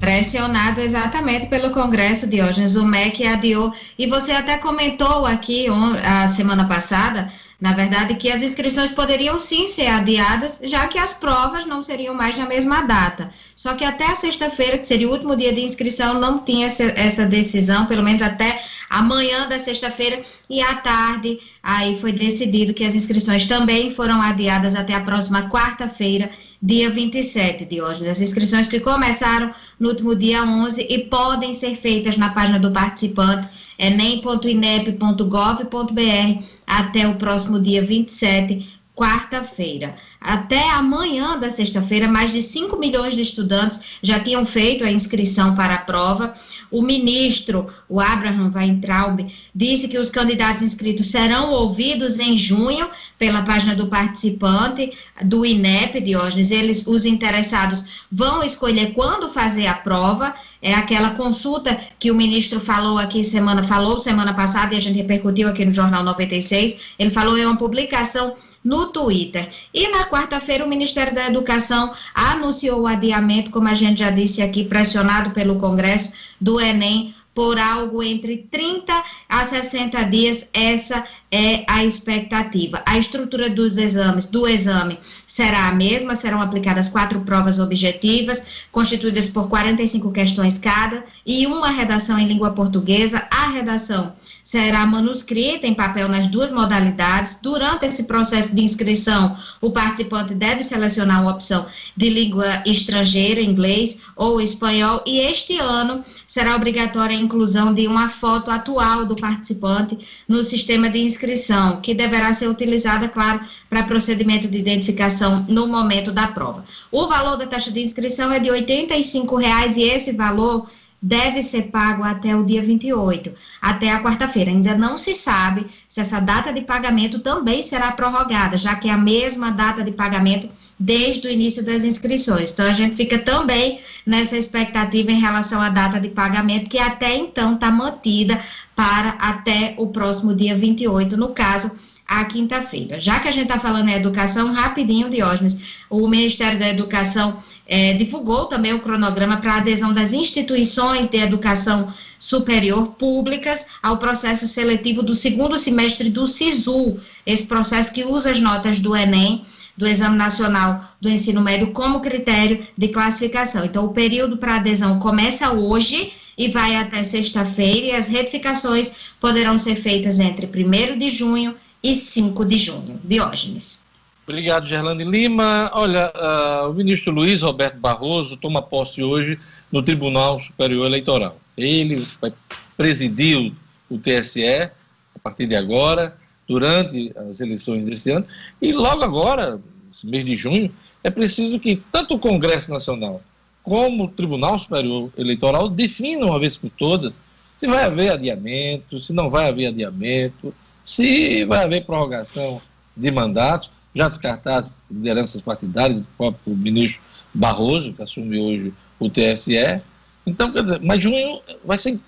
Pressionado 0.00 0.80
exatamente 0.80 1.46
pelo 1.46 1.70
Congresso, 1.70 2.28
Diógenes, 2.28 2.76
o 2.76 2.84
MEC 2.84 3.26
adiou, 3.26 3.72
e 3.98 4.06
você 4.06 4.32
até 4.32 4.58
comentou 4.58 5.24
aqui 5.24 5.66
a 6.04 6.28
semana 6.28 6.66
passada, 6.66 7.32
na 7.60 7.72
verdade, 7.72 8.14
que 8.16 8.30
as 8.30 8.42
inscrições 8.42 8.90
poderiam 8.90 9.40
sim 9.40 9.66
ser 9.66 9.86
adiadas, 9.86 10.60
já 10.62 10.86
que 10.88 10.98
as 10.98 11.14
provas 11.14 11.64
não 11.64 11.82
seriam 11.82 12.14
mais 12.14 12.36
na 12.36 12.46
mesma 12.46 12.82
data. 12.82 13.30
Só 13.54 13.74
que 13.74 13.84
até 13.84 14.06
a 14.06 14.14
sexta-feira, 14.14 14.76
que 14.76 14.86
seria 14.86 15.08
o 15.08 15.12
último 15.12 15.34
dia 15.34 15.52
de 15.52 15.62
inscrição, 15.62 16.20
não 16.20 16.44
tinha 16.44 16.66
essa 16.66 17.24
decisão, 17.24 17.86
pelo 17.86 18.02
menos 18.02 18.22
até 18.22 18.62
amanhã 18.90 19.48
da 19.48 19.58
sexta-feira, 19.58 20.20
e 20.48 20.60
à 20.60 20.74
tarde, 20.74 21.38
aí 21.62 21.98
foi 21.98 22.12
decidido 22.12 22.74
que 22.74 22.84
as 22.84 22.94
inscrições 22.94 23.46
também 23.46 23.90
foram 23.90 24.20
adiadas 24.20 24.74
até 24.74 24.94
a 24.94 25.00
próxima 25.00 25.48
quarta-feira, 25.48 26.30
dia 26.62 26.90
27, 26.90 27.64
Diógenes. 27.64 28.08
As 28.08 28.20
inscrições 28.20 28.68
que 28.68 28.80
começaram 28.80 29.50
no 29.80 29.88
último 29.88 30.14
dia 30.14 30.42
11 30.42 30.86
e 30.88 31.04
podem 31.06 31.54
ser 31.54 31.74
feitas 31.74 32.16
na 32.16 32.28
página 32.28 32.58
do 32.58 32.70
participante, 32.70 33.48
enem.inep.gov.br, 33.78 36.44
até 36.66 37.08
o 37.08 37.16
próximo 37.16 37.60
dia 37.60 37.82
27 37.82 38.85
quarta-feira. 38.96 39.94
Até 40.18 40.70
amanhã 40.70 41.38
da 41.38 41.50
sexta-feira, 41.50 42.08
mais 42.08 42.32
de 42.32 42.40
5 42.40 42.78
milhões 42.78 43.14
de 43.14 43.20
estudantes 43.20 43.98
já 44.00 44.18
tinham 44.18 44.46
feito 44.46 44.82
a 44.82 44.90
inscrição 44.90 45.54
para 45.54 45.74
a 45.74 45.78
prova. 45.78 46.32
O 46.70 46.80
ministro, 46.80 47.66
o 47.88 48.00
Abraham 48.00 48.50
Weintraub, 48.54 49.20
disse 49.54 49.86
que 49.86 49.98
os 49.98 50.10
candidatos 50.10 50.62
inscritos 50.62 51.08
serão 51.08 51.52
ouvidos 51.52 52.18
em 52.18 52.36
junho 52.36 52.88
pela 53.18 53.42
página 53.42 53.74
do 53.74 53.86
participante 53.86 54.90
do 55.22 55.44
INEP, 55.44 56.00
Diógenes. 56.00 56.50
Eles, 56.50 56.86
os 56.86 57.04
interessados, 57.04 58.06
vão 58.10 58.42
escolher 58.42 58.94
quando 58.94 59.28
fazer 59.28 59.66
a 59.66 59.74
prova. 59.74 60.34
É 60.62 60.72
aquela 60.72 61.10
consulta 61.10 61.78
que 61.98 62.10
o 62.10 62.14
ministro 62.14 62.60
falou 62.60 62.98
aqui 62.98 63.22
semana, 63.22 63.62
falou 63.62 64.00
semana 64.00 64.32
passada 64.32 64.74
e 64.74 64.78
a 64.78 64.80
gente 64.80 64.96
repercutiu 64.96 65.48
aqui 65.48 65.66
no 65.66 65.72
Jornal 65.72 66.02
96. 66.02 66.94
Ele 66.98 67.10
falou 67.10 67.36
em 67.36 67.44
uma 67.44 67.56
publicação 67.56 68.34
no 68.66 68.88
Twitter. 68.88 69.48
E 69.72 69.88
na 69.88 70.04
quarta-feira, 70.06 70.64
o 70.64 70.68
Ministério 70.68 71.14
da 71.14 71.28
Educação 71.28 71.92
anunciou 72.12 72.82
o 72.82 72.86
adiamento, 72.86 73.52
como 73.52 73.68
a 73.68 73.74
gente 73.74 74.00
já 74.00 74.10
disse 74.10 74.42
aqui, 74.42 74.64
pressionado 74.64 75.30
pelo 75.30 75.54
Congresso, 75.54 76.34
do 76.40 76.60
Enem 76.60 77.14
por 77.32 77.58
algo 77.58 78.02
entre 78.02 78.48
30 78.50 79.04
a 79.28 79.44
60 79.44 80.02
dias, 80.04 80.48
essa 80.54 81.04
é 81.30 81.64
a 81.68 81.84
expectativa. 81.84 82.82
A 82.86 82.96
estrutura 82.96 83.50
dos 83.50 83.76
exames, 83.76 84.24
do 84.24 84.48
exame, 84.48 84.98
será 85.26 85.68
a 85.68 85.72
mesma, 85.72 86.14
serão 86.14 86.40
aplicadas 86.40 86.88
quatro 86.88 87.20
provas 87.20 87.58
objetivas, 87.58 88.64
constituídas 88.72 89.28
por 89.28 89.50
45 89.50 90.10
questões 90.12 90.58
cada, 90.58 91.04
e 91.26 91.46
uma 91.46 91.68
redação 91.68 92.18
em 92.18 92.26
língua 92.26 92.52
portuguesa. 92.52 93.28
A 93.30 93.50
redação 93.50 94.14
será 94.46 94.86
manuscrita 94.86 95.66
em 95.66 95.74
papel 95.74 96.08
nas 96.08 96.28
duas 96.28 96.52
modalidades. 96.52 97.36
Durante 97.42 97.84
esse 97.84 98.04
processo 98.04 98.54
de 98.54 98.62
inscrição, 98.62 99.34
o 99.60 99.72
participante 99.72 100.36
deve 100.36 100.62
selecionar 100.62 101.20
uma 101.20 101.32
opção 101.32 101.66
de 101.96 102.08
língua 102.08 102.62
estrangeira, 102.64 103.40
inglês 103.40 103.98
ou 104.14 104.40
espanhol, 104.40 105.02
e 105.04 105.18
este 105.18 105.58
ano 105.58 106.04
será 106.28 106.54
obrigatória 106.54 107.18
a 107.18 107.20
inclusão 107.20 107.74
de 107.74 107.88
uma 107.88 108.08
foto 108.08 108.48
atual 108.48 109.04
do 109.04 109.16
participante 109.16 109.98
no 110.28 110.44
sistema 110.44 110.88
de 110.88 111.00
inscrição, 111.00 111.80
que 111.80 111.92
deverá 111.92 112.32
ser 112.32 112.48
utilizada, 112.48 113.08
claro, 113.08 113.40
para 113.68 113.82
procedimento 113.82 114.46
de 114.46 114.58
identificação 114.58 115.44
no 115.48 115.66
momento 115.66 116.12
da 116.12 116.28
prova. 116.28 116.62
O 116.92 117.08
valor 117.08 117.36
da 117.36 117.48
taxa 117.48 117.72
de 117.72 117.82
inscrição 117.82 118.32
é 118.32 118.38
de 118.38 118.48
R$ 118.48 118.62
85,00 118.62 119.76
e 119.76 119.82
esse 119.82 120.12
valor 120.12 120.68
deve 121.00 121.42
ser 121.42 121.64
pago 121.64 122.02
até 122.02 122.34
o 122.34 122.44
dia 122.44 122.62
28, 122.62 123.32
até 123.60 123.90
a 123.90 124.02
quarta-feira. 124.02 124.50
Ainda 124.50 124.74
não 124.74 124.98
se 124.98 125.14
sabe 125.14 125.66
se 125.88 126.00
essa 126.00 126.20
data 126.20 126.52
de 126.52 126.62
pagamento 126.62 127.18
também 127.18 127.62
será 127.62 127.92
prorrogada, 127.92 128.56
já 128.56 128.74
que 128.74 128.88
é 128.88 128.92
a 128.92 128.98
mesma 128.98 129.50
data 129.50 129.82
de 129.82 129.92
pagamento 129.92 130.48
desde 130.78 131.26
o 131.26 131.30
início 131.30 131.64
das 131.64 131.84
inscrições. 131.84 132.52
Então, 132.52 132.66
a 132.66 132.72
gente 132.72 132.96
fica 132.96 133.18
também 133.18 133.80
nessa 134.04 134.36
expectativa 134.36 135.10
em 135.10 135.20
relação 135.20 135.60
à 135.60 135.68
data 135.68 135.98
de 135.98 136.08
pagamento, 136.08 136.68
que 136.68 136.78
até 136.78 137.14
então 137.14 137.54
está 137.54 137.70
mantida 137.70 138.38
para 138.74 139.10
até 139.10 139.74
o 139.78 139.88
próximo 139.88 140.34
dia 140.34 140.54
28, 140.54 141.16
no 141.16 141.28
caso 141.28 141.70
a 142.06 142.24
quinta-feira. 142.24 143.00
Já 143.00 143.18
que 143.18 143.28
a 143.28 143.32
gente 143.32 143.44
está 143.44 143.58
falando 143.58 143.88
em 143.88 143.94
educação, 143.94 144.52
rapidinho, 144.52 145.10
Diógenes, 145.10 145.82
o 145.90 146.06
Ministério 146.06 146.58
da 146.58 146.68
Educação 146.68 147.36
é, 147.66 147.94
divulgou 147.94 148.46
também 148.46 148.72
o 148.72 148.80
cronograma 148.80 149.38
para 149.38 149.56
adesão 149.56 149.92
das 149.92 150.12
instituições 150.12 151.08
de 151.08 151.18
educação 151.18 151.88
superior 152.18 152.88
públicas 152.92 153.66
ao 153.82 153.98
processo 153.98 154.46
seletivo 154.46 155.02
do 155.02 155.14
segundo 155.14 155.58
semestre 155.58 156.08
do 156.08 156.26
SISU, 156.26 156.96
esse 157.24 157.44
processo 157.44 157.92
que 157.92 158.04
usa 158.04 158.30
as 158.30 158.40
notas 158.40 158.78
do 158.78 158.94
Enem, 158.94 159.44
do 159.76 159.86
Exame 159.86 160.16
Nacional 160.16 160.80
do 161.00 161.08
Ensino 161.08 161.42
Médio, 161.42 161.72
como 161.72 162.00
critério 162.00 162.64
de 162.78 162.88
classificação. 162.88 163.64
Então, 163.64 163.84
o 163.84 163.92
período 163.92 164.36
para 164.36 164.56
adesão 164.56 164.98
começa 164.98 165.52
hoje 165.52 166.12
e 166.38 166.48
vai 166.48 166.76
até 166.76 167.02
sexta-feira, 167.02 167.86
e 167.86 167.92
as 167.92 168.08
retificações 168.08 168.92
poderão 169.20 169.58
ser 169.58 169.76
feitas 169.76 170.20
entre 170.20 170.46
1 170.46 170.98
de 170.98 171.10
junho 171.10 171.54
e 171.90 171.94
5 171.94 172.44
de 172.44 172.58
junho. 172.58 173.00
Diógenes. 173.04 173.86
Obrigado, 174.26 174.66
Gerlane 174.66 175.04
Lima. 175.04 175.70
Olha, 175.72 176.12
uh, 176.16 176.70
o 176.70 176.74
ministro 176.74 177.12
Luiz 177.12 177.42
Roberto 177.42 177.78
Barroso 177.78 178.36
toma 178.36 178.60
posse 178.60 179.04
hoje 179.04 179.38
no 179.70 179.82
Tribunal 179.84 180.40
Superior 180.40 180.86
Eleitoral. 180.86 181.38
Ele 181.56 182.04
vai 182.20 182.32
presidir 182.76 183.52
o 183.88 183.98
TSE 183.98 184.44
a 184.44 185.18
partir 185.22 185.46
de 185.46 185.54
agora, 185.54 186.16
durante 186.48 187.12
as 187.16 187.38
eleições 187.40 187.84
desse 187.84 188.10
ano, 188.10 188.26
e 188.60 188.72
logo 188.72 189.04
agora, 189.04 189.60
esse 189.92 190.06
mês 190.06 190.24
de 190.24 190.36
junho, 190.36 190.72
é 191.04 191.10
preciso 191.10 191.60
que 191.60 191.76
tanto 191.92 192.14
o 192.14 192.18
Congresso 192.18 192.72
Nacional 192.72 193.22
como 193.62 194.04
o 194.04 194.08
Tribunal 194.08 194.58
Superior 194.58 195.10
Eleitoral 195.16 195.68
definam 195.68 196.28
uma 196.28 196.40
vez 196.40 196.56
por 196.56 196.70
todas 196.70 197.16
se 197.56 197.66
vai 197.66 197.84
haver 197.84 198.10
adiamento, 198.10 199.00
se 199.00 199.12
não 199.12 199.30
vai 199.30 199.48
haver 199.48 199.68
adiamento, 199.68 200.52
se 200.86 201.44
vai 201.44 201.64
haver 201.64 201.84
prorrogação 201.84 202.62
de 202.96 203.10
mandatos, 203.10 203.68
já 203.94 204.06
descartadas 204.06 204.70
lideranças 204.90 205.40
partidárias, 205.40 205.98
o 205.98 206.06
próprio 206.16 206.56
ministro 206.56 207.02
Barroso, 207.34 207.92
que 207.92 208.02
assume 208.02 208.38
hoje 208.38 208.74
o 208.98 209.10
TSE. 209.10 209.82
Então, 210.24 210.52
quer 210.52 210.62
dizer, 210.62 210.80
mas 210.82 211.02
junho 211.02 211.40
vai 211.64 211.76
ser, 211.76 211.98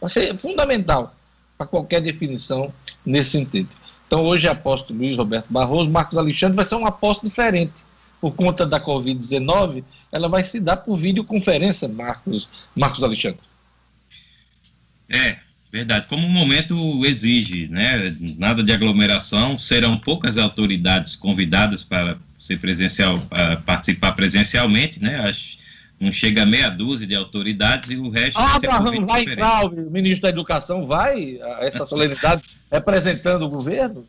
vai 0.00 0.10
ser 0.10 0.36
fundamental 0.36 1.14
para 1.56 1.66
qualquer 1.66 2.00
definição 2.00 2.72
nesse 3.04 3.30
sentido. 3.30 3.68
Então, 4.06 4.24
hoje 4.24 4.46
a 4.46 4.52
aposta 4.52 4.92
do 4.92 4.98
Luiz 4.98 5.16
Roberto 5.16 5.46
Barroso, 5.50 5.90
Marcos 5.90 6.16
Alexandre, 6.16 6.54
vai 6.54 6.64
ser 6.64 6.76
uma 6.76 6.88
aposta 6.88 7.26
diferente. 7.26 7.84
Por 8.20 8.34
conta 8.34 8.64
da 8.64 8.78
Covid-19, 8.80 9.82
ela 10.12 10.28
vai 10.28 10.42
se 10.42 10.60
dar 10.60 10.76
por 10.76 10.96
videoconferência, 10.96 11.88
Marcos, 11.88 12.48
Marcos 12.74 13.02
Alexandre. 13.02 13.40
É, 15.08 15.38
Verdade, 15.70 16.06
como 16.08 16.26
o 16.26 16.30
momento 16.30 17.04
exige, 17.04 17.68
né? 17.68 18.14
Nada 18.38 18.62
de 18.62 18.72
aglomeração, 18.72 19.58
serão 19.58 19.98
poucas 19.98 20.38
autoridades 20.38 21.16
convidadas 21.16 21.82
para 21.82 22.16
ser 22.38 22.58
presencial, 22.58 23.18
para 23.20 23.56
participar 23.56 24.12
presencialmente, 24.12 25.02
né? 25.02 25.20
Acho, 25.20 25.58
não 25.98 26.12
chega 26.12 26.42
a 26.42 26.46
meia 26.46 26.68
dúzia 26.68 27.06
de 27.06 27.14
autoridades 27.14 27.90
e 27.90 27.96
o 27.96 28.08
resto. 28.10 28.38
Ah, 28.38 28.56
Abraham 28.56 29.06
vai 29.06 29.22
entrar, 29.22 29.64
o 29.64 29.90
ministro 29.90 30.22
da 30.22 30.28
Educação 30.28 30.86
vai 30.86 31.38
a 31.42 31.64
essa 31.64 31.84
solenidade 31.84 32.42
representando 32.70 33.42
o 33.42 33.48
governo? 33.48 34.06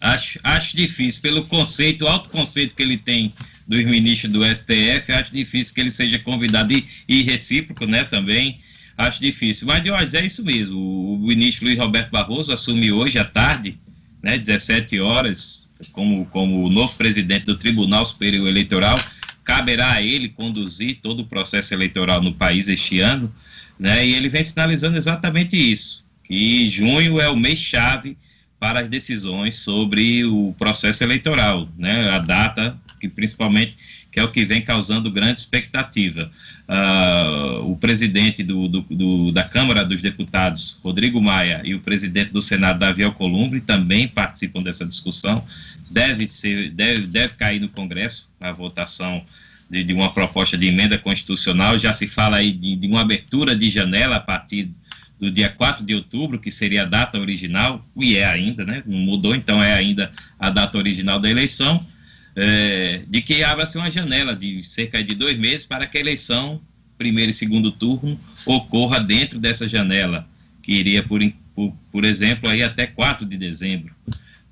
Acho, 0.00 0.38
acho 0.42 0.76
difícil, 0.76 1.22
pelo 1.22 1.44
conceito, 1.44 2.06
alto 2.06 2.28
conceito 2.30 2.74
que 2.74 2.82
ele 2.82 2.96
tem 2.96 3.32
dos 3.66 3.82
ministros 3.84 4.32
do 4.32 4.44
STF, 4.44 5.12
acho 5.12 5.32
difícil 5.32 5.74
que 5.74 5.80
ele 5.80 5.90
seja 5.90 6.18
convidado 6.18 6.72
e, 6.72 6.86
e 7.08 7.22
recíproco, 7.22 7.86
né, 7.86 8.04
também 8.04 8.60
acho 8.96 9.20
difícil. 9.20 9.66
Mas, 9.66 9.82
Diógenes, 9.82 10.14
é 10.14 10.24
isso 10.24 10.44
mesmo. 10.44 10.78
O 10.78 11.18
ministro 11.18 11.66
Luiz 11.66 11.78
Roberto 11.78 12.10
Barroso 12.10 12.52
assume 12.52 12.90
hoje 12.90 13.18
à 13.18 13.24
tarde, 13.24 13.78
né, 14.22 14.38
17 14.38 14.98
horas, 15.00 15.68
como, 15.92 16.26
como 16.26 16.64
o 16.64 16.70
novo 16.70 16.94
presidente 16.94 17.44
do 17.44 17.56
Tribunal 17.56 18.04
Superior 18.06 18.48
Eleitoral. 18.48 18.98
Caberá 19.44 19.92
a 19.92 20.02
ele 20.02 20.28
conduzir 20.28 20.98
todo 21.00 21.20
o 21.20 21.26
processo 21.26 21.72
eleitoral 21.72 22.20
no 22.22 22.34
país 22.34 22.68
este 22.68 23.00
ano, 23.00 23.32
né, 23.78 24.06
e 24.06 24.14
ele 24.14 24.28
vem 24.28 24.42
sinalizando 24.42 24.96
exatamente 24.96 25.56
isso, 25.56 26.04
que 26.24 26.68
junho 26.68 27.20
é 27.20 27.28
o 27.28 27.36
mês-chave 27.36 28.16
para 28.58 28.80
as 28.80 28.88
decisões 28.88 29.56
sobre 29.56 30.24
o 30.24 30.54
processo 30.58 31.04
eleitoral, 31.04 31.68
né, 31.78 32.10
a 32.10 32.18
data 32.18 32.76
que 32.98 33.08
principalmente 33.08 33.76
que 34.16 34.20
é 34.20 34.24
o 34.24 34.30
que 34.30 34.46
vem 34.46 34.62
causando 34.62 35.10
grande 35.10 35.40
expectativa. 35.40 36.30
Uh, 36.66 37.70
o 37.70 37.76
presidente 37.76 38.42
do, 38.42 38.66
do, 38.66 38.80
do, 38.80 39.30
da 39.30 39.44
Câmara 39.44 39.84
dos 39.84 40.00
Deputados, 40.00 40.78
Rodrigo 40.82 41.20
Maia, 41.20 41.60
e 41.62 41.74
o 41.74 41.80
presidente 41.80 42.32
do 42.32 42.40
Senado, 42.40 42.78
Davi 42.78 43.04
Alcolumbre, 43.04 43.60
também 43.60 44.08
participam 44.08 44.62
dessa 44.62 44.86
discussão. 44.86 45.44
Deve, 45.90 46.26
ser, 46.26 46.70
deve, 46.70 47.06
deve 47.08 47.34
cair 47.34 47.60
no 47.60 47.68
Congresso 47.68 48.26
a 48.40 48.50
votação 48.52 49.22
de, 49.68 49.84
de, 49.84 49.92
uma 49.92 50.10
proposta 50.10 50.56
de 50.56 50.66
emenda 50.66 50.96
constitucional, 50.96 51.78
já 51.78 51.92
se 51.92 52.06
fala 52.06 52.38
aí 52.38 52.52
de, 52.52 52.74
de 52.74 52.86
uma 52.86 53.02
abertura 53.02 53.54
de 53.54 53.68
janela 53.68 54.16
a 54.16 54.20
partir 54.20 54.70
do 55.20 55.30
dia 55.30 55.50
4 55.50 55.84
de 55.84 55.94
outubro, 55.94 56.38
que 56.38 56.50
seria 56.50 56.84
a 56.84 56.86
data 56.86 57.20
original, 57.20 57.86
e 57.94 58.16
é 58.16 58.24
ainda, 58.24 58.64
né? 58.64 58.82
Não 58.86 58.96
mudou, 58.96 59.34
então 59.34 59.62
é 59.62 59.74
ainda 59.74 60.10
a 60.38 60.48
data 60.48 60.78
original 60.78 61.18
da 61.20 61.28
eleição, 61.28 61.84
é, 62.36 63.02
de 63.08 63.22
que 63.22 63.42
abra-se 63.42 63.78
uma 63.78 63.90
janela 63.90 64.36
de 64.36 64.62
cerca 64.62 65.02
de 65.02 65.14
dois 65.14 65.38
meses 65.38 65.66
para 65.66 65.86
que 65.86 65.96
a 65.96 66.00
eleição, 66.00 66.60
primeiro 66.98 67.30
e 67.30 67.34
segundo 67.34 67.70
turno, 67.70 68.20
ocorra 68.44 69.00
dentro 69.00 69.38
dessa 69.38 69.66
janela, 69.66 70.28
que 70.62 70.72
iria, 70.72 71.02
por, 71.02 71.20
por, 71.54 71.74
por 71.90 72.04
exemplo, 72.04 72.48
aí 72.48 72.62
até 72.62 72.86
4 72.86 73.24
de 73.24 73.38
dezembro. 73.38 73.94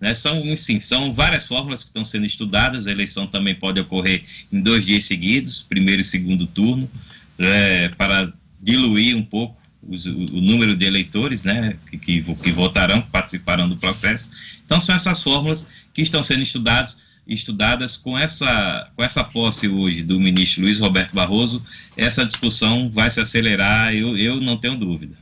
Né? 0.01 0.15
São, 0.15 0.57
sim, 0.57 0.81
são 0.81 1.13
várias 1.13 1.47
fórmulas 1.47 1.83
que 1.83 1.91
estão 1.91 2.05
sendo 2.05 2.25
estudadas, 2.25 2.87
a 2.87 2.91
eleição 2.91 3.27
também 3.27 3.55
pode 3.55 3.79
ocorrer 3.81 4.25
em 4.51 4.61
dois 4.61 4.87
dias 4.87 5.05
seguidos, 5.05 5.61
primeiro 5.69 6.01
e 6.01 6.05
segundo 6.05 6.47
turno, 6.47 6.91
é, 7.39 7.89
para 7.91 8.33
diluir 8.63 9.17
um 9.17 9.23
pouco 9.23 9.61
os, 9.87 10.07
o, 10.07 10.11
o, 10.11 10.41
número 10.41 10.75
de 10.75 10.87
eleitores 10.87 11.43
né, 11.43 11.77
que, 11.91 11.99
que, 11.99 12.23
que 12.23 12.53
votarão, 12.53 13.03
que 13.03 13.11
participarão 13.11 13.69
do 13.69 13.77
processo. 13.77 14.31
Então, 14.65 14.81
são 14.81 14.95
essas 14.95 15.23
fórmulas 15.23 15.67
que 15.93 16.01
estão 16.01 16.23
sendo 16.23 16.43
estudadas, 16.43 16.97
estudadas 17.27 17.97
com 17.97 18.19
essa, 18.19 18.91
com 18.95 19.03
essa 19.03 19.25
posse 19.25 19.69
hoje 19.69 20.03
do 20.03 20.21
ministro 20.21 20.63
Luiz 20.63 20.79
Roberto 20.79 21.15
Barroso, 21.15 21.65
essa 21.97 22.25
discussão 22.25 22.91
vai 22.91 23.11
se 23.11 23.21
acelerar, 23.21 23.95
eu, 23.95 24.17
eu 24.17 24.41
não 24.41 24.57
tenho 24.57 24.77
dúvida. 24.77 25.17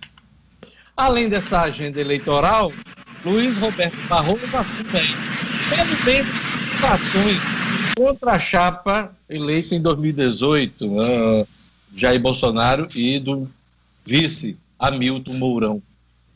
Além 0.97 1.29
dessa 1.29 1.63
agenda 1.63 2.01
eleitoral, 2.01 2.73
Luiz 3.25 3.57
Roberto 3.57 3.97
Barroso 4.09 4.57
assume 4.57 4.91
pelo 5.69 6.05
menos 6.05 6.41
situações 6.41 7.41
contra 7.97 8.33
a 8.33 8.41
chapa 8.41 9.15
eleita 9.29 9.75
em 9.75 9.81
2018, 9.81 10.87
uh, 10.87 11.49
Jair 11.95 12.21
Bolsonaro 12.21 12.87
e 12.95 13.19
do 13.19 13.49
vice 14.05 14.57
Hamilton 14.79 15.35
Mourão. 15.35 15.83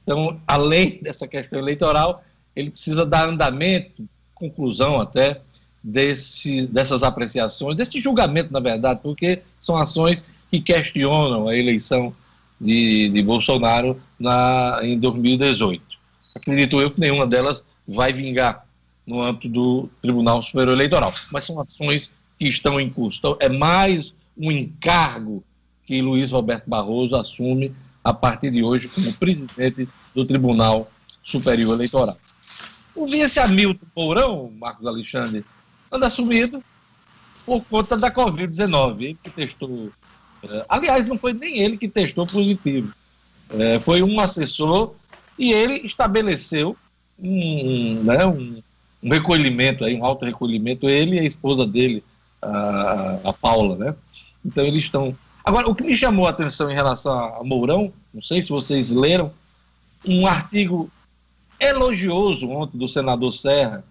Então, 0.02 0.40
além 0.46 1.00
dessa 1.02 1.26
questão 1.26 1.58
eleitoral, 1.58 2.22
ele 2.54 2.70
precisa 2.70 3.04
dar 3.04 3.28
andamento, 3.28 4.08
conclusão 4.34 5.00
até, 5.00 5.40
desse, 5.86 6.66
dessas 6.66 7.04
apreciações, 7.04 7.76
desse 7.76 8.00
julgamento, 8.00 8.52
na 8.52 8.58
verdade, 8.58 8.98
porque 9.00 9.42
são 9.60 9.76
ações 9.76 10.24
que 10.50 10.60
questionam 10.60 11.46
a 11.46 11.56
eleição 11.56 12.12
de, 12.60 13.08
de 13.08 13.22
Bolsonaro 13.22 14.00
na, 14.18 14.80
em 14.82 14.98
2018. 14.98 15.80
Acredito 16.34 16.80
eu 16.80 16.90
que 16.90 17.00
nenhuma 17.00 17.24
delas 17.24 17.62
vai 17.86 18.12
vingar 18.12 18.66
no 19.06 19.22
âmbito 19.22 19.48
do 19.48 19.88
Tribunal 20.02 20.42
Superior 20.42 20.74
Eleitoral, 20.74 21.14
mas 21.30 21.44
são 21.44 21.60
ações 21.60 22.12
que 22.36 22.48
estão 22.48 22.80
em 22.80 22.90
curso. 22.90 23.20
Então, 23.20 23.36
é 23.38 23.48
mais 23.48 24.12
um 24.36 24.50
encargo 24.50 25.44
que 25.84 26.02
Luiz 26.02 26.32
Roberto 26.32 26.68
Barroso 26.68 27.14
assume 27.14 27.72
a 28.02 28.12
partir 28.12 28.50
de 28.50 28.64
hoje 28.64 28.88
como 28.88 29.12
presidente 29.14 29.88
do 30.12 30.24
Tribunal 30.24 30.90
Superior 31.22 31.74
Eleitoral. 31.74 32.18
O 32.92 33.06
vice 33.06 33.38
Hamilton 33.38 33.86
Mourão, 33.94 34.52
Marcos 34.58 34.84
Alexandre, 34.84 35.44
anda 35.96 36.06
assumido 36.06 36.62
por 37.44 37.64
conta 37.64 37.96
da 37.96 38.10
Covid-19. 38.10 39.00
Ele 39.00 39.18
que 39.22 39.30
testou. 39.30 39.90
É, 40.42 40.64
aliás, 40.68 41.06
não 41.06 41.18
foi 41.18 41.32
nem 41.32 41.58
ele 41.58 41.76
que 41.76 41.88
testou 41.88 42.26
positivo. 42.26 42.92
É, 43.50 43.80
foi 43.80 44.02
um 44.02 44.20
assessor 44.20 44.94
e 45.38 45.52
ele 45.52 45.74
estabeleceu 45.86 46.76
um, 47.18 48.02
né, 48.02 48.26
um, 48.26 48.62
um 49.02 49.10
recolhimento, 49.10 49.84
aí, 49.84 49.94
um 49.94 50.04
alto 50.04 50.24
recolhimento, 50.24 50.88
ele 50.88 51.16
e 51.16 51.20
a 51.20 51.24
esposa 51.24 51.66
dele, 51.66 52.02
a, 52.42 53.18
a 53.24 53.32
Paula. 53.32 53.76
Né? 53.76 53.94
Então, 54.44 54.64
eles 54.64 54.84
estão 54.84 55.16
Agora, 55.46 55.70
o 55.70 55.76
que 55.76 55.84
me 55.84 55.96
chamou 55.96 56.26
a 56.26 56.30
atenção 56.30 56.68
em 56.68 56.74
relação 56.74 57.16
a 57.16 57.44
Mourão, 57.44 57.92
não 58.12 58.20
sei 58.20 58.42
se 58.42 58.48
vocês 58.48 58.90
leram, 58.90 59.32
um 60.04 60.26
artigo 60.26 60.90
elogioso 61.60 62.48
ontem 62.48 62.76
do 62.76 62.88
senador 62.88 63.32
Serra 63.32 63.84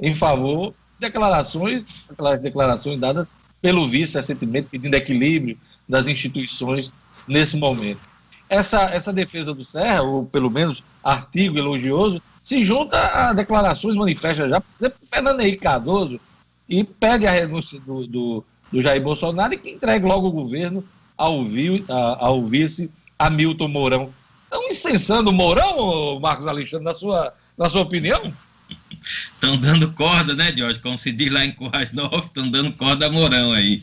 em 0.00 0.14
favor 0.14 0.72
declarações, 0.98 2.06
aquelas 2.08 2.40
declarações 2.40 2.98
dadas 2.98 3.26
pelo 3.60 3.86
vice 3.86 4.16
recentemente, 4.16 4.68
pedindo 4.70 4.94
equilíbrio 4.94 5.58
das 5.88 6.06
instituições 6.06 6.92
nesse 7.26 7.56
momento. 7.56 8.00
Essa, 8.48 8.82
essa 8.90 9.12
defesa 9.12 9.52
do 9.52 9.64
Serra, 9.64 10.02
ou 10.02 10.24
pelo 10.26 10.50
menos 10.50 10.82
artigo 11.02 11.58
elogioso, 11.58 12.22
se 12.42 12.62
junta 12.62 12.96
a 12.98 13.32
declarações 13.32 13.96
manifestas 13.96 14.48
já, 14.48 14.60
por 14.60 14.70
exemplo, 14.78 14.98
Fernando 15.10 15.40
Henrique 15.40 15.58
Cardoso, 15.58 16.20
e 16.68 16.84
pede 16.84 17.26
a 17.26 17.32
renúncia 17.32 17.80
do, 17.80 18.06
do 18.06 18.44
do 18.70 18.80
Jair 18.80 19.02
Bolsonaro 19.02 19.54
e 19.54 19.58
que 19.58 19.70
entregue 19.70 20.06
logo 20.06 20.28
o 20.28 20.32
governo 20.32 20.84
ao, 21.16 21.44
vi, 21.44 21.84
ao 21.88 22.44
vice 22.44 22.90
Hamilton 23.18 23.68
Mourão. 23.68 24.14
Estão 24.44 24.68
incensando 24.68 25.30
o 25.30 25.32
Mourão, 25.32 26.20
Marcos 26.20 26.46
Alexandre, 26.46 26.84
na 26.84 26.94
sua, 26.94 27.32
na 27.56 27.68
sua 27.68 27.82
opinião? 27.82 28.32
Estão 29.34 29.56
dando 29.56 29.92
corda, 29.92 30.34
né, 30.34 30.52
Jorge? 30.56 30.80
Como 30.80 30.98
se 30.98 31.12
diz 31.12 31.30
lá 31.30 31.44
em 31.44 31.52
Currais 31.52 31.92
Novos, 31.92 32.24
estão 32.24 32.50
dando 32.50 32.72
corda 32.72 33.06
a 33.06 33.10
Mourão 33.10 33.52
aí. 33.52 33.80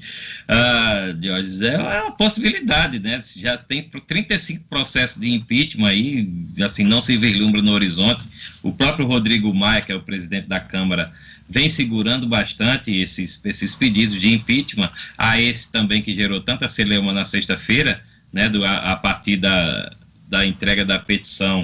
Ah, 0.48 1.16
Jorge, 1.22 1.66
é 1.66 2.02
uma 2.02 2.12
possibilidade, 2.12 3.00
né? 3.00 3.24
Já 3.38 3.58
tem 3.58 3.84
35 3.84 4.66
processos 4.66 5.22
de 5.22 5.32
impeachment 5.32 5.88
aí, 5.88 6.30
assim, 6.62 6.84
não 6.84 7.00
se 7.00 7.16
vislumbra 7.16 7.62
no 7.62 7.72
horizonte. 7.72 8.28
O 8.62 8.74
próprio 8.74 9.08
Rodrigo 9.08 9.54
Maia, 9.54 9.82
que 9.82 9.92
é 9.92 9.96
o 9.96 10.02
presidente 10.02 10.48
da 10.48 10.60
Câmara, 10.60 11.14
vem 11.48 11.70
segurando 11.70 12.28
bastante 12.28 12.92
esses, 12.92 13.40
esses 13.46 13.74
pedidos 13.74 14.20
de 14.20 14.34
impeachment, 14.34 14.90
a 15.18 15.40
esse 15.40 15.72
também 15.72 16.02
que 16.02 16.14
gerou 16.14 16.42
tanta 16.42 16.68
celeuma 16.68 17.14
na 17.14 17.24
sexta-feira, 17.24 18.02
né, 18.32 18.50
do, 18.50 18.66
a, 18.66 18.92
a, 18.92 18.96
partir 18.96 19.38
da, 19.38 19.92
da 20.28 20.46
entrega 20.46 20.84
da 20.84 20.98
petição 20.98 21.62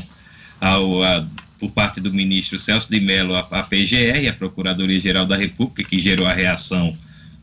ao, 0.62 1.04
a, 1.04 1.26
por 1.60 1.72
parte 1.72 2.00
do 2.00 2.14
ministro 2.14 2.58
Celso 2.58 2.90
de 2.90 3.00
Mello 3.00 3.36
à, 3.36 3.44
PGR, 3.44 4.28
a 4.30 4.34
Procuradoria-Geral 4.34 5.26
da 5.26 5.36
República, 5.36 5.84
que 5.84 6.00
gerou 6.00 6.26
a 6.26 6.34
reação 6.34 6.98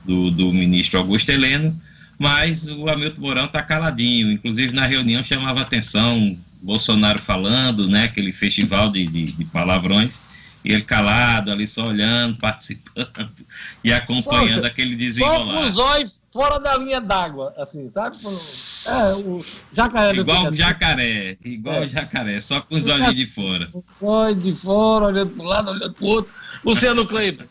do, 0.05 0.31
do 0.31 0.53
ministro 0.53 0.99
Augusto 0.99 1.31
Heleno, 1.31 1.79
mas 2.19 2.69
o 2.69 2.89
Hamilton 2.89 3.21
Mourão 3.21 3.45
está 3.45 3.63
caladinho, 3.63 4.33
inclusive 4.33 4.73
na 4.73 4.87
reunião 4.87 5.23
chamava 5.23 5.61
atenção 5.61 6.37
Bolsonaro 6.63 7.19
falando, 7.19 7.87
né, 7.89 8.05
aquele 8.05 8.33
festival 8.33 8.91
de, 8.91 9.07
de, 9.07 9.33
de 9.33 9.45
palavrões, 9.45 10.23
e 10.65 10.73
ele 10.73 10.83
calado 10.83 11.53
ali, 11.53 11.67
só 11.67 11.89
olhando, 11.89 12.39
participando 12.41 13.47
e 13.85 13.93
acompanhando 13.93 14.65
aquele 14.65 14.97
desenrolar. 14.97 15.39
Só 15.39 15.45
com 15.45 15.69
os 15.69 15.79
olhos 15.79 16.21
fora 16.37 16.61
da 16.61 16.77
linha 16.77 17.01
d'água, 17.01 17.55
assim, 17.57 17.91
sabe? 17.91 18.15
É, 18.15 19.15
o 19.27 19.43
jacaré. 19.73 20.19
Igual 20.19 20.47
o 20.49 20.55
jacaré, 20.55 21.39
igual 21.43 21.81
o 21.81 21.85
é. 21.85 21.89
jacaré, 21.89 22.41
só 22.43 22.61
com 22.61 22.77
os 22.77 22.87
olhos 22.87 23.17
de 23.17 23.27
fora. 23.27 23.73
Olhos 24.03 24.45
de 24.45 24.55
fora, 24.55 25.07
olhando 25.07 25.31
para 25.31 25.45
um 25.45 25.49
lado, 25.49 25.71
olhando 25.71 25.95
para 25.95 26.05
o 26.05 26.09
outro. 26.09 26.33
Luciano 26.63 27.07
Kleber. 27.07 27.49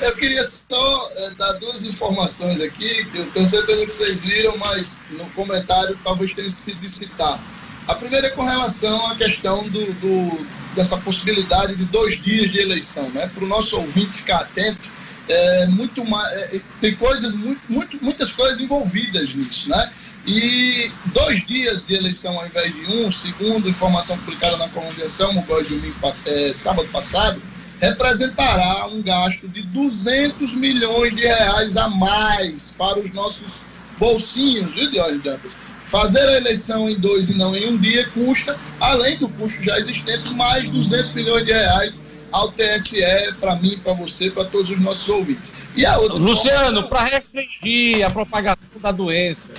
Eu 0.00 0.16
queria 0.16 0.42
só 0.42 1.10
é, 1.14 1.34
dar 1.34 1.52
duas 1.58 1.84
informações 1.84 2.62
aqui, 2.62 3.04
que 3.04 3.18
eu 3.18 3.30
tenho 3.32 3.46
certeza 3.46 3.84
que 3.84 3.92
vocês 3.92 4.22
viram, 4.22 4.56
mas 4.56 5.02
no 5.10 5.26
comentário 5.32 5.98
talvez 6.02 6.32
tenha 6.32 6.48
sido 6.48 6.80
de 6.80 6.88
citar. 6.88 7.38
A 7.86 7.94
primeira 7.94 8.28
é 8.28 8.30
com 8.30 8.42
relação 8.42 9.10
à 9.10 9.16
questão 9.16 9.68
do, 9.68 9.92
do 9.94 10.46
dessa 10.74 10.96
possibilidade 10.98 11.74
de 11.74 11.84
dois 11.86 12.22
dias 12.22 12.50
de 12.50 12.60
eleição, 12.60 13.10
né? 13.10 13.26
Para 13.26 13.44
o 13.44 13.48
nosso 13.48 13.76
ouvinte 13.76 14.18
ficar 14.18 14.40
atento, 14.40 14.88
é 15.30 15.66
muito 15.66 16.04
mais, 16.04 16.32
é, 16.32 16.60
tem 16.80 16.94
coisas 16.96 17.34
muito, 17.34 17.60
muito, 17.68 17.98
muitas 18.02 18.30
coisas 18.32 18.60
envolvidas 18.60 19.34
nisso, 19.34 19.68
né? 19.68 19.90
E 20.26 20.90
dois 21.06 21.46
dias 21.46 21.86
de 21.86 21.94
eleição 21.94 22.38
ao 22.38 22.46
invés 22.46 22.74
de 22.74 22.86
um, 22.92 23.10
segundo 23.10 23.68
informação 23.68 24.18
publicada 24.18 24.56
na 24.58 24.68
convenção, 24.68 25.32
no 25.32 25.42
domingo, 25.42 25.94
é, 26.26 26.52
sábado 26.54 26.88
passado, 26.88 27.40
representará 27.80 28.86
um 28.88 29.02
gasto 29.02 29.48
de 29.48 29.62
200 29.62 30.52
milhões 30.52 31.14
de 31.14 31.22
reais 31.22 31.76
a 31.76 31.88
mais 31.88 32.70
para 32.72 32.98
os 32.98 33.10
nossos 33.12 33.62
bolsinhos, 33.98 34.74
viu, 34.74 34.90
Diógenes 34.90 35.22
Dantas? 35.22 35.56
Fazer 35.84 36.20
a 36.20 36.36
eleição 36.36 36.88
em 36.88 36.98
dois 36.98 37.30
e 37.30 37.34
não 37.34 37.56
em 37.56 37.68
um 37.68 37.76
dia 37.76 38.06
custa, 38.10 38.56
além 38.78 39.16
do 39.16 39.28
custo 39.28 39.62
já 39.62 39.78
existente, 39.78 40.34
mais 40.34 40.68
200 40.68 41.12
milhões 41.12 41.44
de 41.44 41.52
reais 41.52 42.00
ao 42.32 42.52
TSE, 42.52 43.34
para 43.40 43.56
mim, 43.56 43.78
para 43.78 43.92
você, 43.94 44.30
para 44.30 44.44
todos 44.44 44.70
os 44.70 44.80
nossos 44.80 45.08
ouvintes. 45.08 45.52
E 45.76 45.84
a 45.84 45.98
outra 45.98 46.18
Luciano, 46.18 46.88
para 46.88 47.04
restringir 47.04 48.06
a 48.06 48.10
propagação 48.10 48.80
da 48.80 48.92
doença, 48.92 49.52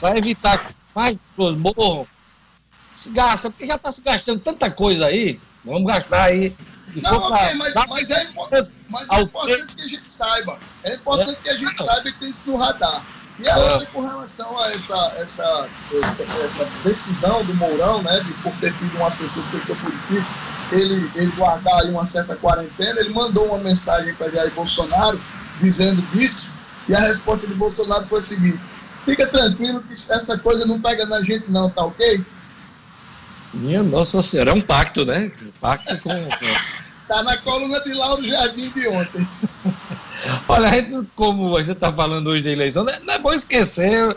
para 0.00 0.18
evitar 0.18 0.58
que 0.58 0.74
mais 0.94 1.16
pessoas 1.28 1.56
morram, 1.56 2.06
se 2.94 3.10
gasta, 3.10 3.50
porque 3.50 3.66
já 3.66 3.76
está 3.76 3.92
se 3.92 4.02
gastando 4.02 4.40
tanta 4.40 4.70
coisa 4.70 5.06
aí, 5.06 5.40
vamos 5.64 5.84
gastar 5.84 6.24
aí. 6.24 6.54
Não, 7.02 7.18
ok, 7.18 7.54
mas, 7.54 7.72
mas, 7.88 8.10
é, 8.10 8.28
mas 8.34 9.08
é 9.12 9.20
importante 9.20 9.76
que 9.76 9.82
a 9.82 9.86
gente 9.86 10.10
saiba. 10.10 10.58
É 10.84 10.94
importante 10.96 11.38
que 11.40 11.48
a 11.48 11.56
gente 11.56 11.82
saiba 11.82 12.02
que 12.02 12.18
tem 12.18 12.30
isso 12.30 12.50
no 12.50 12.56
radar. 12.56 13.04
E 13.38 13.48
a 13.48 13.56
outra 13.56 13.86
com 13.86 14.00
relação 14.02 14.58
a 14.58 14.72
essa, 14.72 15.14
essa, 15.16 15.68
essa 16.44 16.64
decisão 16.84 17.42
do 17.44 17.54
Mourão, 17.54 18.02
né, 18.02 18.20
de 18.20 18.32
por 18.34 18.52
ter 18.56 18.72
tido 18.76 18.98
um 18.98 19.06
assessor 19.06 19.42
que 19.50 19.74
positivo, 19.74 20.26
ele, 20.72 21.10
ele 21.14 21.32
guardar 21.32 21.80
aí 21.80 21.90
uma 21.90 22.04
certa 22.04 22.36
quarentena, 22.36 23.00
ele 23.00 23.10
mandou 23.10 23.46
uma 23.46 23.58
mensagem 23.58 24.14
para 24.14 24.30
Jair 24.30 24.52
Bolsonaro 24.52 25.20
dizendo 25.60 26.00
disso, 26.12 26.50
E 26.88 26.94
a 26.94 27.00
resposta 27.00 27.46
do 27.46 27.54
Bolsonaro 27.56 28.04
foi 28.04 28.18
a 28.18 28.22
seguinte: 28.22 28.60
fica 29.04 29.26
tranquilo 29.26 29.82
que 29.82 29.92
essa 29.92 30.38
coisa 30.38 30.66
não 30.66 30.80
pega 30.80 31.06
na 31.06 31.22
gente, 31.22 31.50
não, 31.50 31.68
tá 31.68 31.84
ok? 31.84 32.24
Minha 33.52 33.82
Nossa 33.82 34.22
Senhora, 34.22 34.50
é 34.50 34.54
um 34.54 34.60
pacto, 34.60 35.04
né? 35.04 35.30
Pacto 35.60 36.00
com. 36.00 36.10
tá 37.08 37.22
na 37.22 37.36
coluna 37.38 37.80
de 37.80 37.92
Lauro 37.92 38.24
Jardim 38.24 38.70
de 38.70 38.88
ontem. 38.88 39.28
Olha, 40.48 40.68
a 40.68 40.72
gente, 40.72 41.08
como 41.16 41.56
a 41.56 41.62
gente 41.62 41.72
está 41.72 41.92
falando 41.92 42.28
hoje 42.28 42.42
da 42.42 42.50
eleição, 42.50 42.84
não 42.84 42.92
é, 42.92 43.00
não 43.00 43.14
é 43.14 43.18
bom 43.18 43.32
esquecer 43.32 44.16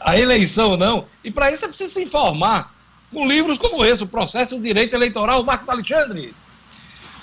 a 0.00 0.18
eleição, 0.18 0.76
não. 0.76 1.06
E 1.24 1.30
para 1.30 1.50
isso 1.50 1.62
você 1.62 1.68
precisa 1.68 1.94
se 1.94 2.02
informar 2.02 2.75
com 3.12 3.26
livros 3.26 3.58
como 3.58 3.84
esse, 3.84 4.02
o 4.02 4.06
Processo 4.06 4.56
do 4.56 4.62
Direito 4.62 4.94
Eleitoral, 4.94 5.44
Marcos 5.44 5.68
Alexandre. 5.68 6.34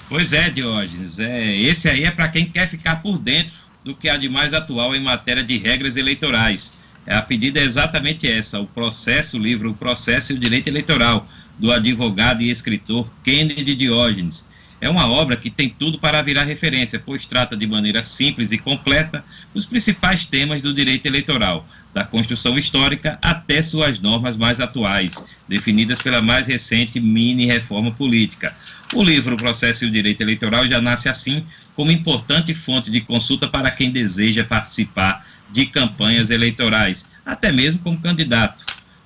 Pois 0.10 0.34
é, 0.34 0.50
Diógenes. 0.50 1.20
É, 1.20 1.56
esse 1.56 1.90
aí 1.90 2.04
é 2.04 2.12
para 2.12 2.28
quem 2.28 2.46
quer 2.46 2.68
ficar 2.68 3.02
por 3.02 3.18
dentro 3.18 3.56
do 3.84 3.96
que 3.96 4.10
há 4.10 4.18
de 4.18 4.30
mais 4.30 4.54
atual 4.54 4.96
em 4.96 5.02
matéria 5.02 5.44
de 5.44 5.58
regras 5.58 5.98
eleitorais. 5.98 6.80
A 7.08 7.22
pedida 7.22 7.60
é 7.60 7.64
exatamente 7.64 8.30
essa: 8.30 8.60
o 8.60 8.68
processo, 8.68 9.38
o 9.38 9.42
livro 9.42 9.72
O 9.72 9.76
Processo 9.76 10.32
e 10.32 10.36
o 10.36 10.40
Direito 10.40 10.70
Eleitoral, 10.70 11.28
do 11.58 11.72
advogado 11.72 12.42
e 12.42 12.50
escritor 12.50 13.12
Kennedy 13.24 13.76
Diógenes. 13.76 14.48
É 14.84 14.90
uma 14.90 15.10
obra 15.10 15.38
que 15.38 15.50
tem 15.50 15.70
tudo 15.70 15.98
para 15.98 16.22
virar 16.22 16.44
referência, 16.44 17.00
pois 17.00 17.26
trata 17.26 17.56
de 17.56 17.66
maneira 17.66 18.04
simples 18.04 18.52
e 18.52 18.58
completa 18.58 19.24
os 19.54 19.66
principais 19.66 20.26
temas 20.26 20.62
do 20.62 20.74
direito 20.74 21.06
eleitoral, 21.06 21.66
da 21.94 22.04
construção 22.04 22.58
histórica 22.58 23.18
até 23.22 23.62
suas 23.62 24.00
normas 24.00 24.36
mais 24.36 24.60
atuais, 24.60 25.26
definidas 25.48 26.02
pela 26.02 26.22
mais 26.22 26.48
recente 26.48 27.00
mini-reforma 27.00 27.92
política. 27.92 28.54
O 28.94 29.02
livro 29.02 29.38
Processo 29.38 29.86
e 29.86 29.88
o 29.88 29.92
Direito 29.92 30.20
Eleitoral 30.20 30.68
já 30.68 30.82
nasce 30.82 31.08
assim, 31.08 31.46
como 31.78 31.90
importante 31.90 32.54
fonte 32.54 32.92
de 32.92 33.00
consulta 33.00 33.48
para 33.48 33.72
quem 33.72 33.90
deseja 33.90 34.44
participar 34.44 35.26
de 35.50 35.66
campanhas 35.66 36.30
eleitorais, 36.30 37.10
até 37.26 37.54
mesmo 37.54 37.80
como 37.80 38.02
candidato. 38.02 38.66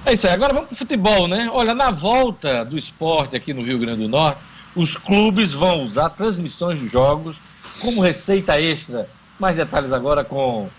É 0.05 0.13
isso 0.13 0.27
aí, 0.27 0.33
agora 0.33 0.53
vamos 0.53 0.69
para 0.69 0.75
o 0.75 0.77
futebol, 0.77 1.27
né? 1.27 1.49
Olha, 1.51 1.73
na 1.73 1.89
volta 1.89 2.63
do 2.63 2.77
esporte 2.77 3.35
aqui 3.35 3.51
no 3.53 3.63
Rio 3.63 3.79
Grande 3.79 4.03
do 4.03 4.09
Norte, 4.09 4.39
os 4.75 4.95
clubes 4.95 5.51
vão 5.51 5.83
usar 5.83 6.11
transmissões 6.11 6.79
de 6.79 6.87
jogos 6.87 7.37
como 7.79 8.01
receita 8.01 8.61
extra. 8.61 9.09
Mais 9.39 9.55
detalhes 9.55 9.91
agora 9.91 10.23
com 10.23 10.69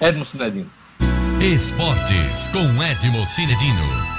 Edmo 0.00 0.24
Cinedino. 0.24 0.70
Esportes 1.40 2.48
com 2.48 2.82
Edmo 2.82 3.24
Cinedino. 3.26 4.17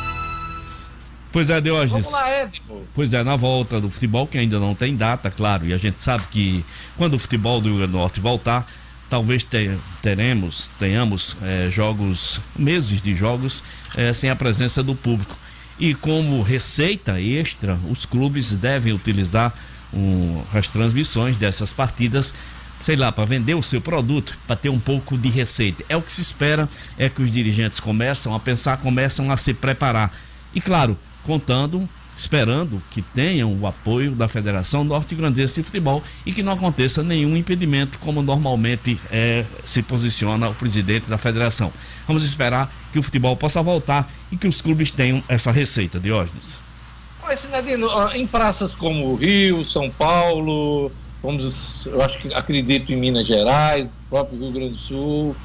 Pois 1.32 1.50
é, 1.50 1.62
Diógenes. 1.62 2.06
Vamos 2.06 2.12
lá, 2.12 2.42
Edmo. 2.42 2.88
Pois 2.94 3.14
é, 3.14 3.24
na 3.24 3.36
volta 3.36 3.80
do 3.80 3.90
futebol, 3.90 4.26
que 4.26 4.38
ainda 4.38 4.60
não 4.60 4.74
tem 4.74 4.96
data, 4.96 5.30
claro, 5.30 5.66
e 5.68 5.74
a 5.74 5.78
gente 5.78 6.02
sabe 6.02 6.24
que 6.32 6.66
quando 6.98 7.14
o 7.14 7.20
futebol 7.20 7.62
do 7.62 7.70
Rio 7.70 7.78
Grande 7.78 7.92
do 7.92 7.98
Norte 7.98 8.20
voltar, 8.20 8.66
talvez 9.10 9.44
te, 9.44 9.78
teremos, 10.02 10.72
tenhamos 10.80 11.38
é, 11.44 11.70
jogos, 11.70 12.42
meses 12.58 13.02
de 13.02 13.16
jogos 13.16 13.64
é, 13.96 14.12
sem 14.12 14.30
a 14.30 14.36
presença 14.36 14.82
do 14.82 14.96
público. 14.96 15.38
E 15.80 15.94
como 15.94 16.42
receita 16.42 17.22
extra, 17.22 17.80
os 17.90 18.06
clubes 18.06 18.52
devem 18.54 18.92
utilizar 18.92 19.54
um, 19.94 20.44
as 20.54 20.68
transmissões 20.68 21.38
dessas 21.38 21.72
partidas 21.72 22.34
sei 22.82 22.96
lá, 22.96 23.12
para 23.12 23.26
vender 23.26 23.56
o 23.56 23.62
seu 23.64 23.82
produto, 23.82 24.38
para 24.48 24.56
ter 24.56 24.70
um 24.70 24.80
pouco 24.80 25.18
de 25.18 25.28
receita. 25.28 25.84
É 25.90 25.98
o 25.98 26.02
que 26.02 26.14
se 26.14 26.22
espera, 26.22 26.70
é 26.98 27.10
que 27.10 27.22
os 27.22 27.30
dirigentes 27.30 27.80
começam 27.80 28.34
a 28.34 28.40
pensar, 28.40 28.78
começam 28.78 29.30
a 29.32 29.38
se 29.38 29.54
preparar. 29.54 30.14
E 30.54 30.62
claro, 30.62 30.98
contando, 31.24 31.88
esperando 32.18 32.82
que 32.92 33.02
tenham 33.02 33.58
o 33.58 33.66
apoio 33.66 34.12
da 34.12 34.28
Federação 34.28 34.84
Norte-Grandense 34.84 35.56
de 35.56 35.64
Futebol 35.64 36.04
e 36.26 36.34
que 36.34 36.44
não 36.44 36.52
aconteça 36.52 37.02
nenhum 37.02 37.38
impedimento, 37.38 37.98
como 38.00 38.22
normalmente 38.22 39.00
é, 39.10 39.46
se 39.64 39.82
posiciona 39.82 40.50
o 40.50 40.54
presidente 40.54 41.10
da 41.10 41.18
federação. 41.18 41.72
Vamos 42.06 42.24
esperar 42.24 42.74
que 42.92 43.00
o 43.00 43.04
futebol 43.04 43.38
possa 43.38 43.62
voltar 43.62 44.12
e 44.32 44.38
que 44.38 44.48
os 44.48 44.62
clubes 44.62 44.92
tenham 44.92 45.24
essa 45.30 45.52
receita, 45.52 46.00
Diógenes. 46.00 46.62
Mas, 47.24 47.40
Sinadino, 47.40 47.88
em 48.14 48.26
praças 48.26 48.74
como 48.74 49.16
Rio, 49.16 49.64
São 49.64 49.90
Paulo, 49.90 50.92
vamos, 51.22 51.86
eu 51.86 52.02
acho 52.02 52.18
que 52.18 52.34
acredito 52.34 52.92
em 52.92 52.96
Minas 52.96 53.28
Gerais, 53.28 53.90
próprio 54.10 54.40
Rio 54.40 54.52
Grande 54.52 54.72
do 54.72 54.78
Sul, 54.78 55.36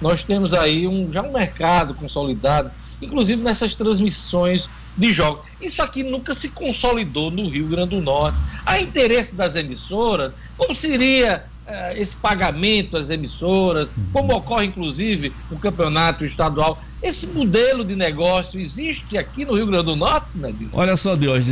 nós 0.00 0.22
temos 0.22 0.54
aí 0.54 0.86
um, 0.86 1.12
já 1.12 1.22
um 1.22 1.32
mercado 1.32 1.94
consolidado, 1.94 2.70
inclusive 3.00 3.42
nessas 3.42 3.74
transmissões 3.74 4.70
de 4.96 5.12
jogos. 5.12 5.46
Isso 5.60 5.82
aqui 5.82 6.02
nunca 6.02 6.34
se 6.34 6.48
consolidou 6.48 7.30
no 7.30 7.48
Rio 7.48 7.66
Grande 7.66 7.96
do 7.96 8.00
Norte. 8.00 8.38
Há 8.64 8.80
interesse 8.80 9.34
das 9.34 9.56
emissoras? 9.56 10.32
Como 10.56 10.74
seria 10.74 11.44
uh, 11.66 11.96
esse 11.96 12.14
pagamento 12.16 12.96
às 12.96 13.10
emissoras? 13.10 13.88
Como 14.12 14.34
ocorre, 14.34 14.66
inclusive, 14.66 15.32
o 15.50 15.58
campeonato 15.58 16.24
estadual? 16.24 16.82
Esse 17.02 17.26
modelo 17.28 17.84
de 17.84 17.96
negócio 17.96 18.60
existe 18.60 19.18
aqui 19.18 19.44
no 19.44 19.54
Rio 19.54 19.66
Grande 19.66 19.86
do 19.86 19.96
Norte, 19.96 20.38
né? 20.38 20.54
Olha 20.72 20.96
só, 20.96 21.16
Deus, 21.16 21.44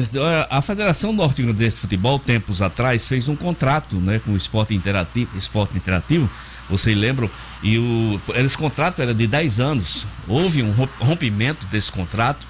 a 0.49 0.62
Federação 0.62 1.12
Norte 1.12 1.43
Grandense 1.43 1.76
de 1.76 1.80
Futebol, 1.80 2.18
tempos 2.20 2.62
atrás, 2.62 3.07
fez 3.07 3.26
um 3.26 3.34
contrato 3.34 3.97
né, 3.97 4.20
com 4.24 4.32
o 4.32 4.36
Esporte 4.36 4.74
Interativo, 4.74 5.36
Esporte 5.36 5.76
Interativo 5.76 6.30
vocês 6.70 6.97
lembram? 6.97 7.28
E 7.62 7.78
o, 7.78 8.20
esse 8.36 8.57
contrato 8.57 9.03
era 9.03 9.12
de 9.12 9.26
10 9.26 9.61
anos. 9.61 10.07
Houve 10.28 10.62
um 10.62 10.72
rompimento 11.01 11.66
desse 11.66 11.91
contrato 11.91 12.47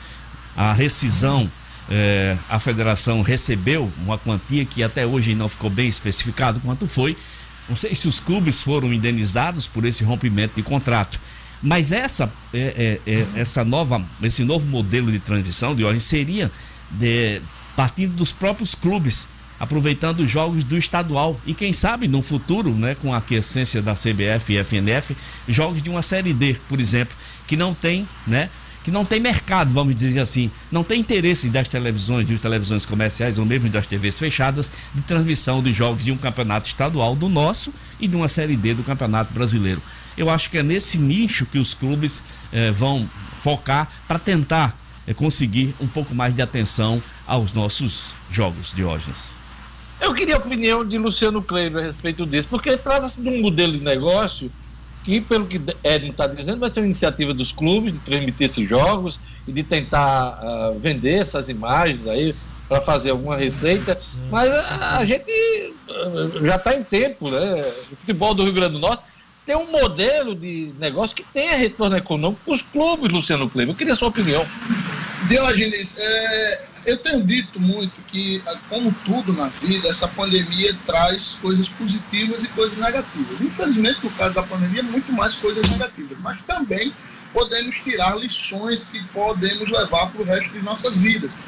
a 0.56 0.72
rescisão, 0.72 1.50
é, 1.88 2.36
a 2.48 2.58
federação 2.58 3.22
recebeu 3.22 3.90
uma 3.98 4.18
quantia 4.18 4.64
que 4.64 4.82
até 4.82 5.06
hoje 5.06 5.34
não 5.34 5.48
ficou 5.48 5.70
bem 5.70 5.88
especificado 5.88 6.60
quanto 6.60 6.86
foi. 6.86 7.16
Não 7.68 7.76
sei 7.76 7.94
se 7.94 8.08
os 8.08 8.18
clubes 8.18 8.62
foram 8.62 8.92
indenizados 8.92 9.66
por 9.66 9.84
esse 9.84 10.02
rompimento 10.02 10.56
de 10.56 10.62
contrato. 10.62 11.20
Mas 11.62 11.92
essa, 11.92 12.32
é, 12.54 12.98
é, 13.06 13.26
essa 13.36 13.64
nova, 13.64 14.02
esse 14.22 14.44
novo 14.44 14.66
modelo 14.66 15.12
de 15.12 15.18
transição 15.18 15.74
de 15.74 15.84
ordem 15.84 16.00
seria 16.00 16.50
de, 16.90 17.40
partindo 17.76 18.14
dos 18.14 18.32
próprios 18.32 18.74
clubes, 18.74 19.28
aproveitando 19.58 20.20
os 20.20 20.30
jogos 20.30 20.64
do 20.64 20.78
estadual 20.78 21.38
e 21.46 21.52
quem 21.52 21.72
sabe 21.72 22.08
no 22.08 22.22
futuro, 22.22 22.74
né, 22.74 22.94
com 22.94 23.12
a 23.12 23.18
aquiescência 23.18 23.82
da 23.82 23.92
CBF 23.92 24.54
e 24.54 24.64
FNF, 24.64 25.14
jogos 25.46 25.82
de 25.82 25.90
uma 25.90 26.00
série 26.00 26.32
D, 26.32 26.56
por 26.66 26.80
exemplo, 26.80 27.14
que 27.46 27.56
não 27.56 27.74
tem, 27.74 28.08
né, 28.26 28.48
que 28.82 28.90
não 28.90 29.04
tem 29.04 29.20
mercado, 29.20 29.72
vamos 29.72 29.94
dizer 29.94 30.20
assim, 30.20 30.50
não 30.70 30.82
tem 30.82 31.00
interesse 31.00 31.48
das 31.50 31.68
televisões, 31.68 32.26
de 32.26 32.38
televisões 32.38 32.86
comerciais 32.86 33.38
ou 33.38 33.44
mesmo 33.44 33.68
das 33.68 33.86
TVs 33.86 34.18
fechadas, 34.18 34.70
de 34.94 35.02
transmissão 35.02 35.62
de 35.62 35.72
jogos 35.72 36.04
de 36.04 36.12
um 36.12 36.16
campeonato 36.16 36.68
estadual 36.68 37.14
do 37.14 37.28
nosso 37.28 37.72
e 37.98 38.08
de 38.08 38.16
uma 38.16 38.28
Série 38.28 38.56
D 38.56 38.74
do 38.74 38.82
Campeonato 38.82 39.32
Brasileiro. 39.32 39.82
Eu 40.16 40.30
acho 40.30 40.50
que 40.50 40.58
é 40.58 40.62
nesse 40.62 40.98
nicho 40.98 41.46
que 41.46 41.58
os 41.58 41.74
clubes 41.74 42.22
eh, 42.52 42.70
vão 42.70 43.08
focar 43.38 43.88
para 44.06 44.18
tentar 44.18 44.76
eh, 45.06 45.14
conseguir 45.14 45.74
um 45.80 45.86
pouco 45.86 46.14
mais 46.14 46.34
de 46.34 46.42
atenção 46.42 47.02
aos 47.26 47.52
nossos 47.52 48.14
jogos, 48.30 48.72
de 48.74 48.84
hoje. 48.84 49.10
Eu 50.00 50.14
queria 50.14 50.36
a 50.36 50.38
opinião 50.38 50.84
de 50.84 50.96
Luciano 50.96 51.42
Kleber 51.42 51.82
a 51.82 51.86
respeito 51.86 52.24
disso, 52.24 52.48
porque 52.48 52.76
trata-se 52.76 53.20
de 53.20 53.28
um 53.28 53.42
modelo 53.42 53.74
de 53.74 53.84
negócio 53.84 54.50
que, 55.04 55.20
pelo 55.20 55.46
que 55.46 55.60
Edno 55.82 56.10
está 56.10 56.26
dizendo, 56.26 56.58
vai 56.58 56.70
ser 56.70 56.80
uma 56.80 56.86
iniciativa 56.86 57.32
dos 57.32 57.52
clubes 57.52 57.92
de 57.92 57.98
transmitir 58.00 58.46
esses 58.46 58.68
jogos 58.68 59.18
e 59.46 59.52
de 59.52 59.62
tentar 59.62 60.40
uh, 60.42 60.78
vender 60.78 61.20
essas 61.20 61.48
imagens 61.48 62.06
aí 62.06 62.34
para 62.68 62.80
fazer 62.80 63.10
alguma 63.10 63.36
receita. 63.36 63.98
Mas 64.30 64.50
a, 64.52 64.98
a 64.98 65.04
gente 65.04 65.32
uh, 65.88 66.46
já 66.46 66.56
está 66.56 66.74
em 66.74 66.84
tempo, 66.84 67.30
né? 67.30 67.62
O 67.92 67.96
futebol 67.96 68.34
do 68.34 68.44
Rio 68.44 68.52
Grande 68.52 68.74
do 68.74 68.78
Norte 68.78 69.02
tem 69.44 69.56
um 69.56 69.72
modelo 69.72 70.34
de 70.34 70.72
negócio 70.78 71.16
que 71.16 71.24
tenha 71.24 71.56
retorno 71.56 71.96
econômico 71.96 72.40
para 72.44 72.54
os 72.54 72.62
clubes, 72.62 73.10
Luciano 73.10 73.50
Kleber. 73.50 73.74
Eu 73.74 73.76
queria 73.76 73.94
a 73.94 73.96
sua 73.96 74.08
opinião. 74.08 74.46
Diogenes, 75.30 75.94
é, 75.96 76.62
eu 76.86 76.96
tenho 76.96 77.22
dito 77.22 77.60
muito 77.60 78.00
que, 78.08 78.42
como 78.68 78.92
tudo 79.04 79.32
na 79.32 79.46
vida, 79.46 79.88
essa 79.88 80.08
pandemia 80.08 80.76
traz 80.84 81.38
coisas 81.40 81.68
positivas 81.68 82.42
e 82.42 82.48
coisas 82.48 82.76
negativas. 82.76 83.40
Infelizmente, 83.40 84.00
no 84.02 84.10
caso 84.10 84.34
da 84.34 84.42
pandemia, 84.42 84.82
muito 84.82 85.12
mais 85.12 85.36
coisas 85.36 85.68
negativas, 85.70 86.18
mas 86.18 86.42
também 86.42 86.92
podemos 87.32 87.76
tirar 87.76 88.18
lições 88.18 88.86
que 88.86 89.00
podemos 89.12 89.70
levar 89.70 90.10
para 90.10 90.20
o 90.20 90.24
resto 90.24 90.50
de 90.50 90.62
nossas 90.62 91.00
vidas. 91.00 91.38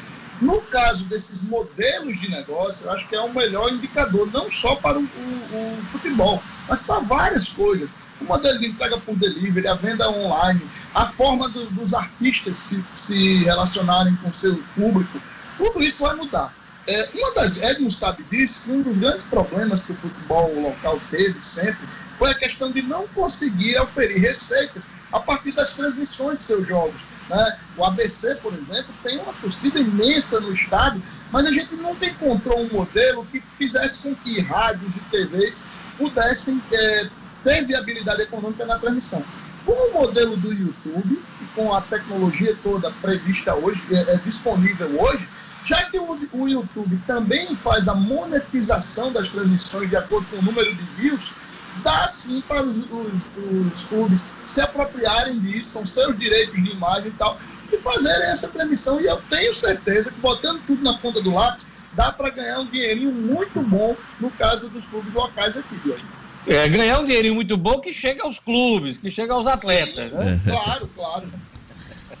No 0.41 0.61
caso 0.61 1.03
desses 1.03 1.41
modelos 1.41 2.21
de 2.21 2.31
negócio, 2.31 2.85
eu 2.85 2.93
acho 2.93 3.05
que 3.09 3.15
é 3.17 3.19
o 3.19 3.33
melhor 3.33 3.69
indicador, 3.69 4.29
não 4.31 4.49
só 4.49 4.75
para 4.75 4.97
o, 4.97 5.01
o, 5.03 5.79
o 5.81 5.85
futebol, 5.85 6.41
mas 6.69 6.83
para 6.83 6.99
várias 6.99 7.49
coisas 7.49 7.93
o 8.21 8.25
modelo 8.25 8.59
de 8.59 8.67
entrega 8.67 8.97
por 8.97 9.15
delivery, 9.15 9.67
a 9.67 9.75
venda 9.75 10.09
online, 10.09 10.61
a 10.93 11.05
forma 11.05 11.49
do, 11.49 11.65
dos 11.67 11.93
artistas 11.93 12.57
se, 12.57 12.83
se 12.95 13.43
relacionarem 13.43 14.15
com 14.17 14.29
o 14.29 14.33
seu 14.33 14.61
público, 14.75 15.19
tudo 15.57 15.83
isso 15.83 16.03
vai 16.03 16.15
mudar. 16.15 16.53
É, 16.85 17.09
uma 17.13 17.33
das, 17.33 17.61
Edmo 17.61 17.89
sabe 17.89 18.23
disso, 18.23 18.63
que 18.63 18.71
um 18.71 18.81
dos 18.81 18.97
grandes 18.97 19.25
problemas 19.25 19.81
que 19.81 19.93
o 19.93 19.95
futebol 19.95 20.53
local 20.59 20.99
teve 21.09 21.41
sempre 21.41 21.87
foi 22.17 22.31
a 22.31 22.35
questão 22.35 22.71
de 22.71 22.81
não 22.81 23.07
conseguir 23.09 23.79
oferir 23.79 24.19
receitas 24.19 24.89
a 25.11 25.19
partir 25.19 25.53
das 25.53 25.73
transmissões 25.73 26.39
de 26.39 26.45
seus 26.45 26.67
jogos. 26.67 26.99
Né? 27.29 27.59
O 27.77 27.85
ABC, 27.85 28.35
por 28.35 28.53
exemplo, 28.53 28.93
tem 29.01 29.17
uma 29.17 29.33
torcida 29.33 29.79
imensa 29.79 30.41
no 30.41 30.53
estádio, 30.53 31.01
mas 31.31 31.47
a 31.47 31.51
gente 31.51 31.73
nunca 31.75 32.05
encontrou 32.05 32.59
um 32.59 32.69
modelo 32.69 33.25
que 33.31 33.41
fizesse 33.53 33.99
com 33.99 34.13
que 34.15 34.41
rádios 34.41 34.95
e 34.97 34.99
TVs 34.99 35.65
pudessem 35.97 36.61
é, 36.71 37.09
ter 37.43 37.65
viabilidade 37.65 38.21
econômica 38.23 38.65
na 38.65 38.77
transmissão. 38.77 39.23
Com 39.65 39.71
o 39.71 39.93
modelo 39.93 40.35
do 40.37 40.53
YouTube, 40.53 41.21
com 41.55 41.73
a 41.73 41.81
tecnologia 41.81 42.55
toda 42.61 42.91
prevista 43.01 43.55
hoje, 43.55 43.81
é, 43.91 44.13
é 44.13 44.15
disponível 44.17 44.87
hoje, 45.01 45.27
já 45.65 45.83
que 45.83 45.97
o, 45.97 46.19
o, 46.33 46.49
YouTube 46.49 46.99
também 47.07 47.55
faz 47.55 47.87
a 47.87 47.95
monetização 47.95 49.11
das 49.11 49.29
transmissões 49.29 49.89
de 49.89 49.95
acordo 49.95 50.27
com 50.29 50.37
o 50.37 50.41
número 50.41 50.73
de 50.75 50.83
views, 50.97 51.33
dá 51.81 52.07
sim 52.07 52.41
para 52.41 52.63
os, 52.63 52.77
os, 52.77 53.31
os 53.71 53.81
clubes 53.83 54.25
se 54.45 54.61
apropriarem 54.61 55.39
disso, 55.39 55.71
são 55.71 55.85
seus 55.85 56.17
direitos 56.17 56.61
de 56.61 56.71
imagem 56.71 57.07
e 57.07 57.11
tal, 57.11 57.39
e 57.71 57.77
fazerem 57.77 58.29
essa 58.29 58.49
transmissão. 58.49 58.99
E 58.99 59.05
eu 59.05 59.21
tenho 59.29 59.53
certeza 59.53 60.11
que 60.11 60.19
botando 60.19 60.61
tudo 60.67 60.83
na 60.83 60.97
ponta 60.97 61.21
do 61.21 61.31
lápis, 61.31 61.67
dá 61.93 62.11
para 62.11 62.29
ganhar 62.29 62.59
um 62.59 62.65
dinheirinho 62.65 63.11
muito 63.11 63.61
bom 63.61 63.95
no 64.19 64.29
caso 64.31 64.67
dos 64.69 64.85
clubes 64.87 65.13
locais 65.13 65.55
aqui, 65.55 65.79
hoje. 65.85 66.03
É, 66.45 66.67
ganhar 66.67 66.99
um 66.99 67.05
dinheirinho 67.05 67.35
muito 67.35 67.55
bom 67.55 67.79
que 67.79 67.93
chega 67.93 68.23
aos 68.23 68.39
clubes, 68.39 68.97
que 68.97 69.09
chega 69.09 69.33
aos 69.33 69.47
atletas. 69.47 70.11
Sim, 70.11 70.17
né? 70.17 70.41
Claro, 70.45 70.89
claro. 70.95 71.27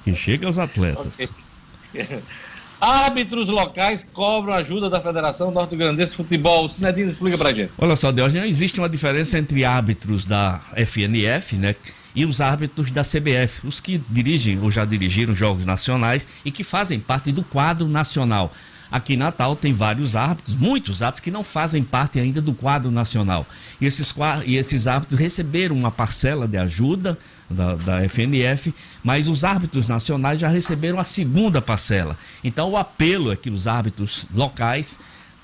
Que 0.03 0.15
chega 0.15 0.47
aos 0.47 0.57
atletas. 0.57 1.29
Okay. 1.93 2.19
Árbitros 2.83 3.47
locais 3.47 4.05
cobram 4.11 4.53
ajuda 4.53 4.89
da 4.89 4.99
Federação 4.99 5.51
Norte 5.51 5.73
Grandense 5.73 6.11
de 6.11 6.17
Futebol. 6.17 6.69
Sinedino, 6.69 7.09
explica 7.09 7.37
pra 7.37 7.53
gente. 7.53 7.71
Olha 7.77 7.95
só, 7.95 8.11
Deus, 8.11 8.33
não 8.33 8.43
existe 8.43 8.77
uma 8.77 8.89
diferença 8.89 9.39
entre 9.39 9.63
árbitros 9.63 10.25
da 10.25 10.61
FNF, 10.75 11.55
né? 11.55 11.75
E 12.13 12.25
os 12.25 12.41
árbitros 12.41 12.91
da 12.91 13.01
CBF, 13.01 13.65
os 13.65 13.79
que 13.79 13.97
dirigem 14.09 14.59
ou 14.61 14.69
já 14.69 14.83
dirigiram 14.83 15.33
jogos 15.33 15.65
nacionais 15.65 16.27
e 16.43 16.51
que 16.51 16.61
fazem 16.61 16.99
parte 16.99 17.31
do 17.31 17.41
quadro 17.41 17.87
nacional. 17.87 18.51
Aqui 18.91 19.13
em 19.13 19.17
Natal 19.17 19.55
tem 19.55 19.73
vários 19.73 20.15
árbitros, 20.15 20.55
muitos 20.55 21.01
árbitros 21.01 21.23
que 21.23 21.31
não 21.31 21.43
fazem 21.43 21.83
parte 21.83 22.19
ainda 22.19 22.41
do 22.41 22.53
quadro 22.53 22.91
nacional. 22.91 23.45
E 23.81 23.85
esses, 23.85 24.13
e 24.45 24.57
esses 24.57 24.87
árbitros 24.87 25.19
receberam 25.19 25.75
uma 25.75 25.91
parcela 25.91 26.47
de 26.47 26.57
ajuda 26.57 27.17
da, 27.49 27.75
da 27.75 28.09
FNF, 28.09 28.73
mas 29.03 29.27
os 29.27 29.43
árbitros 29.43 29.87
nacionais 29.87 30.39
já 30.39 30.47
receberam 30.47 30.99
a 30.99 31.03
segunda 31.03 31.61
parcela. 31.61 32.17
Então 32.43 32.71
o 32.71 32.77
apelo 32.77 33.31
é 33.31 33.35
que 33.35 33.49
os 33.49 33.67
árbitros 33.67 34.25
locais 34.33 34.99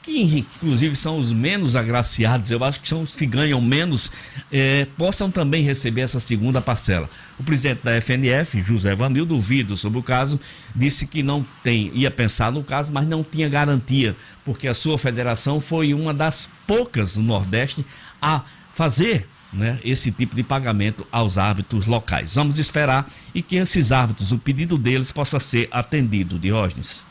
que 0.09 0.39
inclusive 0.39 0.95
são 0.95 1.19
os 1.19 1.31
menos 1.31 1.75
agraciados, 1.75 2.49
eu 2.49 2.63
acho 2.63 2.79
que 2.79 2.87
são 2.87 3.03
os 3.03 3.15
que 3.15 3.27
ganham 3.27 3.61
menos, 3.61 4.11
é, 4.51 4.87
possam 4.97 5.29
também 5.29 5.63
receber 5.63 6.01
essa 6.01 6.19
segunda 6.19 6.59
parcela. 6.59 7.07
O 7.37 7.43
presidente 7.43 7.83
da 7.83 8.01
FNF, 8.01 8.63
José 8.63 8.95
Vanil, 8.95 9.25
duvido 9.25 9.77
sobre 9.77 9.99
o 9.99 10.03
caso, 10.03 10.39
disse 10.75 11.05
que 11.05 11.21
não 11.21 11.45
tem, 11.63 11.91
ia 11.93 12.09
pensar 12.09 12.51
no 12.51 12.63
caso, 12.63 12.91
mas 12.91 13.07
não 13.07 13.23
tinha 13.23 13.47
garantia, 13.47 14.15
porque 14.43 14.67
a 14.67 14.73
sua 14.73 14.97
federação 14.97 15.61
foi 15.61 15.93
uma 15.93 16.13
das 16.13 16.49
poucas 16.65 17.15
no 17.15 17.23
Nordeste 17.23 17.85
a 18.19 18.43
fazer 18.73 19.27
né, 19.53 19.79
esse 19.83 20.11
tipo 20.11 20.35
de 20.35 20.43
pagamento 20.43 21.05
aos 21.11 21.37
árbitros 21.37 21.85
locais. 21.85 22.33
Vamos 22.33 22.57
esperar 22.57 23.07
e 23.33 23.41
que 23.41 23.57
esses 23.57 23.91
árbitros, 23.91 24.31
o 24.31 24.39
pedido 24.39 24.77
deles 24.77 25.11
possa 25.11 25.39
ser 25.39 25.67
atendido, 25.71 26.39
Diógenes. 26.39 27.08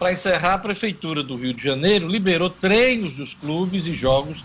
Para 0.00 0.14
encerrar, 0.14 0.54
a 0.54 0.58
Prefeitura 0.58 1.22
do 1.22 1.36
Rio 1.36 1.52
de 1.52 1.62
Janeiro 1.62 2.08
liberou 2.08 2.48
treinos 2.48 3.12
dos 3.12 3.34
clubes 3.34 3.84
e 3.84 3.94
jogos 3.94 4.42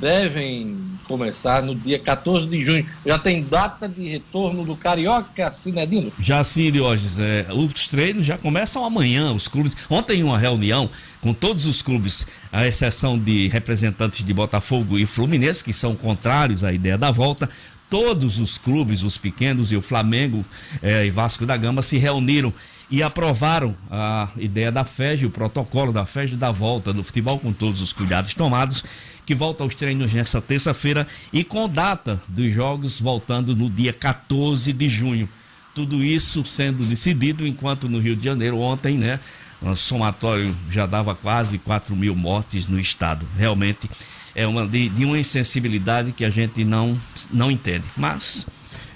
devem 0.00 0.76
começar 1.04 1.62
no 1.62 1.76
dia 1.76 1.96
14 1.96 2.44
de 2.44 2.60
junho. 2.64 2.84
Já 3.06 3.16
tem 3.16 3.40
data 3.40 3.88
de 3.88 4.08
retorno 4.08 4.64
do 4.64 4.74
Carioca, 4.74 5.52
Cinedino? 5.52 6.12
Já 6.18 6.42
sim, 6.42 6.72
Diógenes. 6.72 7.20
É, 7.20 7.46
os 7.52 7.86
treinos 7.86 8.26
já 8.26 8.36
começam 8.36 8.84
amanhã. 8.84 9.32
Os 9.32 9.46
clubes. 9.46 9.76
Ontem, 9.88 10.24
uma 10.24 10.36
reunião 10.36 10.90
com 11.20 11.32
todos 11.32 11.68
os 11.68 11.80
clubes, 11.82 12.26
à 12.50 12.66
exceção 12.66 13.16
de 13.16 13.46
representantes 13.46 14.24
de 14.24 14.34
Botafogo 14.34 14.98
e 14.98 15.06
Fluminense, 15.06 15.62
que 15.62 15.72
são 15.72 15.94
contrários 15.94 16.64
à 16.64 16.72
ideia 16.72 16.98
da 16.98 17.12
volta. 17.12 17.48
Todos 17.88 18.40
os 18.40 18.58
clubes, 18.58 19.04
os 19.04 19.16
pequenos 19.16 19.70
e 19.70 19.76
o 19.76 19.80
Flamengo 19.80 20.44
é, 20.82 21.06
e 21.06 21.10
Vasco 21.10 21.46
da 21.46 21.56
Gama, 21.56 21.80
se 21.80 21.96
reuniram 21.96 22.52
e 22.90 23.02
aprovaram 23.02 23.76
a 23.90 24.28
ideia 24.36 24.70
da 24.70 24.84
FEG, 24.84 25.26
o 25.26 25.30
protocolo 25.30 25.92
da 25.92 26.06
FEG 26.06 26.36
da 26.36 26.50
volta 26.50 26.92
do 26.92 27.02
futebol 27.02 27.38
com 27.38 27.52
todos 27.52 27.80
os 27.82 27.92
cuidados 27.92 28.34
tomados, 28.34 28.84
que 29.24 29.34
volta 29.34 29.64
aos 29.64 29.74
treinos 29.74 30.12
nesta 30.12 30.40
terça-feira 30.40 31.06
e 31.32 31.42
com 31.42 31.68
data 31.68 32.20
dos 32.28 32.52
jogos 32.52 33.00
voltando 33.00 33.56
no 33.56 33.68
dia 33.68 33.92
14 33.92 34.72
de 34.72 34.88
junho. 34.88 35.28
Tudo 35.74 36.02
isso 36.02 36.44
sendo 36.44 36.84
decidido 36.84 37.46
enquanto 37.46 37.88
no 37.88 37.98
Rio 37.98 38.14
de 38.16 38.24
Janeiro 38.24 38.58
ontem, 38.58 38.96
né, 38.96 39.18
o 39.60 39.74
somatório 39.74 40.54
já 40.70 40.86
dava 40.86 41.14
quase 41.14 41.58
4 41.58 41.94
mil 41.96 42.14
mortes 42.14 42.68
no 42.68 42.78
estado. 42.78 43.26
Realmente 43.36 43.90
é 44.34 44.46
uma 44.46 44.66
de, 44.66 44.88
de 44.88 45.04
uma 45.04 45.18
insensibilidade 45.18 46.12
que 46.12 46.24
a 46.24 46.30
gente 46.30 46.64
não, 46.64 46.96
não 47.32 47.50
entende. 47.50 47.84
Mas 47.96 48.46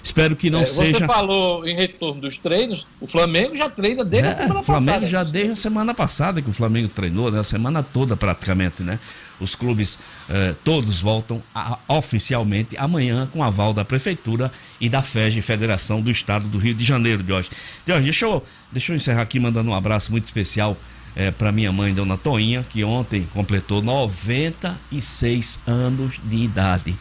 Espero 0.03 0.35
que 0.35 0.49
não 0.49 0.61
é, 0.61 0.65
seja. 0.65 0.99
Você 0.99 1.05
falou 1.05 1.65
em 1.65 1.75
retorno 1.75 2.21
dos 2.21 2.37
treinos, 2.37 2.87
o 2.99 3.05
Flamengo 3.05 3.55
já 3.55 3.69
treina 3.69 4.03
desde 4.03 4.29
é, 4.29 4.31
a 4.31 4.35
semana 4.35 4.53
passada. 4.59 4.79
O 4.79 4.83
Flamengo 4.83 5.05
já 5.05 5.23
né? 5.23 5.29
desde 5.31 5.51
a 5.51 5.55
semana 5.55 5.93
passada 5.93 6.41
que 6.41 6.49
o 6.49 6.53
Flamengo 6.53 6.87
treinou, 6.87 7.31
né? 7.31 7.39
A 7.39 7.43
semana 7.43 7.83
toda 7.83 8.17
praticamente, 8.17 8.81
né? 8.81 8.99
Os 9.39 9.55
clubes 9.55 9.99
eh, 10.29 10.55
todos 10.63 11.01
voltam 11.01 11.41
a, 11.53 11.77
oficialmente 11.87 12.77
amanhã 12.77 13.27
com 13.31 13.43
aval 13.43 13.73
da 13.73 13.83
Prefeitura 13.83 14.51
e 14.79 14.87
da 14.87 15.01
FEG, 15.01 15.41
Federação 15.41 16.01
do 16.01 16.11
Estado 16.11 16.47
do 16.47 16.57
Rio 16.57 16.75
de 16.75 16.83
Janeiro, 16.83 17.23
Jorge. 17.27 17.49
Jorge, 17.87 18.03
deixa 18.03 18.25
eu, 18.25 18.43
deixa 18.71 18.91
eu 18.91 18.95
encerrar 18.95 19.23
aqui 19.23 19.39
mandando 19.39 19.71
um 19.71 19.75
abraço 19.75 20.11
muito 20.11 20.25
especial 20.25 20.77
eh, 21.15 21.31
para 21.31 21.51
minha 21.51 21.71
mãe, 21.71 21.93
Dona 21.93 22.17
Toinha, 22.17 22.63
que 22.67 22.83
ontem 22.83 23.27
completou 23.33 23.81
96 23.81 25.59
anos 25.67 26.19
de 26.23 26.37
idade. 26.37 26.97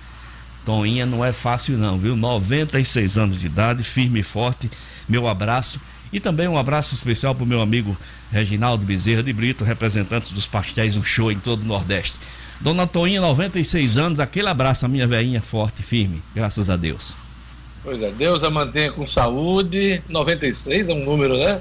Toinha 0.70 1.04
não 1.04 1.24
é 1.24 1.32
fácil 1.32 1.76
não, 1.76 1.98
viu? 1.98 2.14
96 2.14 3.18
anos 3.18 3.40
de 3.40 3.46
idade, 3.46 3.82
firme 3.82 4.20
e 4.20 4.22
forte. 4.22 4.70
Meu 5.08 5.26
abraço. 5.26 5.80
E 6.12 6.20
também 6.20 6.46
um 6.46 6.56
abraço 6.56 6.94
especial 6.94 7.34
para 7.34 7.42
o 7.42 7.46
meu 7.46 7.60
amigo 7.60 7.96
Reginaldo 8.30 8.84
Bezerra 8.84 9.20
de 9.20 9.32
Brito, 9.32 9.64
representante 9.64 10.32
dos 10.32 10.46
pastéis 10.46 10.94
Um 10.94 11.02
Show 11.02 11.32
em 11.32 11.40
todo 11.40 11.62
o 11.62 11.64
Nordeste. 11.64 12.14
Dona 12.60 12.86
Toinha, 12.86 13.20
96 13.20 13.98
anos, 13.98 14.20
aquele 14.20 14.46
abraço, 14.46 14.86
a 14.86 14.88
minha 14.88 15.08
velhinha 15.08 15.42
forte, 15.42 15.82
firme, 15.82 16.22
graças 16.32 16.70
a 16.70 16.76
Deus. 16.76 17.16
Pois 17.82 18.00
é, 18.00 18.12
Deus 18.12 18.44
a 18.44 18.50
mantenha 18.50 18.92
com 18.92 19.04
saúde. 19.04 20.00
96 20.08 20.88
é 20.88 20.92
um 20.92 21.04
número, 21.04 21.36
né? 21.36 21.60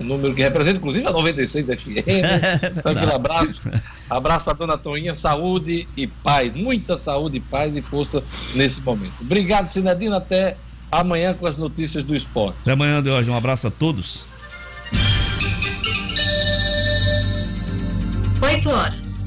Um 0.00 0.04
número 0.04 0.34
que 0.34 0.42
representa, 0.42 0.78
inclusive, 0.78 1.06
a 1.06 1.12
96 1.12 1.66
FM. 1.66 1.88
Então, 2.78 2.92
aquele 2.92 3.12
abraço. 3.12 3.54
Abraço 4.08 4.44
para 4.44 4.54
dona 4.54 4.78
Toinha, 4.78 5.14
saúde 5.14 5.86
e 5.96 6.06
paz. 6.06 6.52
Muita 6.54 6.96
saúde, 6.96 7.40
paz 7.40 7.76
e 7.76 7.82
força 7.82 8.22
nesse 8.54 8.80
momento. 8.80 9.14
Obrigado, 9.20 9.68
Sinedino. 9.68 10.14
Até 10.14 10.56
amanhã 10.90 11.34
com 11.34 11.46
as 11.46 11.56
notícias 11.56 12.04
do 12.04 12.14
esporte. 12.14 12.56
Até 12.62 12.72
amanhã, 12.72 13.02
de 13.02 13.10
hoje. 13.10 13.28
Um 13.28 13.36
abraço 13.36 13.66
a 13.66 13.70
todos. 13.70 14.26
8 18.40 18.68
horas. 18.68 19.26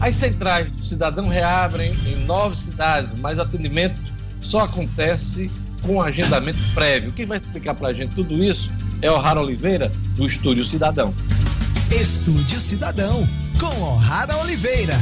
As 0.00 0.14
centrais 0.14 0.70
do 0.70 0.84
cidadão 0.84 1.28
reabrem 1.28 1.92
em 2.06 2.24
nove 2.24 2.56
cidades, 2.56 3.12
mas 3.18 3.38
atendimento 3.38 4.00
só 4.40 4.60
acontece 4.60 5.50
com 5.82 6.00
agendamento 6.00 6.58
prévio. 6.74 7.12
Quem 7.12 7.26
vai 7.26 7.38
explicar 7.38 7.74
para 7.74 7.88
a 7.88 7.92
gente 7.92 8.14
tudo 8.14 8.42
isso 8.42 8.70
é 9.00 9.10
o 9.10 9.18
Rara 9.18 9.40
Oliveira, 9.40 9.90
do 10.16 10.26
Estúdio 10.26 10.64
Cidadão. 10.64 11.14
Estúdio 11.90 12.60
Cidadão, 12.60 13.26
com 13.58 13.82
O'Hara 13.82 14.36
Oliveira. 14.38 14.94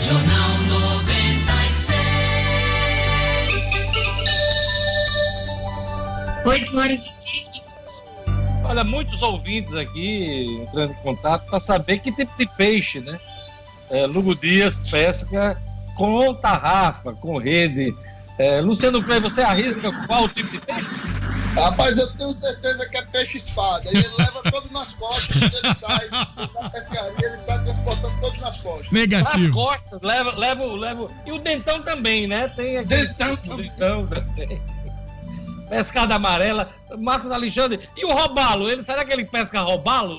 Jornal 0.09 0.59
96. 0.69 1.89
8 6.47 6.79
horas 6.79 7.01
e 7.01 7.03
10 7.03 7.51
minutos. 7.51 8.07
Olha, 8.63 8.85
muitos 8.85 9.21
ouvintes 9.21 9.75
aqui 9.75 10.61
entrando 10.63 10.93
em 10.93 11.03
contato 11.03 11.45
para 11.47 11.59
saber 11.59 11.99
que 11.99 12.13
tipo 12.13 12.31
de 12.39 12.47
peixe, 12.57 13.01
né? 13.01 13.19
É, 13.95 14.07
Lugo 14.07 14.35
Dias 14.35 14.81
pesca 14.91 15.57
com 15.95 16.35
tarrafa, 16.35 17.13
com 17.13 17.39
rede. 17.39 17.95
É, 18.37 18.61
Luciano 18.61 19.01
Clay, 19.01 19.21
você 19.21 19.41
arrisca 19.41 19.93
qual 20.09 20.29
tipo 20.29 20.51
de 20.51 20.59
peixe? 20.59 20.89
Rapaz, 21.57 21.97
eu 21.97 22.13
tenho 22.17 22.33
certeza 22.33 22.89
que 22.89 22.97
é 22.97 23.03
peixe-espada. 23.03 23.89
Ele 23.89 24.09
leva 24.19 24.43
todos 24.51 24.69
nas 24.73 24.93
costas, 24.95 25.37
ele 25.37 25.75
sai 25.81 26.09
da 26.09 26.71
pescaria, 26.71 27.15
ele 27.25 27.39
sai 27.39 27.63
transportando 27.63 28.21
todos 28.21 28.41
nas 28.41 28.57
costas. 28.57 28.91
Negativo. 28.91 29.39
Nas 29.39 29.55
costas, 29.55 30.01
leva, 30.03 30.33
leva, 30.33 30.65
leva. 30.65 31.07
E 31.25 31.31
o 31.31 31.39
dentão 31.39 31.81
também, 31.81 32.27
né? 32.27 32.49
Tem 32.49 32.79
aquele... 32.79 33.07
Dentão 33.07 33.37
também. 33.37 33.71
Dentão, 33.71 34.09
tem. 34.35 34.61
Pescada 35.69 36.17
amarela. 36.17 36.69
Marcos 36.99 37.31
Alexandre. 37.31 37.89
E 37.97 38.05
o 38.05 38.13
robalo? 38.13 38.69
Ele, 38.69 38.83
será 38.83 39.05
que 39.05 39.13
ele 39.13 39.25
pesca 39.25 39.61
robalo? 39.61 40.19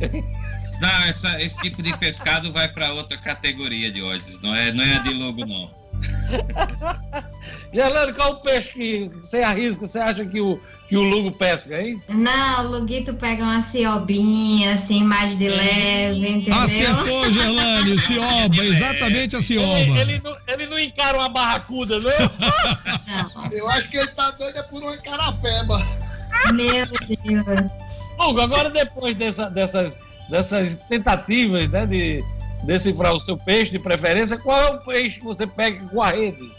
Não, 0.80 1.04
essa, 1.04 1.40
esse 1.42 1.60
tipo 1.60 1.82
de 1.82 1.96
pescado 1.98 2.52
vai 2.52 2.68
para 2.68 2.92
outra 2.92 3.16
categoria 3.18 3.90
de 3.90 4.02
hoje. 4.02 4.38
Não 4.42 4.54
é, 4.54 4.72
não 4.72 4.82
é 4.82 4.98
de 5.00 5.12
logo, 5.12 5.44
não. 5.44 5.70
Gelane, 7.72 8.12
qual 8.14 8.32
o 8.32 8.36
peixe 8.36 8.72
que 8.72 9.10
você 9.20 9.42
arrisca, 9.42 9.86
você 9.86 9.98
acha 9.98 10.24
que 10.24 10.40
o, 10.40 10.60
que 10.88 10.96
o 10.96 11.02
Lugo 11.02 11.32
pesca, 11.32 11.80
hein? 11.80 12.02
Não, 12.08 12.64
o 12.64 12.70
Luguito 12.70 13.14
pega 13.14 13.44
uma 13.44 13.60
ciobinha, 13.60 14.74
assim, 14.74 15.04
mais 15.04 15.36
de 15.36 15.48
leve, 15.48 16.28
entendeu? 16.28 16.54
Acertou, 16.54 17.30
Gelane, 17.30 17.98
cioba, 18.00 18.64
exatamente 18.64 19.36
a 19.36 19.42
cioba. 19.42 19.78
Ele, 19.78 20.00
ele, 20.00 20.20
não, 20.24 20.36
ele 20.48 20.66
não 20.66 20.78
encara 20.78 21.18
uma 21.18 21.28
barracuda, 21.28 22.00
não? 22.00 22.10
não. 22.10 23.52
Eu 23.52 23.68
acho 23.68 23.88
que 23.88 23.98
ele 23.98 24.08
tá 24.08 24.30
doido 24.32 24.58
é 24.58 24.62
por 24.62 24.82
uma 24.82 24.96
carapeba. 24.96 25.86
Meu 26.52 26.86
Deus. 26.86 27.70
Lugo, 28.18 28.40
agora 28.40 28.68
depois 28.68 29.16
dessa, 29.16 29.48
dessas, 29.48 29.96
dessas 30.30 30.74
tentativas, 30.88 31.68
né, 31.68 31.86
de 31.86 32.24
decifrar 32.64 33.12
o 33.12 33.20
seu 33.20 33.36
peixe 33.36 33.72
de 33.72 33.78
preferência, 33.78 34.38
qual 34.38 34.60
é 34.60 34.70
o 34.70 34.78
peixe 34.78 35.18
que 35.18 35.24
você 35.24 35.46
pega 35.46 35.84
com 35.86 36.02
a 36.02 36.10
rede? 36.10 36.50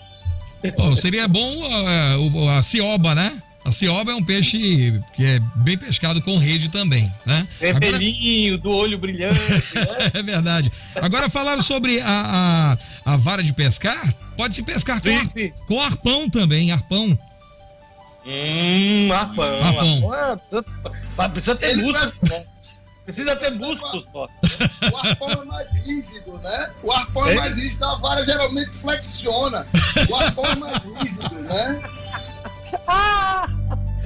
Oh, 0.78 0.96
seria 0.96 1.28
bom 1.28 1.58
uh, 1.58 2.50
a 2.50 2.62
cioba, 2.62 3.16
né? 3.16 3.42
A 3.64 3.72
cioba 3.72 4.12
é 4.12 4.16
um 4.16 4.24
peixe 4.24 5.00
que 5.16 5.24
é 5.24 5.40
bem 5.58 5.78
pescado 5.78 6.22
com 6.22 6.38
rede 6.38 6.70
também, 6.70 7.12
né? 7.26 7.48
Vermelhinho, 7.60 8.56
Agora... 8.56 8.64
do 8.64 8.78
olho 8.78 8.98
brilhante. 8.98 9.40
Né? 9.40 10.12
é 10.14 10.24
verdade. 10.24 10.72
Agora 10.96 11.30
falaram 11.30 11.62
sobre 11.62 12.00
a, 12.02 12.78
a, 13.06 13.14
a 13.14 13.18
vara 13.18 13.44
de 13.44 13.54
pescar. 13.54 14.14
Pode 14.36 14.56
se 14.56 14.64
pescar 14.64 15.02
sim, 15.02 15.20
com, 15.20 15.28
sim. 15.28 15.54
com 15.68 15.82
arpão 15.82 16.30
também, 16.30 16.72
arpão. 16.72 17.18
Hum, 18.26 19.12
arpão. 19.12 19.64
Arpão. 19.64 20.14
arpão 20.14 21.26
é, 21.26 21.30
precisa 21.30 21.56
ter 21.56 21.76
músculo. 21.76 22.12
Vai... 22.24 22.51
Precisa 23.12 23.36
ter 23.36 23.52
músculos, 23.52 24.06
pô. 24.06 24.24
O 24.24 24.98
arpão 25.06 25.32
é 25.32 25.46
mais 25.46 25.70
rígido, 25.86 26.40
né? 26.42 26.70
O 26.82 26.92
arpão 26.94 27.28
é, 27.28 27.34
é 27.34 27.36
mais 27.36 27.56
rígido, 27.58 27.86
a 27.86 27.96
vara 27.96 28.24
geralmente 28.24 28.74
flexiona. 28.74 29.68
O 30.10 30.16
arpão 30.16 30.46
é 30.46 30.56
mais 30.56 30.78
rígido, 30.78 31.36
né? 31.42 31.82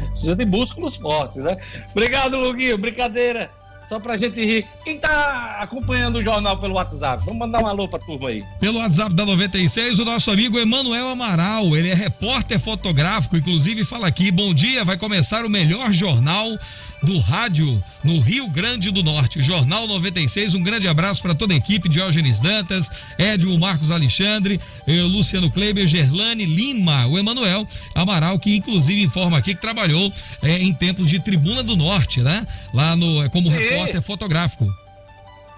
Precisa 0.10 0.36
de 0.36 0.46
músculos 0.46 0.96
fortes, 0.96 1.44
né? 1.44 1.56
Obrigado, 1.92 2.36
Luguinho. 2.36 2.80
Brincadeira. 2.80 3.52
Só 3.88 4.00
pra 4.00 4.18
gente 4.18 4.44
rir. 4.44 4.66
Quem 4.84 5.00
tá 5.00 5.60
acompanhando 5.62 6.16
o 6.16 6.24
jornal 6.24 6.58
pelo 6.58 6.74
WhatsApp? 6.74 7.24
Vamos 7.24 7.40
mandar 7.40 7.62
um 7.62 7.68
alô 7.68 7.88
pra 7.88 8.00
turma 8.00 8.30
aí. 8.30 8.44
Pelo 8.60 8.80
WhatsApp 8.80 9.14
da 9.14 9.24
96, 9.24 10.00
o 10.00 10.06
nosso 10.06 10.32
amigo 10.32 10.58
Emanuel 10.58 11.08
Amaral. 11.08 11.76
Ele 11.76 11.90
é 11.90 11.94
repórter 11.94 12.60
fotográfico, 12.60 13.38
inclusive 13.38 13.86
fala 13.86 14.08
aqui: 14.08 14.32
bom 14.32 14.56
dia, 14.56 14.84
vai 14.84 14.98
começar 14.98 15.46
o 15.46 15.50
melhor 15.50 15.94
jornal 15.94 16.58
do 17.06 17.20
rádio 17.20 17.82
no 18.04 18.20
Rio 18.20 18.50
Grande 18.50 18.92
do 18.92 19.04
Norte. 19.04 19.42
Jornal 19.42 19.88
96, 19.88 20.56
um 20.56 20.64
grande 20.64 20.88
abraço 20.88 21.22
para 21.22 21.36
toda 21.36 21.54
a 21.54 21.58
equipe, 21.58 21.88
Diógenes 21.88 22.40
Dantas, 22.40 22.90
Edmo 23.18 23.58
Marcos 23.60 23.92
Alexandre, 23.92 24.60
eh, 24.88 25.02
Luciano 25.04 25.52
Kleber, 25.52 25.88
Gerlane 25.88 26.46
Lima, 26.46 27.06
o 27.06 27.18
Emanuel 27.18 27.68
Amaral, 27.94 28.40
que 28.40 28.56
inclusive 28.56 29.04
informa 29.04 29.38
aqui 29.38 29.54
que 29.54 29.62
trabalhou 29.62 30.12
eh, 30.42 30.58
em 30.58 30.74
tempos 30.74 31.08
de 31.08 31.20
Tribuna 31.20 31.62
do 31.62 31.76
Norte, 31.76 32.22
né? 32.22 32.46
Lá 32.74 32.96
no, 32.96 33.24
eh, 33.24 33.30
como 33.30 33.50
Sim. 33.50 33.56
repórter 33.56 34.02
fotográfico. 34.02 34.68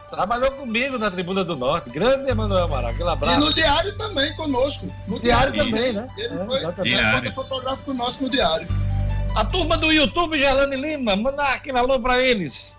Trabalhou 0.09 0.51
comigo 0.51 0.97
na 0.97 1.09
Tribuna 1.09 1.43
do 1.43 1.55
Norte. 1.55 1.89
Grande 1.89 2.29
Emanuel 2.29 2.65
Amaral. 2.65 2.91
Aquele 2.91 3.09
abraço. 3.09 3.41
E 3.41 3.43
no 3.45 3.53
Diário 3.53 3.97
também 3.97 4.33
conosco. 4.35 4.87
No 5.07 5.19
Diário, 5.19 5.53
diário 5.53 5.71
também, 5.71 5.93
né? 5.93 6.07
Ele 6.17 6.33
é, 6.33 6.71
foi 6.71 6.89
repórter 6.89 7.33
fotográfico 7.33 7.93
nosso 7.93 8.23
no 8.23 8.29
Diário. 8.29 8.67
A 9.37 9.45
turma 9.45 9.77
do 9.77 9.91
YouTube, 9.91 10.39
Gelane 10.39 10.75
Lima, 10.75 11.15
manda 11.15 11.43
aquele 11.43 11.77
alô 11.77 11.99
para 11.99 12.19
eles. 12.19 12.73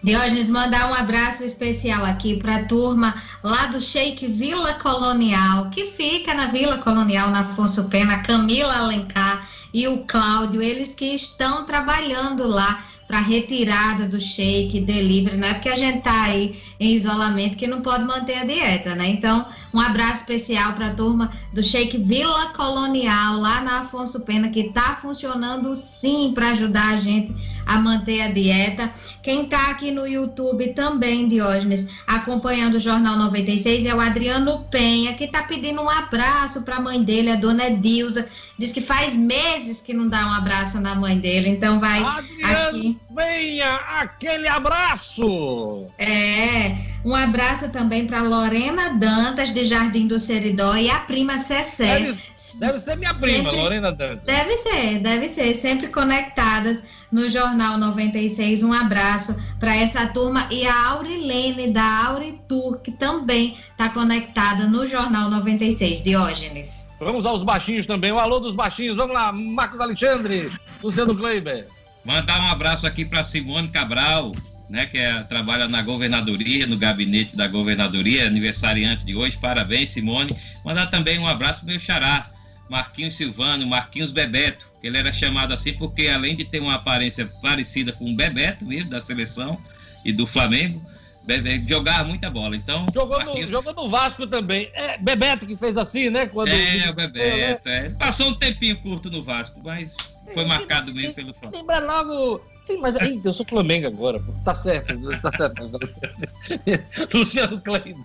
Diógenes, 0.00 0.48
mandar 0.48 0.88
um 0.88 0.94
abraço 0.94 1.42
especial 1.42 2.04
aqui 2.04 2.36
para 2.36 2.54
a 2.58 2.64
turma 2.66 3.12
lá 3.42 3.66
do 3.66 3.80
Shake 3.80 4.28
Vila 4.28 4.74
Colonial, 4.74 5.68
que 5.70 5.86
fica 5.86 6.32
na 6.32 6.46
Vila 6.46 6.78
Colonial, 6.78 7.30
na 7.30 7.40
Afonso 7.40 7.88
Pena, 7.88 8.22
Camila 8.22 8.72
Alencar 8.72 9.48
e 9.74 9.88
o 9.88 10.04
Cláudio, 10.04 10.62
eles 10.62 10.94
que 10.94 11.06
estão 11.06 11.66
trabalhando 11.66 12.46
lá 12.46 12.84
para 13.10 13.20
retirada 13.20 14.06
do 14.06 14.20
shake, 14.20 14.78
delivery, 14.78 15.36
não 15.36 15.48
é 15.48 15.54
porque 15.54 15.68
a 15.68 15.74
gente 15.74 16.00
tá 16.00 16.22
aí 16.22 16.56
em 16.78 16.94
isolamento 16.94 17.56
que 17.56 17.66
não 17.66 17.82
pode 17.82 18.04
manter 18.04 18.38
a 18.38 18.44
dieta, 18.44 18.94
né? 18.94 19.08
Então, 19.08 19.48
um 19.74 19.80
abraço 19.80 20.18
especial 20.18 20.74
para 20.74 20.86
a 20.86 20.94
turma 20.94 21.28
do 21.52 21.60
Shake 21.60 21.98
Vila 21.98 22.52
Colonial, 22.54 23.40
lá 23.40 23.62
na 23.62 23.80
Afonso 23.80 24.20
Pena, 24.20 24.48
que 24.48 24.60
está 24.60 24.94
funcionando 24.94 25.74
sim 25.74 26.30
para 26.32 26.50
ajudar 26.50 26.94
a 26.94 26.96
gente 26.98 27.34
a 27.70 27.78
manter 27.78 28.20
a 28.22 28.28
dieta. 28.28 28.90
Quem 29.22 29.44
está 29.44 29.70
aqui 29.70 29.92
no 29.92 30.06
YouTube 30.06 30.74
também, 30.74 31.28
Diógenes, 31.28 31.86
acompanhando 32.04 32.74
o 32.74 32.80
Jornal 32.80 33.16
96 33.16 33.86
é 33.86 33.94
o 33.94 34.00
Adriano 34.00 34.64
Penha, 34.70 35.14
que 35.14 35.24
está 35.24 35.44
pedindo 35.44 35.80
um 35.80 35.88
abraço 35.88 36.62
para 36.62 36.76
a 36.76 36.80
mãe 36.80 37.02
dele, 37.02 37.30
a 37.30 37.36
dona 37.36 37.66
Edilza. 37.66 38.26
Diz 38.58 38.72
que 38.72 38.80
faz 38.80 39.14
meses 39.14 39.80
que 39.80 39.94
não 39.94 40.08
dá 40.08 40.26
um 40.26 40.32
abraço 40.32 40.80
na 40.80 40.96
mãe 40.96 41.16
dele, 41.16 41.48
então 41.48 41.78
vai 41.78 42.02
Adriano 42.02 42.68
aqui. 42.68 42.98
Penha, 43.14 43.74
aquele 44.00 44.48
abraço! 44.48 45.86
É, 45.96 46.76
Um 47.04 47.14
abraço 47.14 47.70
também 47.70 48.06
para 48.06 48.20
Lorena 48.20 48.90
Dantas, 48.98 49.52
de 49.52 49.64
Jardim 49.64 50.06
do 50.06 50.18
Seridó, 50.18 50.74
e 50.76 50.90
a 50.90 50.98
prima 51.00 51.38
Cessé. 51.38 52.00
Deve, 52.00 52.18
deve 52.58 52.78
ser 52.80 52.96
minha 52.96 53.14
prima, 53.14 53.44
Sempre- 53.50 53.56
Lorena 53.56 53.92
Dantas. 53.92 54.24
Deve 54.24 54.56
ser, 54.56 55.00
deve 55.00 55.28
ser, 55.28 55.54
sempre 55.54 55.88
conectadas 55.88 56.82
no 57.10 57.28
Jornal 57.28 57.78
96. 57.78 58.62
Um 58.62 58.72
abraço 58.72 59.36
para 59.58 59.74
essa 59.74 60.06
turma 60.06 60.46
e 60.50 60.66
a 60.66 60.88
Aurilene 60.90 61.72
da 61.72 62.06
Auritur, 62.06 62.80
que 62.80 62.90
também 62.90 63.56
está 63.70 63.88
conectada 63.88 64.66
no 64.66 64.86
Jornal 64.86 65.30
96. 65.30 66.00
Diógenes. 66.02 66.88
Vamos 66.98 67.24
aos 67.24 67.42
baixinhos 67.42 67.86
também. 67.86 68.12
O 68.12 68.18
alô 68.18 68.38
dos 68.40 68.54
baixinhos. 68.54 68.96
Vamos 68.96 69.14
lá, 69.14 69.32
Marcos 69.32 69.80
Alexandre, 69.80 70.50
Luciano 70.82 71.14
Kleiber. 71.16 71.66
Mandar 72.04 72.40
um 72.40 72.50
abraço 72.50 72.86
aqui 72.86 73.04
para 73.04 73.24
Simone 73.24 73.68
Cabral, 73.68 74.32
né, 74.68 74.86
que 74.86 74.98
é- 74.98 75.22
trabalha 75.24 75.66
na 75.66 75.82
governadoria, 75.82 76.66
no 76.66 76.76
gabinete 76.76 77.36
da 77.36 77.48
governadoria, 77.48 78.26
aniversariante 78.26 79.04
de 79.04 79.16
hoje. 79.16 79.36
Parabéns, 79.38 79.90
Simone. 79.90 80.34
Mandar 80.64 80.86
também 80.86 81.18
um 81.18 81.26
abraço 81.26 81.60
pro 81.60 81.68
meu 81.68 81.80
xará, 81.80 82.26
Marquinhos 82.70 83.14
Silvano, 83.16 83.66
Marquinhos 83.66 84.10
Bebeto. 84.12 84.64
que 84.80 84.86
Ele 84.86 84.96
era 84.96 85.12
chamado 85.12 85.52
assim 85.52 85.74
porque, 85.74 86.06
além 86.08 86.36
de 86.36 86.44
ter 86.44 86.60
uma 86.60 86.74
aparência 86.74 87.26
parecida 87.42 87.92
com 87.92 88.08
o 88.10 88.14
Bebeto 88.16 88.64
mesmo, 88.64 88.88
da 88.88 89.00
seleção 89.00 89.60
e 90.04 90.12
do 90.12 90.24
Flamengo, 90.26 90.80
Bebe- 91.24 91.64
jogava 91.68 92.04
muita 92.04 92.30
bola. 92.30 92.54
Então, 92.56 92.86
Jogou 92.94 93.18
no, 93.18 93.24
Marquinhos- 93.26 93.50
jogou 93.50 93.74
no 93.74 93.88
Vasco 93.90 94.26
também. 94.26 94.70
É 94.72 94.96
Bebeto 94.96 95.46
que 95.46 95.56
fez 95.56 95.76
assim, 95.76 96.08
né? 96.08 96.26
Quando 96.26 96.48
É, 96.48 96.88
o 96.88 96.94
Bebeto. 96.94 97.68
é. 97.68 97.90
Passou 97.90 98.28
um 98.28 98.34
tempinho 98.34 98.76
curto 98.80 99.10
no 99.10 99.22
Vasco, 99.22 99.60
mas 99.62 99.94
foi 100.32 100.44
marcado 100.44 100.94
mesmo 100.94 101.12
pelo 101.14 101.34
Flamengo. 101.34 101.58
Lembra 101.58 101.80
logo. 101.80 102.40
Sim, 102.64 102.78
mas 102.78 102.94
eita, 103.00 103.28
eu 103.28 103.34
sou 103.34 103.46
Flamengo 103.46 103.86
agora. 103.86 104.20
pô. 104.20 104.32
Tá 104.44 104.54
certo, 104.54 104.94
tá 105.20 105.32
certo. 105.32 105.62
Luciano 107.12 107.60
Kleiber. 107.60 107.96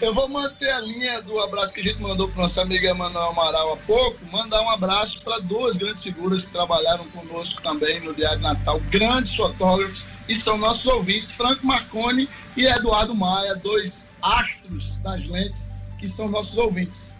Eu 0.00 0.14
vou 0.14 0.28
manter 0.28 0.70
a 0.70 0.80
linha 0.80 1.20
do 1.22 1.38
abraço 1.40 1.72
que 1.72 1.80
a 1.80 1.82
gente 1.82 2.00
mandou 2.00 2.28
para 2.28 2.42
nosso 2.42 2.60
amigo 2.60 2.86
Emanuel 2.86 3.30
Amaral 3.30 3.72
há 3.72 3.76
pouco. 3.78 4.18
Mandar 4.32 4.62
um 4.62 4.70
abraço 4.70 5.20
para 5.22 5.38
duas 5.40 5.76
grandes 5.76 6.02
figuras 6.02 6.44
que 6.44 6.52
trabalharam 6.52 7.04
conosco 7.08 7.60
também 7.62 8.00
no 8.00 8.14
Diário 8.14 8.40
Natal, 8.40 8.80
grandes 8.90 9.34
fotógrafos, 9.34 10.04
e 10.28 10.36
são 10.36 10.56
nossos 10.56 10.86
ouvintes, 10.86 11.32
Franco 11.32 11.66
Marconi 11.66 12.28
e 12.56 12.64
Eduardo 12.64 13.14
Maia, 13.14 13.56
dois 13.56 14.08
astros 14.22 14.96
das 14.98 15.26
lentes 15.26 15.68
que 15.98 16.08
são 16.08 16.28
nossos 16.28 16.56
ouvintes. 16.56 17.12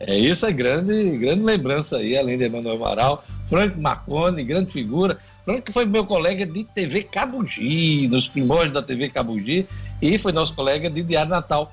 É 0.00 0.16
isso, 0.16 0.46
é 0.46 0.52
grande, 0.52 1.18
grande 1.18 1.42
lembrança 1.42 1.98
aí, 1.98 2.16
além 2.16 2.38
de 2.38 2.44
Emanuel 2.44 2.76
Amaral. 2.76 3.24
Franco 3.48 3.80
Marconi, 3.80 4.44
grande 4.44 4.70
figura. 4.72 5.18
Franco 5.44 5.62
que 5.62 5.72
foi 5.72 5.86
meu 5.86 6.04
colega 6.04 6.44
de 6.46 6.64
TV 6.64 7.02
Cabugi, 7.04 8.06
nos 8.08 8.28
primórdios 8.28 8.74
da 8.74 8.82
TV 8.82 9.08
Cabugi, 9.08 9.66
e 10.02 10.18
foi 10.18 10.32
nosso 10.32 10.54
colega 10.54 10.90
de 10.90 11.02
Diário 11.02 11.30
Natal. 11.30 11.72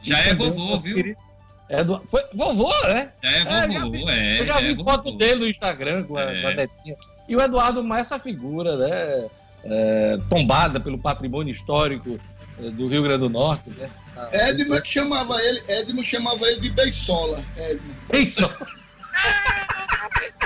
Já 0.00 0.24
E 0.24 0.28
é 0.30 0.34
vovô, 0.34 0.78
viu? 0.78 0.94
querido 0.96 1.18
Edu- 1.70 2.00
Foi 2.06 2.22
vovô, 2.32 2.70
né? 2.86 3.10
Já 3.22 3.30
é 3.30 3.40
É, 3.66 3.70
já 3.72 3.80
vovô, 3.80 3.92
vi- 3.92 4.08
é. 4.08 4.40
Eu 4.40 4.46
já 4.46 4.52
já 4.54 4.60
vi 4.60 4.72
é 4.72 4.76
foto 4.76 5.04
vovô. 5.04 5.18
dele 5.18 5.40
no 5.40 5.46
Instagram 5.48 6.04
com 6.04 6.16
a, 6.16 6.22
É. 6.22 6.40
com 6.40 6.48
a 6.48 6.54
netinha. 6.54 6.96
E 7.28 7.36
o 7.36 7.42
Eduardo 7.42 7.84
Maia, 7.84 8.00
essa 8.00 8.18
figura, 8.18 8.76
né? 8.76 9.28
é, 9.64 10.18
tombada 10.30 10.78
pelo 10.80 10.96
patrimônio 10.96 11.52
histórico 11.52 12.18
é, 12.58 12.70
do 12.70 12.86
Rio 12.88 13.02
Grande 13.02 13.18
do 13.18 13.28
Norte, 13.28 13.68
né? 13.70 13.90
Edmo 14.32 14.80
que 14.80 14.88
chamava 14.88 15.34
ele, 15.42 15.60
Edmo 15.68 16.02
chamava 16.04 16.46
ele 16.46 16.60
de 16.60 16.70
Beisola. 16.70 17.44
Edmo. 17.56 17.92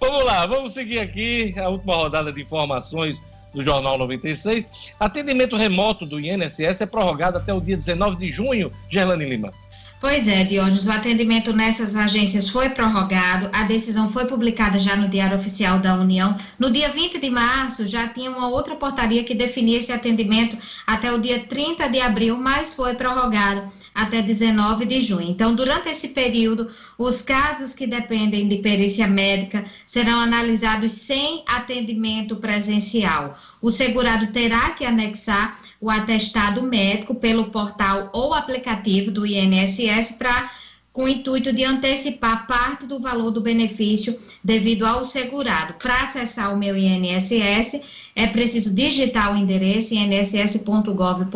Vamos 0.00 0.24
lá, 0.24 0.46
vamos 0.46 0.72
seguir 0.72 0.98
aqui 0.98 1.54
a 1.58 1.68
última 1.68 1.94
rodada 1.94 2.32
de 2.32 2.42
informações 2.42 3.20
do 3.54 3.64
Jornal 3.64 3.96
96. 3.96 4.92
Atendimento 5.00 5.56
remoto 5.56 6.04
do 6.04 6.20
INSS 6.20 6.82
é 6.82 6.86
prorrogado 6.86 7.38
até 7.38 7.52
o 7.52 7.60
dia 7.60 7.76
19 7.76 8.16
de 8.16 8.30
junho, 8.30 8.70
Gerlane 8.90 9.24
Lima. 9.24 9.52
Pois 9.98 10.28
é, 10.28 10.44
Diógenes, 10.44 10.84
o 10.84 10.90
atendimento 10.90 11.54
nessas 11.54 11.96
agências 11.96 12.50
foi 12.50 12.68
prorrogado, 12.68 13.48
a 13.50 13.62
decisão 13.62 14.10
foi 14.10 14.26
publicada 14.26 14.78
já 14.78 14.94
no 14.94 15.08
Diário 15.08 15.38
Oficial 15.38 15.78
da 15.78 15.94
União. 15.94 16.36
No 16.58 16.70
dia 16.70 16.90
20 16.90 17.18
de 17.18 17.30
março, 17.30 17.86
já 17.86 18.06
tinha 18.06 18.30
uma 18.30 18.48
outra 18.48 18.76
portaria 18.76 19.24
que 19.24 19.34
definia 19.34 19.78
esse 19.78 19.90
atendimento 19.90 20.58
até 20.86 21.10
o 21.10 21.18
dia 21.18 21.44
30 21.46 21.88
de 21.88 21.98
abril, 21.98 22.36
mas 22.36 22.74
foi 22.74 22.94
prorrogado 22.94 23.72
até 23.94 24.20
19 24.20 24.84
de 24.84 25.00
junho. 25.00 25.30
Então, 25.30 25.54
durante 25.54 25.88
esse 25.88 26.08
período, 26.08 26.68
os 26.98 27.22
casos 27.22 27.74
que 27.74 27.86
dependem 27.86 28.46
de 28.46 28.58
perícia 28.58 29.06
médica 29.06 29.64
serão 29.86 30.20
analisados 30.20 30.92
sem 30.92 31.42
atendimento 31.48 32.36
presencial. 32.36 33.34
O 33.62 33.70
segurado 33.70 34.26
terá 34.26 34.70
que 34.70 34.84
anexar 34.84 35.58
o 35.86 35.90
atestado 35.90 36.64
médico 36.64 37.14
pelo 37.14 37.52
portal 37.52 38.10
ou 38.12 38.34
aplicativo 38.34 39.12
do 39.12 39.24
INSS 39.24 40.16
para 40.18 40.50
com 40.96 41.04
o 41.04 41.08
intuito 41.08 41.52
de 41.52 41.62
antecipar 41.62 42.46
parte 42.46 42.86
do 42.86 42.98
valor 42.98 43.30
do 43.30 43.42
benefício 43.42 44.18
devido 44.42 44.86
ao 44.86 45.04
segurado. 45.04 45.74
Para 45.74 46.04
acessar 46.04 46.54
o 46.54 46.56
meu 46.56 46.74
INSS, 46.74 47.82
é 48.14 48.26
preciso 48.26 48.74
digitar 48.74 49.30
o 49.30 49.36
endereço 49.36 49.92
inss.gov.br 49.92 51.26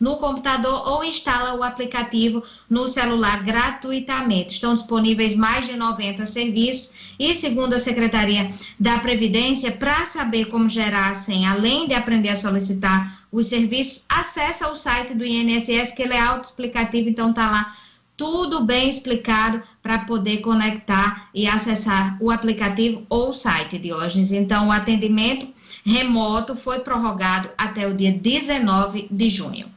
no 0.00 0.16
computador 0.16 0.88
ou 0.88 1.04
instala 1.04 1.54
o 1.54 1.62
aplicativo 1.62 2.42
no 2.70 2.88
celular 2.88 3.44
gratuitamente. 3.44 4.54
Estão 4.54 4.72
disponíveis 4.72 5.34
mais 5.34 5.66
de 5.66 5.76
90 5.76 6.24
serviços 6.24 7.14
e, 7.18 7.34
segundo 7.34 7.74
a 7.74 7.78
Secretaria 7.78 8.50
da 8.80 8.98
Previdência, 9.00 9.70
para 9.70 10.06
saber 10.06 10.46
como 10.46 10.66
gerar 10.66 11.10
a 11.10 11.14
senha, 11.14 11.50
além 11.50 11.86
de 11.86 11.92
aprender 11.92 12.30
a 12.30 12.36
solicitar 12.36 13.20
os 13.30 13.48
serviços, 13.48 14.06
acessa 14.08 14.72
o 14.72 14.76
site 14.76 15.12
do 15.12 15.26
INSS, 15.26 15.92
que 15.92 16.04
ele 16.04 16.14
é 16.14 16.20
autoexplicativo, 16.20 17.10
então 17.10 17.28
está 17.28 17.50
lá 17.50 17.70
tudo 18.16 18.64
bem 18.64 18.88
explicado 18.88 19.62
para 19.82 20.00
poder 20.00 20.38
conectar 20.38 21.28
e 21.34 21.46
acessar 21.46 22.16
o 22.20 22.30
aplicativo 22.30 23.04
ou 23.08 23.30
o 23.30 23.32
site, 23.32 23.78
Diógenes. 23.78 24.32
Então, 24.32 24.68
o 24.68 24.72
atendimento 24.72 25.48
remoto 25.84 26.54
foi 26.54 26.80
prorrogado 26.80 27.50
até 27.58 27.86
o 27.86 27.94
dia 27.94 28.12
19 28.12 29.08
de 29.10 29.28
junho. 29.28 29.68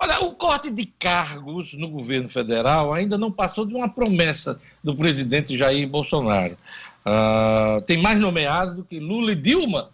Olha, 0.00 0.20
o 0.20 0.32
corte 0.32 0.70
de 0.70 0.86
cargos 0.86 1.74
no 1.74 1.90
governo 1.90 2.28
federal 2.28 2.92
ainda 2.92 3.18
não 3.18 3.32
passou 3.32 3.66
de 3.66 3.74
uma 3.74 3.88
promessa 3.88 4.60
do 4.82 4.94
presidente 4.94 5.58
Jair 5.58 5.88
Bolsonaro. 5.88 6.56
Ah, 7.04 7.82
tem 7.86 7.96
mais 8.00 8.20
nomeados 8.20 8.76
do 8.76 8.84
que 8.84 9.00
Lula 9.00 9.32
e 9.32 9.34
Dilma. 9.34 9.90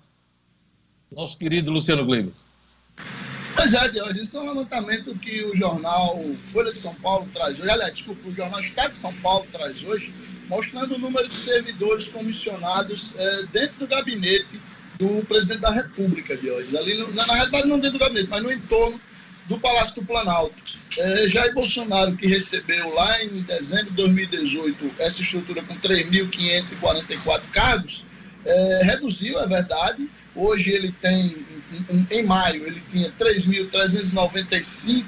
Nosso 1.11 1.39
querido 1.39 1.70
Luciano 1.70 2.05
Gleiber. 2.05 2.32
Pois 3.55 3.72
é, 3.72 3.88
Deus, 3.88 4.16
isso 4.16 4.36
é 4.36 4.40
um 4.40 4.48
levantamento 4.48 5.14
que 5.18 5.44
o 5.44 5.55
jornal 5.55 6.20
Folha 6.42 6.72
de 6.72 6.78
São 6.78 6.94
Paulo 6.96 7.28
traz 7.32 7.59
hoje, 7.59 7.70
aliás, 7.70 7.92
desculpa, 7.92 8.28
o 8.28 8.34
jornal 8.34 8.61
Estado 8.61 8.90
de 8.90 8.96
São 8.96 9.14
Paulo 9.14 9.46
traz 9.52 9.82
hoje, 9.82 10.12
mostrando 10.48 10.96
o 10.96 10.98
número 10.98 11.28
de 11.28 11.34
servidores 11.34 12.09
comissionados 12.09 13.14
eh, 13.16 13.44
dentro 13.52 13.78
do 13.78 13.86
gabinete 13.86 14.61
do 14.98 15.24
presidente 15.26 15.61
da 15.61 15.70
República 15.70 16.36
de 16.36 16.50
hoje. 16.50 16.76
Ali, 16.76 16.98
na, 17.14 17.26
na 17.26 17.34
realidade, 17.34 17.68
não 17.68 17.78
dentro 17.78 17.98
do 17.98 18.05
gabinete, 18.05 18.28
mas 18.28 18.42
no 18.42 18.52
entorno 18.52 19.00
do 19.46 19.59
Palácio 19.59 20.00
do 20.00 20.07
Planalto. 20.07 20.55
Eh, 20.98 21.28
Jair 21.28 21.55
Bolsonaro, 21.55 22.16
que 22.16 22.26
recebeu 22.26 22.92
lá 22.94 23.22
em 23.22 23.42
dezembro 23.42 23.90
de 23.90 23.96
2018 23.96 24.90
essa 24.98 25.20
estrutura 25.22 25.62
com 25.62 25.76
3.544 25.76 27.48
cargos, 27.50 28.05
eh, 28.44 28.80
reduziu, 28.84 29.38
é 29.38 29.46
verdade. 29.46 30.09
Hoje 30.35 30.70
ele 30.72 30.93
tem, 31.01 31.35
em- 32.11 32.22
maio, 32.24 32.66
ele 32.66 32.82
tinha 32.90 33.11
3.395 33.12 35.05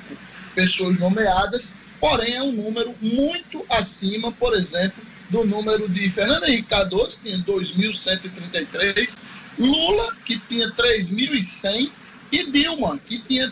pessoas 0.54 0.98
nomeadas, 0.98 1.74
porém 2.00 2.34
é 2.34 2.42
um 2.42 2.52
número 2.52 2.94
muito 3.00 3.64
acima, 3.68 4.30
por 4.32 4.54
exemplo, 4.54 5.02
do 5.30 5.44
número 5.44 5.88
de 5.88 6.08
Fernando 6.08 6.44
Henrique 6.44 6.68
Cardoso, 6.68 7.18
que 7.18 7.24
tinha 7.30 7.38
2.133, 7.44 9.18
Lula, 9.58 10.14
que 10.24 10.38
tinha 10.48 10.70
3.100, 10.72 11.90
e 12.32 12.50
Dilma, 12.50 12.98
que 13.06 13.18
tinha 13.18 13.48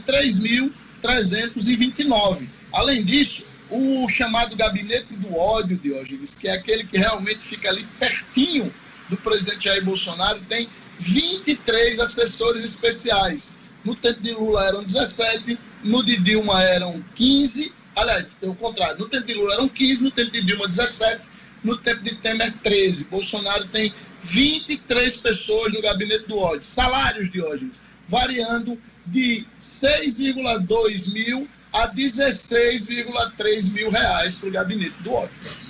3.329. 1.02 2.48
Além 2.72 3.05
disso, 3.05 3.46
o 3.70 4.09
chamado 4.09 4.56
gabinete 4.56 5.14
do 5.14 5.36
ódio, 5.36 5.76
Diógenes, 5.76 6.34
que 6.34 6.48
é 6.48 6.52
aquele 6.52 6.84
que 6.84 6.98
realmente 6.98 7.44
fica 7.44 7.68
ali 7.70 7.86
pertinho 7.98 8.72
do 9.09 9.16
presidente 9.16 9.64
Jair 9.64 9.84
Bolsonaro, 9.84 10.40
tem 10.42 10.68
23 10.98 12.00
assessores 12.00 12.64
especiais. 12.64 13.56
No 13.84 13.94
tempo 13.94 14.20
de 14.20 14.32
Lula 14.32 14.64
eram 14.66 14.82
17, 14.82 15.58
no 15.82 16.02
de 16.02 16.16
Dilma 16.16 16.62
eram 16.62 17.04
15, 17.14 17.72
aliás, 17.94 18.26
é 18.40 18.48
o 18.48 18.54
contrário, 18.54 18.98
no 18.98 19.08
tempo 19.08 19.26
de 19.26 19.34
Lula 19.34 19.54
eram 19.54 19.68
15, 19.68 20.02
no 20.02 20.10
tempo 20.10 20.30
de 20.30 20.42
Dilma 20.42 20.66
17, 20.66 21.28
no 21.62 21.76
tempo 21.76 22.02
de 22.02 22.14
Temer 22.16 22.52
13. 22.62 23.04
Bolsonaro 23.06 23.66
tem 23.66 23.92
23 24.22 25.16
pessoas 25.18 25.72
no 25.72 25.82
gabinete 25.82 26.26
do 26.26 26.38
ódio. 26.38 26.64
Salários, 26.64 27.30
Diógenes, 27.30 27.80
variando 28.08 28.78
de 29.06 29.46
6,2 29.60 31.12
mil 31.12 31.48
a 31.72 31.88
16,3 31.88 33.72
mil 33.72 33.90
reais 33.90 34.34
para 34.34 34.48
o 34.48 34.52
gabinete 34.52 34.94
do 35.02 35.12
ódio. 35.12 35.63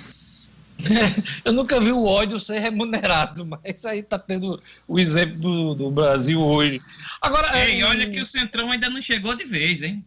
Eu 1.43 1.53
nunca 1.53 1.79
vi 1.79 1.91
o 1.91 2.05
ódio 2.05 2.39
ser 2.39 2.59
remunerado, 2.59 3.45
mas 3.45 3.85
aí 3.85 3.99
está 3.99 4.17
tendo 4.17 4.61
o 4.87 4.99
exemplo 4.99 5.39
do, 5.39 5.75
do 5.75 5.91
Brasil 5.91 6.41
hoje. 6.41 6.81
Agora, 7.21 7.57
Ei, 7.65 7.81
é, 7.81 7.85
olha 7.85 8.09
que 8.09 8.21
o 8.21 8.25
Centrão 8.25 8.71
ainda 8.71 8.89
não 8.89 9.01
chegou 9.01 9.35
de 9.35 9.45
vez, 9.45 9.83
hein? 9.83 10.03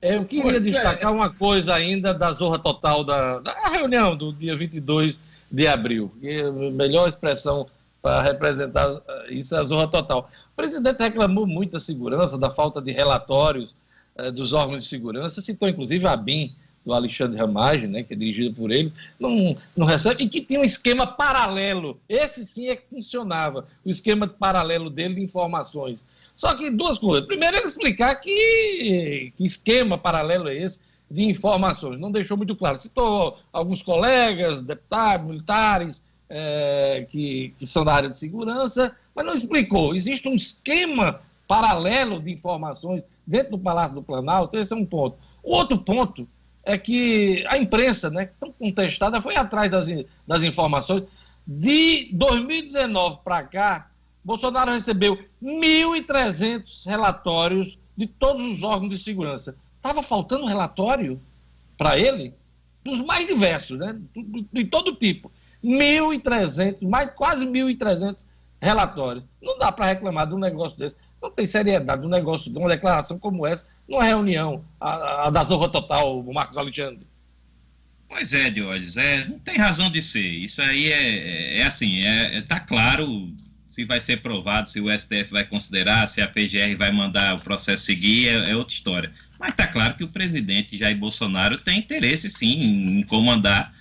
Eu 0.00 0.24
queria 0.24 0.42
pois 0.42 0.64
destacar 0.64 1.12
é. 1.12 1.14
uma 1.14 1.30
coisa 1.30 1.74
ainda 1.74 2.12
da 2.12 2.30
zorra 2.32 2.58
total 2.58 3.04
da, 3.04 3.38
da 3.38 3.52
reunião 3.70 4.16
do 4.16 4.32
dia 4.32 4.56
22 4.56 5.20
de 5.50 5.66
abril. 5.68 6.12
a 6.20 6.72
melhor 6.72 7.08
expressão 7.08 7.68
para 8.00 8.20
representar 8.20 9.00
isso 9.28 9.54
é 9.54 9.58
a 9.58 9.62
zorra 9.62 9.86
total. 9.86 10.28
O 10.52 10.56
presidente 10.56 11.00
reclamou 11.00 11.46
muito 11.46 11.72
da 11.72 11.80
segurança, 11.80 12.36
da 12.36 12.50
falta 12.50 12.82
de 12.82 12.90
relatórios 12.90 13.76
eh, 14.16 14.32
dos 14.32 14.52
órgãos 14.52 14.82
de 14.82 14.88
segurança, 14.88 15.40
citou 15.40 15.68
inclusive 15.68 16.04
a 16.06 16.16
BIM, 16.16 16.52
do 16.84 16.92
Alexandre 16.92 17.38
Ramagem, 17.38 17.88
né, 17.88 18.02
que 18.02 18.14
é 18.14 18.16
dirigido 18.16 18.54
por 18.54 18.70
eles, 18.70 18.94
não, 19.18 19.56
não 19.76 19.86
recebe, 19.86 20.24
e 20.24 20.28
que 20.28 20.40
tinha 20.40 20.60
um 20.60 20.64
esquema 20.64 21.06
paralelo. 21.06 22.00
Esse 22.08 22.44
sim 22.44 22.68
é 22.68 22.76
que 22.76 22.88
funcionava, 22.88 23.66
o 23.84 23.90
esquema 23.90 24.26
paralelo 24.26 24.90
dele 24.90 25.14
de 25.14 25.22
informações. 25.22 26.04
Só 26.34 26.54
que 26.54 26.70
duas 26.70 26.98
coisas. 26.98 27.26
Primeiro, 27.26 27.56
ele 27.56 27.66
explicar 27.66 28.14
que, 28.16 29.32
que 29.36 29.44
esquema 29.44 29.96
paralelo 29.98 30.48
é 30.48 30.56
esse 30.56 30.80
de 31.10 31.24
informações. 31.24 32.00
Não 32.00 32.10
deixou 32.10 32.36
muito 32.36 32.56
claro. 32.56 32.78
Citou 32.78 33.38
alguns 33.52 33.82
colegas, 33.82 34.62
deputados, 34.62 35.26
militares, 35.26 36.02
é, 36.28 37.06
que, 37.10 37.54
que 37.58 37.66
são 37.66 37.84
da 37.84 37.92
área 37.92 38.08
de 38.08 38.16
segurança, 38.16 38.96
mas 39.14 39.26
não 39.26 39.34
explicou. 39.34 39.94
Existe 39.94 40.26
um 40.26 40.34
esquema 40.34 41.20
paralelo 41.46 42.20
de 42.20 42.32
informações 42.32 43.04
dentro 43.26 43.52
do 43.52 43.58
Palácio 43.58 43.94
do 43.94 44.02
Planalto. 44.02 44.56
Esse 44.56 44.72
é 44.72 44.76
um 44.76 44.86
ponto. 44.86 45.18
O 45.42 45.54
outro 45.54 45.76
ponto 45.76 46.26
é 46.64 46.78
que 46.78 47.44
a 47.48 47.58
imprensa, 47.58 48.10
né, 48.10 48.30
tão 48.38 48.52
contestada, 48.52 49.20
foi 49.20 49.36
atrás 49.36 49.70
das, 49.70 49.86
das 50.26 50.42
informações. 50.42 51.04
De 51.46 52.08
2019 52.12 53.18
para 53.24 53.42
cá, 53.42 53.90
Bolsonaro 54.24 54.70
recebeu 54.70 55.18
1.300 55.42 56.86
relatórios 56.86 57.78
de 57.96 58.06
todos 58.06 58.46
os 58.46 58.62
órgãos 58.62 58.90
de 58.90 58.98
segurança. 58.98 59.56
Estava 59.76 60.02
faltando 60.02 60.46
relatório 60.46 61.20
para 61.76 61.98
ele? 61.98 62.34
Dos 62.84 63.00
mais 63.00 63.26
diversos, 63.26 63.78
né? 63.78 63.96
De 64.52 64.64
todo 64.64 64.94
tipo. 64.94 65.30
1.300, 65.62 66.88
mais 66.88 67.10
quase 67.14 67.44
1.300 67.46 68.24
relatórios. 68.60 69.24
Não 69.40 69.58
dá 69.58 69.72
para 69.72 69.86
reclamar 69.86 70.26
de 70.28 70.34
um 70.34 70.38
negócio 70.38 70.78
desse. 70.78 70.96
Não 71.22 71.30
tem 71.30 71.46
seriedade 71.46 72.00
de 72.00 72.06
um 72.06 72.10
negócio, 72.10 72.52
de 72.52 72.58
uma 72.58 72.68
declaração 72.68 73.18
como 73.18 73.46
essa, 73.46 73.66
numa 73.88 74.02
reunião, 74.02 74.64
a, 74.80 75.28
a 75.28 75.30
da 75.30 75.44
Zorra 75.44 75.68
Total, 75.68 76.18
o 76.18 76.34
Marcos 76.34 76.58
Alexandre. 76.58 77.06
Pois 78.08 78.34
é, 78.34 78.50
Diógenes, 78.50 78.96
é, 78.96 79.24
não 79.26 79.38
tem 79.38 79.56
razão 79.56 79.90
de 79.90 80.02
ser. 80.02 80.28
Isso 80.28 80.60
aí 80.60 80.92
é, 80.92 81.00
é, 81.00 81.58
é 81.58 81.62
assim, 81.62 82.02
é, 82.02 82.38
é, 82.38 82.40
tá 82.42 82.60
claro 82.60 83.32
se 83.70 83.86
vai 83.86 84.02
ser 84.02 84.18
provado, 84.18 84.68
se 84.68 84.80
o 84.80 84.90
STF 84.90 85.30
vai 85.30 85.44
considerar, 85.44 86.06
se 86.06 86.20
a 86.20 86.28
PGR 86.28 86.76
vai 86.76 86.92
mandar 86.92 87.36
o 87.36 87.40
processo 87.40 87.86
seguir, 87.86 88.28
é, 88.28 88.50
é 88.50 88.56
outra 88.56 88.74
história. 88.74 89.12
Mas 89.38 89.50
está 89.50 89.66
claro 89.66 89.94
que 89.94 90.04
o 90.04 90.08
presidente 90.08 90.76
Jair 90.76 90.98
Bolsonaro 90.98 91.56
tem 91.56 91.78
interesse, 91.78 92.28
sim, 92.28 92.98
em 92.98 93.02
comandar 93.04 93.72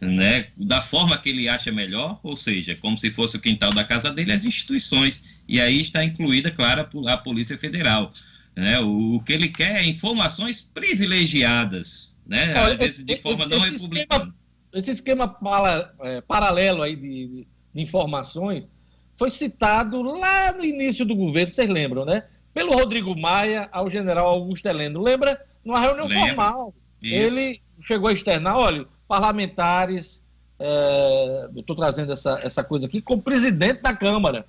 né, 0.00 0.48
da 0.56 0.82
forma 0.82 1.16
que 1.16 1.30
ele 1.30 1.48
acha 1.48 1.72
melhor, 1.72 2.20
ou 2.22 2.36
seja, 2.36 2.76
como 2.76 2.98
se 2.98 3.10
fosse 3.10 3.36
o 3.36 3.40
quintal 3.40 3.72
da 3.72 3.84
casa 3.84 4.12
dele, 4.12 4.32
as 4.32 4.44
instituições. 4.44 5.30
E 5.48 5.60
aí 5.60 5.80
está 5.80 6.04
incluída, 6.04 6.50
claro, 6.50 6.86
a 7.06 7.16
Polícia 7.16 7.56
Federal. 7.56 8.12
Né? 8.54 8.78
O, 8.80 9.16
o 9.16 9.22
que 9.22 9.32
ele 9.32 9.48
quer 9.48 9.76
é 9.76 9.86
informações 9.86 10.60
privilegiadas, 10.60 12.16
né? 12.26 12.52
Às 12.54 12.76
vezes 12.76 13.04
de 13.04 13.16
forma 13.16 13.44
esse, 13.44 13.48
não 13.48 13.56
esse 13.58 13.70
republicana. 13.70 14.24
Esquema, 14.24 14.34
esse 14.74 14.90
esquema 14.90 15.28
para, 15.28 15.94
é, 16.00 16.20
paralelo 16.20 16.82
aí 16.82 16.94
de, 16.94 17.02
de, 17.02 17.48
de 17.72 17.80
informações 17.80 18.68
foi 19.16 19.30
citado 19.30 20.02
lá 20.02 20.52
no 20.52 20.64
início 20.64 21.04
do 21.04 21.16
governo, 21.16 21.52
vocês 21.52 21.68
lembram, 21.70 22.04
né? 22.04 22.24
Pelo 22.52 22.74
Rodrigo 22.74 23.18
Maia 23.18 23.68
ao 23.72 23.88
general 23.90 24.28
Augusto 24.28 24.66
Heleno. 24.66 25.00
Lembra? 25.00 25.40
Numa 25.64 25.80
reunião 25.80 26.06
Lembra. 26.06 26.26
formal. 26.26 26.74
Isso. 27.00 27.14
Ele 27.14 27.60
chegou 27.82 28.08
a 28.08 28.12
externar, 28.12 28.56
olha, 28.56 28.86
parlamentares, 29.06 30.26
é, 30.58 31.48
eu 31.54 31.60
estou 31.60 31.76
trazendo 31.76 32.12
essa, 32.12 32.40
essa 32.42 32.64
coisa 32.64 32.86
aqui, 32.86 33.00
como 33.00 33.22
presidente 33.22 33.82
da 33.82 33.94
Câmara. 33.94 34.46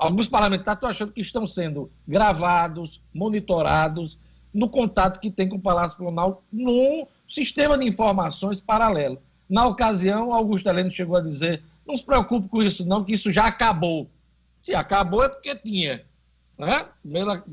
Alguns 0.00 0.26
parlamentares 0.26 0.78
estão 0.78 0.88
achando 0.88 1.12
que 1.12 1.20
estão 1.20 1.46
sendo 1.46 1.90
gravados, 2.08 3.02
monitorados, 3.12 4.16
no 4.52 4.66
contato 4.66 5.20
que 5.20 5.30
tem 5.30 5.46
com 5.46 5.56
o 5.56 5.60
Palácio 5.60 5.98
Planalto, 5.98 6.42
num 6.50 7.06
sistema 7.28 7.76
de 7.76 7.86
informações 7.86 8.62
paralelo. 8.62 9.20
Na 9.46 9.66
ocasião, 9.66 10.32
Augusto 10.32 10.70
Heleno 10.70 10.90
chegou 10.90 11.16
a 11.16 11.20
dizer 11.20 11.62
não 11.86 11.98
se 11.98 12.04
preocupe 12.06 12.48
com 12.48 12.62
isso, 12.62 12.86
não, 12.86 13.04
que 13.04 13.12
isso 13.12 13.30
já 13.30 13.46
acabou. 13.46 14.08
Se 14.62 14.74
acabou 14.74 15.22
é 15.22 15.28
porque 15.28 15.54
tinha. 15.56 16.02
Né? 16.56 16.86
Primeira, 17.02 17.44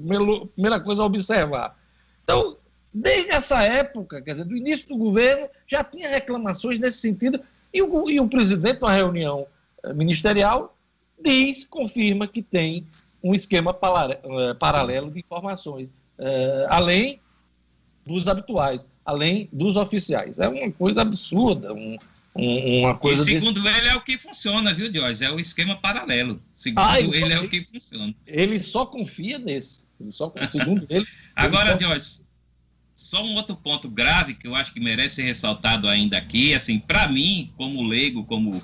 primeira 0.53 0.80
coisa 0.80 1.02
a 1.02 1.06
observar. 1.06 1.78
Então, 2.24 2.56
desde 2.94 3.32
essa 3.32 3.61
época, 3.64 4.22
quer 4.22 4.32
dizer, 4.32 4.45
do 4.45 4.56
início 4.56 4.88
do 4.88 4.98
governo, 4.98 5.49
já 5.65 5.84
tinha 5.84 6.07
reclamações 6.07 6.80
nesse 6.80 6.99
sentido, 6.99 7.41
e 7.74 7.82
o, 7.82 8.10
e 8.10 8.22
o 8.22 8.30
presidente, 8.30 8.80
na 8.80 8.91
reunião 8.91 9.48
eh, 9.84 9.94
ministerial, 9.94 10.76
diz, 11.22 11.64
confirma 11.64 12.27
que 12.27 12.41
tem 12.41 12.85
um 13.23 13.34
esquema 13.34 13.76
eh, 13.76 14.53
paralelo 14.56 15.11
de 15.11 15.19
informações, 15.19 15.89
é, 16.18 16.65
além 16.69 17.19
dos 18.06 18.27
habituais, 18.27 18.88
além 19.06 19.49
dos 19.52 19.76
oficiais. 19.76 20.39
É 20.39 20.48
uma 20.48 20.72
coisa 20.72 21.02
absurda, 21.02 21.73
um, 21.73 21.98
uma 22.35 22.95
coisa. 22.95 23.23
E 23.23 23.39
segundo 23.39 23.61
desse... 23.61 23.77
ele 23.77 23.88
é 23.89 23.95
o 23.95 24.02
que 24.02 24.18
funciona, 24.18 24.73
viu, 24.73 24.89
Diógenes? 24.89 25.22
É 25.22 25.31
o 25.31 25.39
esquema 25.39 25.76
paralelo. 25.76 26.41
Segundo 26.56 26.80
ah, 26.80 26.99
ele, 26.99 27.15
ele 27.18 27.34
é 27.34 27.39
o 27.39 27.49
que 27.49 27.64
funciona. 27.65 28.14
Ele 28.26 28.60
só 28.60 28.85
confia 28.85 29.38
nesse. 29.38 29.85
Ele 29.99 30.11
só, 30.11 30.31
segundo 30.49 30.85
ele. 30.89 31.06
Agora, 31.35 31.72
ele 31.72 31.73
só... 31.73 31.77
Diógenes, 31.77 32.27
só 32.95 33.23
um 33.23 33.35
outro 33.35 33.56
ponto 33.56 33.89
grave 33.89 34.34
que 34.34 34.48
eu 34.48 34.56
acho 34.56 34.73
que 34.73 34.80
merece 34.80 35.18
ser 35.18 35.23
ressaltado 35.23 35.88
ainda 35.88 36.18
aqui, 36.18 36.56
assim, 36.56 36.80
para 36.80 37.07
mim, 37.07 37.52
como 37.56 37.84
leigo, 37.84 38.23
como 38.26 38.61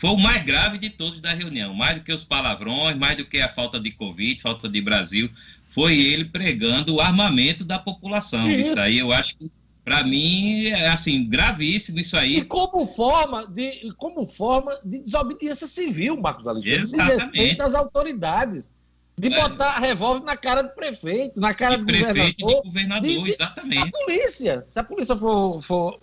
foi 0.00 0.10
o 0.10 0.16
mais 0.16 0.42
grave 0.42 0.78
de 0.78 0.88
todos 0.88 1.20
da 1.20 1.28
reunião, 1.28 1.74
mais 1.74 1.98
do 1.98 2.02
que 2.02 2.10
os 2.10 2.24
palavrões, 2.24 2.96
mais 2.96 3.18
do 3.18 3.24
que 3.26 3.38
a 3.38 3.50
falta 3.50 3.78
de 3.78 3.90
Covid, 3.90 4.40
falta 4.40 4.66
de 4.66 4.80
Brasil, 4.80 5.28
foi 5.66 5.94
ele 5.94 6.24
pregando 6.24 6.94
o 6.94 7.02
armamento 7.02 7.66
da 7.66 7.78
população. 7.78 8.50
Isso, 8.50 8.70
isso 8.70 8.80
aí 8.80 8.98
eu 8.98 9.12
acho 9.12 9.36
que 9.36 9.52
para 9.84 10.02
mim, 10.02 10.68
é 10.68 10.88
assim, 10.88 11.28
gravíssimo 11.28 11.98
isso 11.98 12.16
aí. 12.16 12.38
E 12.38 12.44
como 12.44 12.86
forma 12.86 13.46
de, 13.46 13.92
como 13.98 14.24
forma 14.24 14.80
de 14.82 15.00
desobediência 15.00 15.66
civil, 15.66 16.18
Marcos 16.18 16.46
Alexandre. 16.46 16.80
Exatamente. 16.80 17.56
das 17.58 17.74
autoridades. 17.74 18.70
De 19.18 19.28
é. 19.28 19.38
botar 19.38 19.80
revólver 19.80 20.24
na 20.24 20.34
cara 20.34 20.62
do 20.62 20.70
prefeito, 20.70 21.38
na 21.38 21.52
cara 21.52 21.76
de 21.76 21.84
do 21.84 21.86
prefeito, 21.86 22.40
governador. 22.40 22.62
De 22.62 22.68
governador, 22.68 23.08
de, 23.10 23.22
de, 23.22 23.30
exatamente. 23.32 23.88
A 23.88 23.90
polícia. 23.90 24.64
Se 24.66 24.80
a 24.80 24.84
polícia 24.84 25.14
for, 25.14 25.62
for 25.62 25.98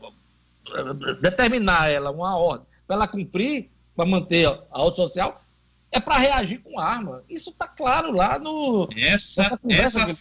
eh, 0.72 1.14
determinar 1.19 1.90
ela 1.90 2.11
uma 2.11 2.38
ordem 2.38 2.68
para 2.86 2.95
ela 2.95 3.07
cumprir, 3.07 3.72
para 3.98 4.06
manter 4.07 4.48
a 4.48 4.61
auto 4.69 4.98
social, 4.98 5.44
é 5.91 5.99
para 5.99 6.19
reagir 6.19 6.60
com 6.60 6.80
arma. 6.80 7.24
Isso 7.28 7.49
está 7.49 7.68
claro 7.68 8.11
lá 8.11 8.38
no. 8.38 8.88
Essa, 8.95 9.60
essa, 9.68 10.15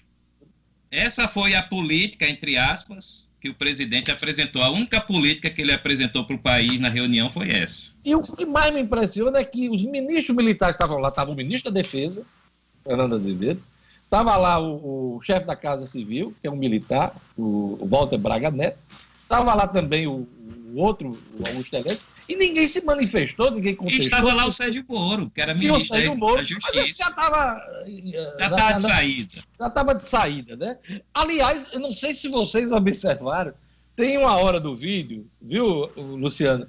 essa 0.90 1.28
foi 1.28 1.55
a 1.55 1.62
política, 1.62 2.27
entre 2.27 2.57
aspas, 2.57 3.31
que 3.39 3.51
o 3.51 3.55
presidente 3.55 4.11
apresentou. 4.11 4.62
A 4.62 4.70
única 4.70 4.98
política 4.98 5.51
que 5.51 5.61
ele 5.61 5.73
apresentou 5.73 6.24
para 6.24 6.35
o 6.35 6.39
país 6.39 6.81
na 6.81 6.89
reunião 6.89 7.28
foi 7.28 7.51
essa. 7.51 7.94
E 8.03 8.15
o 8.15 8.23
que 8.23 8.47
mais 8.47 8.74
me 8.74 8.81
impressiona 8.81 9.39
é 9.39 9.44
que 9.44 9.69
os 9.69 9.85
ministros 9.85 10.35
militares 10.35 10.77
estavam 10.77 10.98
lá, 10.98 11.09
estava 11.09 11.31
o 11.31 11.35
ministro 11.35 11.70
da 11.70 11.82
Defesa, 11.82 12.24
Fernando 12.82 13.15
Azevedo, 13.15 13.62
estava 14.05 14.36
lá 14.36 14.59
o, 14.59 15.16
o 15.16 15.20
chefe 15.20 15.44
da 15.44 15.55
Casa 15.55 15.85
Civil, 15.85 16.35
que 16.40 16.47
é 16.47 16.51
um 16.51 16.57
militar, 16.57 17.15
o, 17.36 17.77
o 17.78 17.86
Walter 17.86 18.16
Braga 18.16 18.51
Neto, 18.51 18.78
estava 19.27 19.55
lá 19.55 19.66
também 19.66 20.07
o, 20.07 20.27
o 20.73 20.77
outro, 20.77 21.11
o 21.11 21.48
Augusto 21.48 21.74
Heleno, 21.74 21.98
e 22.28 22.36
ninguém 22.36 22.66
se 22.66 22.85
manifestou, 22.85 23.51
ninguém 23.51 23.74
contestou. 23.74 24.03
E 24.03 24.05
estava 24.05 24.32
lá 24.32 24.47
o 24.47 24.53
Sérgio 24.53 24.85
Moro, 24.89 25.31
que 25.31 25.40
era 25.40 25.55
ministro 25.55 26.01
da, 26.01 26.15
Moro, 26.15 26.36
da 26.36 26.43
Justiça. 26.43 27.05
já 27.05 27.11
estava... 27.11 27.61
Já 28.39 28.47
estava 28.47 28.73
de 28.73 28.82
saída. 28.82 29.44
Já 29.59 29.66
estava 29.66 29.94
de 29.94 30.09
saída, 30.09 30.57
né? 30.57 30.78
Aliás, 31.12 31.69
eu 31.73 31.81
não 31.81 31.93
sei 31.93 32.15
se 32.15 32.28
vocês 32.28 32.73
observaram, 32.73 33.53
tem 33.94 34.19
uma 34.19 34.36
hora 34.36 34.59
do 34.59 34.74
vídeo, 34.74 35.27
viu, 35.40 35.90
Luciano, 35.97 36.69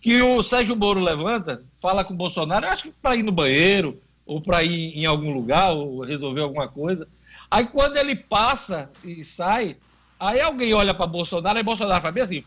que 0.00 0.20
o 0.22 0.42
Sérgio 0.42 0.76
Moro 0.76 1.00
levanta, 1.00 1.64
fala 1.80 2.04
com 2.04 2.14
o 2.14 2.16
Bolsonaro, 2.16 2.66
acho 2.66 2.84
que 2.84 2.94
para 3.02 3.16
ir 3.16 3.22
no 3.22 3.32
banheiro, 3.32 4.00
ou 4.24 4.40
para 4.40 4.62
ir 4.62 4.96
em 4.98 5.06
algum 5.06 5.32
lugar, 5.32 5.72
ou 5.72 6.00
resolver 6.00 6.40
alguma 6.40 6.68
coisa. 6.68 7.08
Aí 7.50 7.64
quando 7.66 7.96
ele 7.96 8.16
passa 8.16 8.90
e 9.04 9.24
sai, 9.24 9.76
aí 10.18 10.40
alguém 10.40 10.74
olha 10.74 10.94
para 10.94 11.06
Bolsonaro, 11.06 11.58
e 11.58 11.62
Bolsonaro 11.62 12.02
faz 12.02 12.14
bem 12.14 12.22
assim... 12.22 12.44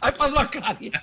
Aí 0.00 0.12
faz 0.12 0.32
uma 0.32 0.46
carinha. 0.46 1.00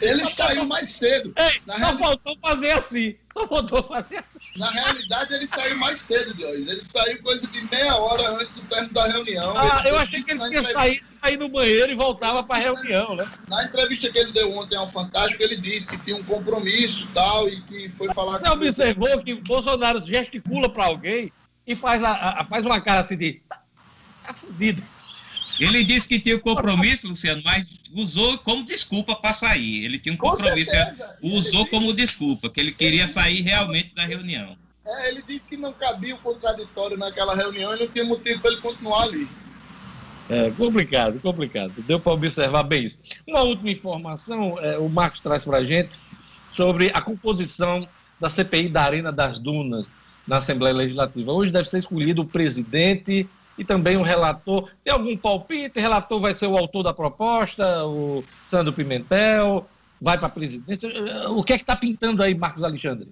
Ele 0.00 0.28
saiu 0.28 0.66
mais 0.66 0.92
cedo. 0.92 1.32
Ei, 1.36 1.62
Na 1.66 1.74
só 1.74 1.80
reali... 1.80 1.98
faltou 1.98 2.36
fazer 2.42 2.70
assim. 2.72 3.16
Só 3.32 3.48
faltou 3.48 3.82
fazer 3.84 4.18
assim. 4.18 4.38
Na 4.56 4.70
realidade, 4.70 5.32
ele 5.32 5.46
saiu 5.46 5.78
mais 5.78 6.00
cedo, 6.00 6.34
Deus. 6.34 6.68
Ele 6.68 6.80
saiu 6.82 7.22
coisa 7.22 7.46
de 7.46 7.62
meia 7.62 7.96
hora 7.96 8.28
antes 8.30 8.52
do 8.52 8.60
término 8.62 8.92
da 8.92 9.06
reunião. 9.06 9.54
Ah, 9.56 9.82
eu 9.86 9.98
achei 9.98 10.22
que 10.22 10.32
ele 10.32 10.40
tinha 10.40 10.48
entrevista... 10.48 10.72
saído 10.72 11.06
ir 11.30 11.38
no 11.38 11.48
banheiro 11.48 11.90
e 11.90 11.94
voltava 11.94 12.42
para 12.42 12.56
a 12.56 12.60
reunião, 12.60 13.16
né? 13.16 13.24
Na 13.48 13.64
entrevista 13.64 14.10
que 14.10 14.18
ele 14.18 14.32
deu 14.32 14.54
ontem 14.54 14.76
ao 14.76 14.86
Fantástico, 14.86 15.42
ele 15.42 15.56
disse 15.56 15.88
que 15.88 15.98
tinha 15.98 16.16
um 16.16 16.22
compromisso 16.22 17.08
tal, 17.14 17.48
e 17.48 17.62
que 17.62 17.88
foi 17.88 18.12
falar 18.12 18.38
Você 18.38 18.48
observou 18.48 19.22
que 19.22 19.34
Bolsonaro 19.34 19.98
gesticula 20.00 20.68
para 20.68 20.84
alguém 20.84 21.32
e 21.66 21.74
faz, 21.74 22.02
a, 22.02 22.40
a, 22.40 22.44
faz 22.44 22.64
uma 22.64 22.80
cara 22.80 23.00
assim 23.00 23.16
de. 23.16 23.40
Tá, 23.48 23.62
tá 24.22 24.34
fudido. 24.34 24.82
Ele 25.58 25.84
disse 25.84 26.08
que 26.08 26.18
tinha 26.18 26.36
um 26.36 26.40
compromisso, 26.40 27.06
Luciano, 27.06 27.40
mas 27.44 27.78
usou 27.92 28.36
como 28.38 28.64
desculpa 28.64 29.14
para 29.14 29.32
sair. 29.32 29.84
Ele 29.84 29.98
tinha 29.98 30.14
um 30.14 30.18
compromisso, 30.18 30.72
usou 31.22 31.66
como 31.66 31.92
desculpa, 31.92 32.50
que 32.50 32.60
ele 32.60 32.72
queria 32.72 33.06
sair 33.06 33.40
realmente 33.40 33.94
da 33.94 34.04
reunião. 34.04 34.56
É, 34.84 35.08
ele 35.08 35.22
disse 35.22 35.44
que 35.44 35.56
não 35.56 35.72
cabia 35.72 36.14
o 36.14 36.18
contraditório 36.18 36.96
naquela 36.96 37.34
reunião 37.34 37.74
e 37.74 37.80
não 37.80 37.86
tinha 37.86 38.04
motivo 38.04 38.40
para 38.40 38.50
ele 38.50 38.60
continuar 38.60 39.04
ali. 39.04 39.28
É 40.28 40.50
complicado, 40.50 41.20
complicado. 41.20 41.74
Deu 41.86 42.00
para 42.00 42.12
observar 42.12 42.62
bem 42.64 42.84
isso. 42.84 42.98
Uma 43.26 43.42
última 43.42 43.70
informação, 43.70 44.58
é, 44.58 44.76
o 44.78 44.88
Marcos 44.88 45.20
traz 45.20 45.44
para 45.44 45.58
a 45.58 45.64
gente 45.64 45.98
sobre 46.52 46.90
a 46.92 47.00
composição 47.00 47.88
da 48.20 48.28
CPI 48.28 48.68
da 48.68 48.82
Arena 48.82 49.12
das 49.12 49.38
Dunas 49.38 49.90
na 50.26 50.38
Assembleia 50.38 50.74
Legislativa. 50.74 51.32
Hoje 51.32 51.52
deve 51.52 51.68
ser 51.68 51.78
escolhido 51.78 52.22
o 52.22 52.26
presidente 52.26 53.28
e 53.58 53.64
também 53.64 53.96
o 53.96 54.02
relator. 54.02 54.70
Tem 54.82 54.92
algum 54.92 55.16
palpite? 55.16 55.78
O 55.78 55.82
relator 55.82 56.20
vai 56.20 56.34
ser 56.34 56.46
o 56.46 56.56
autor 56.56 56.82
da 56.82 56.92
proposta, 56.92 57.84
o 57.84 58.24
Sandro 58.48 58.72
Pimentel, 58.72 59.68
vai 60.00 60.18
para 60.18 60.26
a 60.26 60.30
presidência. 60.30 60.90
O 61.30 61.42
que 61.42 61.52
é 61.52 61.56
que 61.56 61.62
está 61.62 61.76
pintando 61.76 62.22
aí, 62.22 62.34
Marcos 62.34 62.64
Alexandre? 62.64 63.08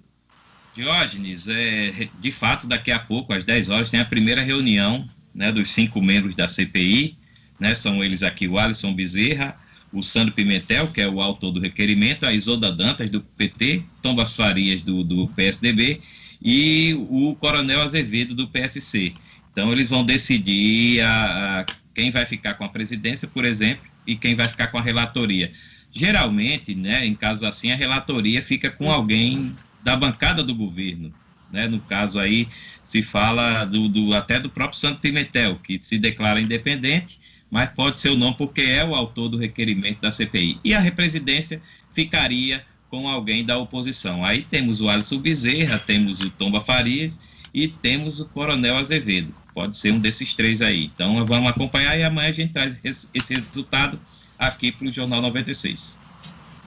Diógenes, 0.75 1.47
é, 1.47 2.09
de 2.19 2.31
fato, 2.31 2.65
daqui 2.67 2.91
a 2.91 2.97
pouco, 2.97 3.31
às 3.31 3.43
10 3.43 3.69
horas, 3.69 3.91
tem 3.91 3.99
a 3.99 4.05
primeira 4.05 4.41
reunião 4.41 5.07
né, 5.33 5.51
dos 5.51 5.71
cinco 5.71 6.01
membros 6.01 6.35
da 6.35 6.47
CPI. 6.47 7.17
Né, 7.59 7.75
são 7.75 8.03
eles 8.03 8.23
aqui 8.23 8.47
o 8.47 8.57
Alisson 8.57 8.93
Bezerra, 8.93 9.57
o 9.91 10.01
Sandro 10.01 10.33
Pimentel, 10.33 10.87
que 10.87 10.99
é 10.99 11.07
o 11.07 11.21
autor 11.21 11.51
do 11.51 11.59
requerimento, 11.59 12.25
a 12.25 12.33
Isolda 12.33 12.71
Dantas, 12.71 13.09
do 13.09 13.21
PT, 13.21 13.83
Tombas 14.01 14.35
Farias, 14.35 14.81
do, 14.81 15.03
do 15.03 15.27
PSDB, 15.29 16.01
e 16.43 16.93
o 17.09 17.35
Coronel 17.35 17.81
Azevedo, 17.81 18.35
do 18.35 18.47
PSC. 18.47 19.13
Então, 19.51 19.71
eles 19.71 19.89
vão 19.89 20.03
decidir 20.03 21.01
a, 21.01 21.61
a, 21.61 21.65
quem 21.93 22.11
vai 22.11 22.25
ficar 22.25 22.55
com 22.55 22.65
a 22.65 22.69
presidência, 22.69 23.27
por 23.27 23.45
exemplo, 23.45 23.87
e 24.05 24.15
quem 24.15 24.35
vai 24.35 24.47
ficar 24.47 24.67
com 24.67 24.77
a 24.77 24.81
relatoria. 24.81 25.53
Geralmente, 25.91 26.75
né, 26.75 27.05
em 27.05 27.15
casos 27.15 27.43
assim, 27.43 27.71
a 27.71 27.75
relatoria 27.75 28.41
fica 28.41 28.69
com 28.69 28.91
alguém 28.91 29.55
da 29.83 29.95
bancada 29.95 30.43
do 30.43 30.53
governo. 30.53 31.13
Né? 31.51 31.67
No 31.67 31.79
caso 31.79 32.19
aí, 32.19 32.47
se 32.83 33.03
fala 33.03 33.63
do, 33.65 33.87
do, 33.87 34.13
até 34.13 34.39
do 34.39 34.49
próprio 34.49 34.79
Santo 34.79 34.99
Pimentel, 34.99 35.59
que 35.63 35.79
se 35.81 35.99
declara 35.99 36.41
independente, 36.41 37.19
mas 37.49 37.69
pode 37.69 37.99
ser 37.99 38.09
o 38.09 38.17
não 38.17 38.33
porque 38.33 38.61
é 38.61 38.83
o 38.83 38.95
autor 38.95 39.29
do 39.29 39.37
requerimento 39.37 40.01
da 40.01 40.09
CPI. 40.09 40.59
E 40.63 40.73
a 40.73 40.79
represidência 40.79 41.61
ficaria 41.91 42.65
com 42.93 43.09
alguém 43.09 43.43
da 43.43 43.57
oposição. 43.57 44.23
Aí 44.23 44.43
temos 44.43 44.79
o 44.79 44.87
Alisson 44.87 45.17
Bezerra, 45.17 45.79
temos 45.79 46.21
o 46.21 46.29
Tomba 46.29 46.61
Farias 46.61 47.19
e 47.51 47.67
temos 47.67 48.19
o 48.19 48.25
Coronel 48.27 48.77
Azevedo. 48.77 49.33
Pode 49.51 49.75
ser 49.75 49.91
um 49.91 49.99
desses 49.99 50.35
três 50.35 50.61
aí. 50.61 50.91
Então 50.93 51.25
vamos 51.25 51.49
acompanhar 51.49 51.97
e 51.97 52.03
amanhã 52.03 52.29
a 52.29 52.31
gente 52.31 52.53
traz 52.53 52.79
esse 52.83 53.33
resultado 53.33 53.99
aqui 54.37 54.71
para 54.71 54.87
o 54.87 54.91
Jornal 54.91 55.23
96. 55.23 55.99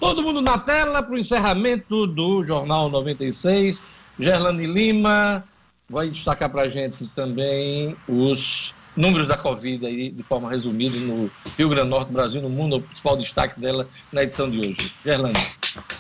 Todo 0.01 0.21
mundo 0.21 0.43
na 0.43 0.59
tela 0.59 1.01
para 1.01 1.15
o 1.15 1.17
encerramento 1.17 2.09
do 2.09 2.45
Jornal 2.45 2.91
96. 2.91 3.81
Gerlane 4.19 4.67
Lima 4.67 5.45
vai 5.89 6.11
destacar 6.11 6.51
para 6.51 6.63
a 6.63 6.69
gente 6.69 7.07
também 7.15 7.95
os 8.09 8.75
números 8.97 9.29
da 9.29 9.37
Covid 9.37 9.87
aí, 9.87 10.09
de 10.11 10.23
forma 10.23 10.51
resumida 10.51 10.97
no 11.01 11.31
Rio 11.59 11.69
Grande 11.69 11.89
do 11.89 11.91
Norte, 11.91 12.13
Brasil, 12.13 12.41
no 12.41 12.49
mundo, 12.49 12.77
o 12.77 12.83
principal 12.83 13.17
destaque 13.17 13.61
dela 13.61 13.87
na 14.13 14.23
edição 14.23 14.49
de 14.51 14.59
hoje. 14.59 14.95
Gerlane. 15.05 15.37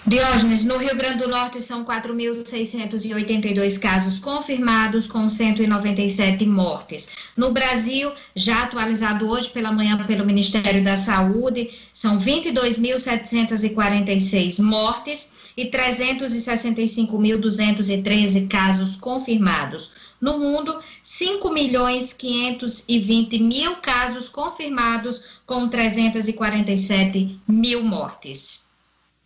Diógenes, 0.06 0.64
no 0.64 0.78
Rio 0.78 0.97
Grande 0.97 1.18
do 1.18 1.28
Norte 1.28 1.60
são 1.60 1.85
4.682 1.85 3.78
casos 3.78 4.18
confirmados, 4.18 5.06
com 5.06 5.28
197 5.28 6.47
mortes. 6.47 7.31
No 7.36 7.52
Brasil, 7.52 8.10
já 8.35 8.62
atualizado 8.62 9.28
hoje 9.28 9.51
pela 9.51 9.70
manhã 9.70 10.02
pelo 10.06 10.24
Ministério 10.24 10.82
da 10.82 10.97
Saúde, 10.97 11.68
são 11.93 12.18
22.746 12.18 14.62
mortes 14.62 15.36
e 15.56 15.70
365.213 15.70 18.48
casos 18.48 18.97
confirmados. 18.97 20.06
No 20.21 20.39
mundo, 20.39 20.79
5 21.03 21.51
milhões 21.51 22.13
520 22.13 23.39
mil 23.39 23.77
casos 23.77 24.29
confirmados, 24.29 25.41
com 25.45 25.69
347 25.69 27.41
mil 27.47 27.83
mortes. 27.83 28.71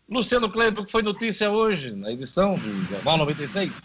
Luciano 0.09 0.51
Kleber, 0.51 0.85
que 0.85 0.91
foi 0.91 1.03
notícia 1.03 1.51
hoje, 1.51 1.93
na 1.93 2.11
edição 2.11 2.57
do 2.57 2.89
Jornal 2.89 3.19
96? 3.19 3.81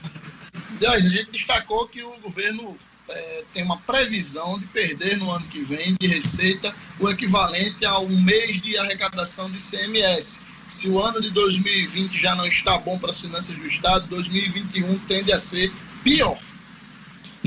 a 0.87 0.99
gente 0.99 1.31
destacou 1.31 1.87
que 1.87 2.03
o 2.03 2.17
governo 2.19 2.75
é, 3.07 3.43
tem 3.53 3.63
uma 3.63 3.77
previsão 3.77 4.59
de 4.59 4.65
perder 4.67 5.17
no 5.17 5.31
ano 5.31 5.45
que 5.47 5.61
vem 5.61 5.95
de 5.99 6.07
receita 6.07 6.73
o 6.99 7.07
equivalente 7.09 7.85
a 7.85 7.99
um 7.99 8.21
mês 8.21 8.61
de 8.61 8.77
arrecadação 8.77 9.49
de 9.51 9.61
CMS. 9.61 10.45
Se 10.67 10.89
o 10.89 10.99
ano 10.99 11.21
de 11.21 11.29
2020 11.29 12.17
já 12.17 12.35
não 12.35 12.47
está 12.47 12.77
bom 12.77 12.97
para 12.97 13.11
as 13.11 13.21
finanças 13.21 13.55
do 13.55 13.67
Estado, 13.67 14.07
2021 14.07 14.97
tende 15.07 15.31
a 15.31 15.37
ser 15.37 15.71
pior. 16.03 16.37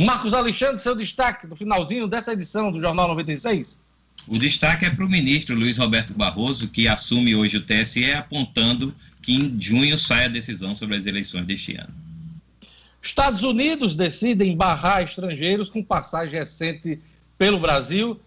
Marcos 0.05 0.33
Alexandre, 0.33 0.79
seu 0.79 0.95
destaque 0.95 1.47
no 1.47 1.57
finalzinho 1.57 2.07
dessa 2.07 2.33
edição 2.33 2.70
do 2.70 2.81
Jornal 2.81 3.09
96? 3.09 3.81
O 4.29 4.39
destaque 4.39 4.85
é 4.85 4.91
para 4.91 5.05
o 5.05 5.09
ministro 5.09 5.57
Luiz 5.57 5.77
Roberto 5.77 6.15
Barroso, 6.15 6.69
que 6.69 6.87
assume 6.87 7.35
hoje 7.35 7.57
o 7.57 7.65
TSE, 7.65 8.12
apontando 8.12 8.95
que 9.20 9.35
em 9.35 9.61
junho 9.61 9.99
sai 9.99 10.27
a 10.27 10.29
decisão 10.29 10.75
sobre 10.75 10.97
as 10.97 11.07
eleições 11.07 11.47
deste 11.47 11.77
ano. 11.77 11.93
Estados 13.03 13.43
Unidos 13.43 13.97
decidem 13.97 14.57
barrar 14.57 15.03
estrangeiros 15.03 15.69
com 15.69 15.83
passagem 15.83 16.39
recente 16.39 17.01
pelo 17.37 17.59
Brasil. 17.59 18.20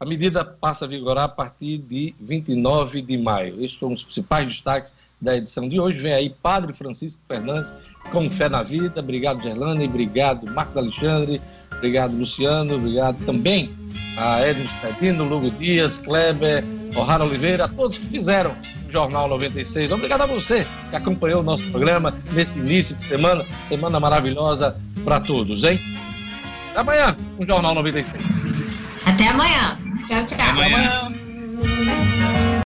A 0.00 0.06
medida 0.06 0.44
passa 0.44 0.84
a 0.84 0.88
vigorar 0.88 1.24
a 1.24 1.28
partir 1.28 1.78
de 1.78 2.14
29 2.20 3.02
de 3.02 3.18
maio. 3.18 3.62
Estes 3.62 3.80
são 3.80 3.92
os 3.92 4.02
principais 4.02 4.46
destaques 4.46 4.94
da 5.20 5.36
edição 5.36 5.68
de 5.68 5.80
hoje. 5.80 6.00
Vem 6.00 6.12
aí 6.12 6.30
Padre 6.30 6.72
Francisco 6.72 7.20
Fernandes 7.26 7.74
com 8.10 8.30
Fé 8.30 8.48
na 8.48 8.62
Vida. 8.62 9.00
Obrigado, 9.00 9.42
Gerlane. 9.42 9.84
Obrigado, 9.84 10.46
Marcos 10.52 10.76
Alexandre. 10.76 11.40
Obrigado, 11.72 12.16
Luciano. 12.16 12.74
Obrigado 12.74 13.24
também 13.24 13.74
a 14.16 14.46
Edson 14.46 14.66
Stedino, 14.68 15.24
Lugo 15.24 15.50
Dias, 15.50 15.98
Kleber, 15.98 16.64
O'Hara 16.96 17.24
Oliveira, 17.24 17.66
a 17.66 17.68
todos 17.68 17.98
que 17.98 18.06
fizeram 18.06 18.56
o 18.88 18.90
Jornal 18.90 19.28
96. 19.28 19.90
Obrigado 19.92 20.22
a 20.22 20.26
você 20.26 20.66
que 20.90 20.96
acompanhou 20.96 21.40
o 21.40 21.44
nosso 21.44 21.64
programa 21.70 22.14
nesse 22.32 22.58
início 22.58 22.94
de 22.94 23.02
semana. 23.02 23.44
Semana 23.64 24.00
maravilhosa 24.00 24.76
para 25.04 25.20
todos, 25.20 25.62
hein? 25.62 25.78
Até 26.70 26.80
amanhã, 26.80 27.16
o 27.38 27.46
Jornal 27.46 27.74
96. 27.74 28.24
Até 29.06 29.28
amanhã. 29.28 29.78
Tchau, 30.06 30.26
tchau. 30.26 30.38
Até 30.38 30.50
amanhã. 30.50 30.78
Até 30.78 31.92
amanhã. 31.92 32.37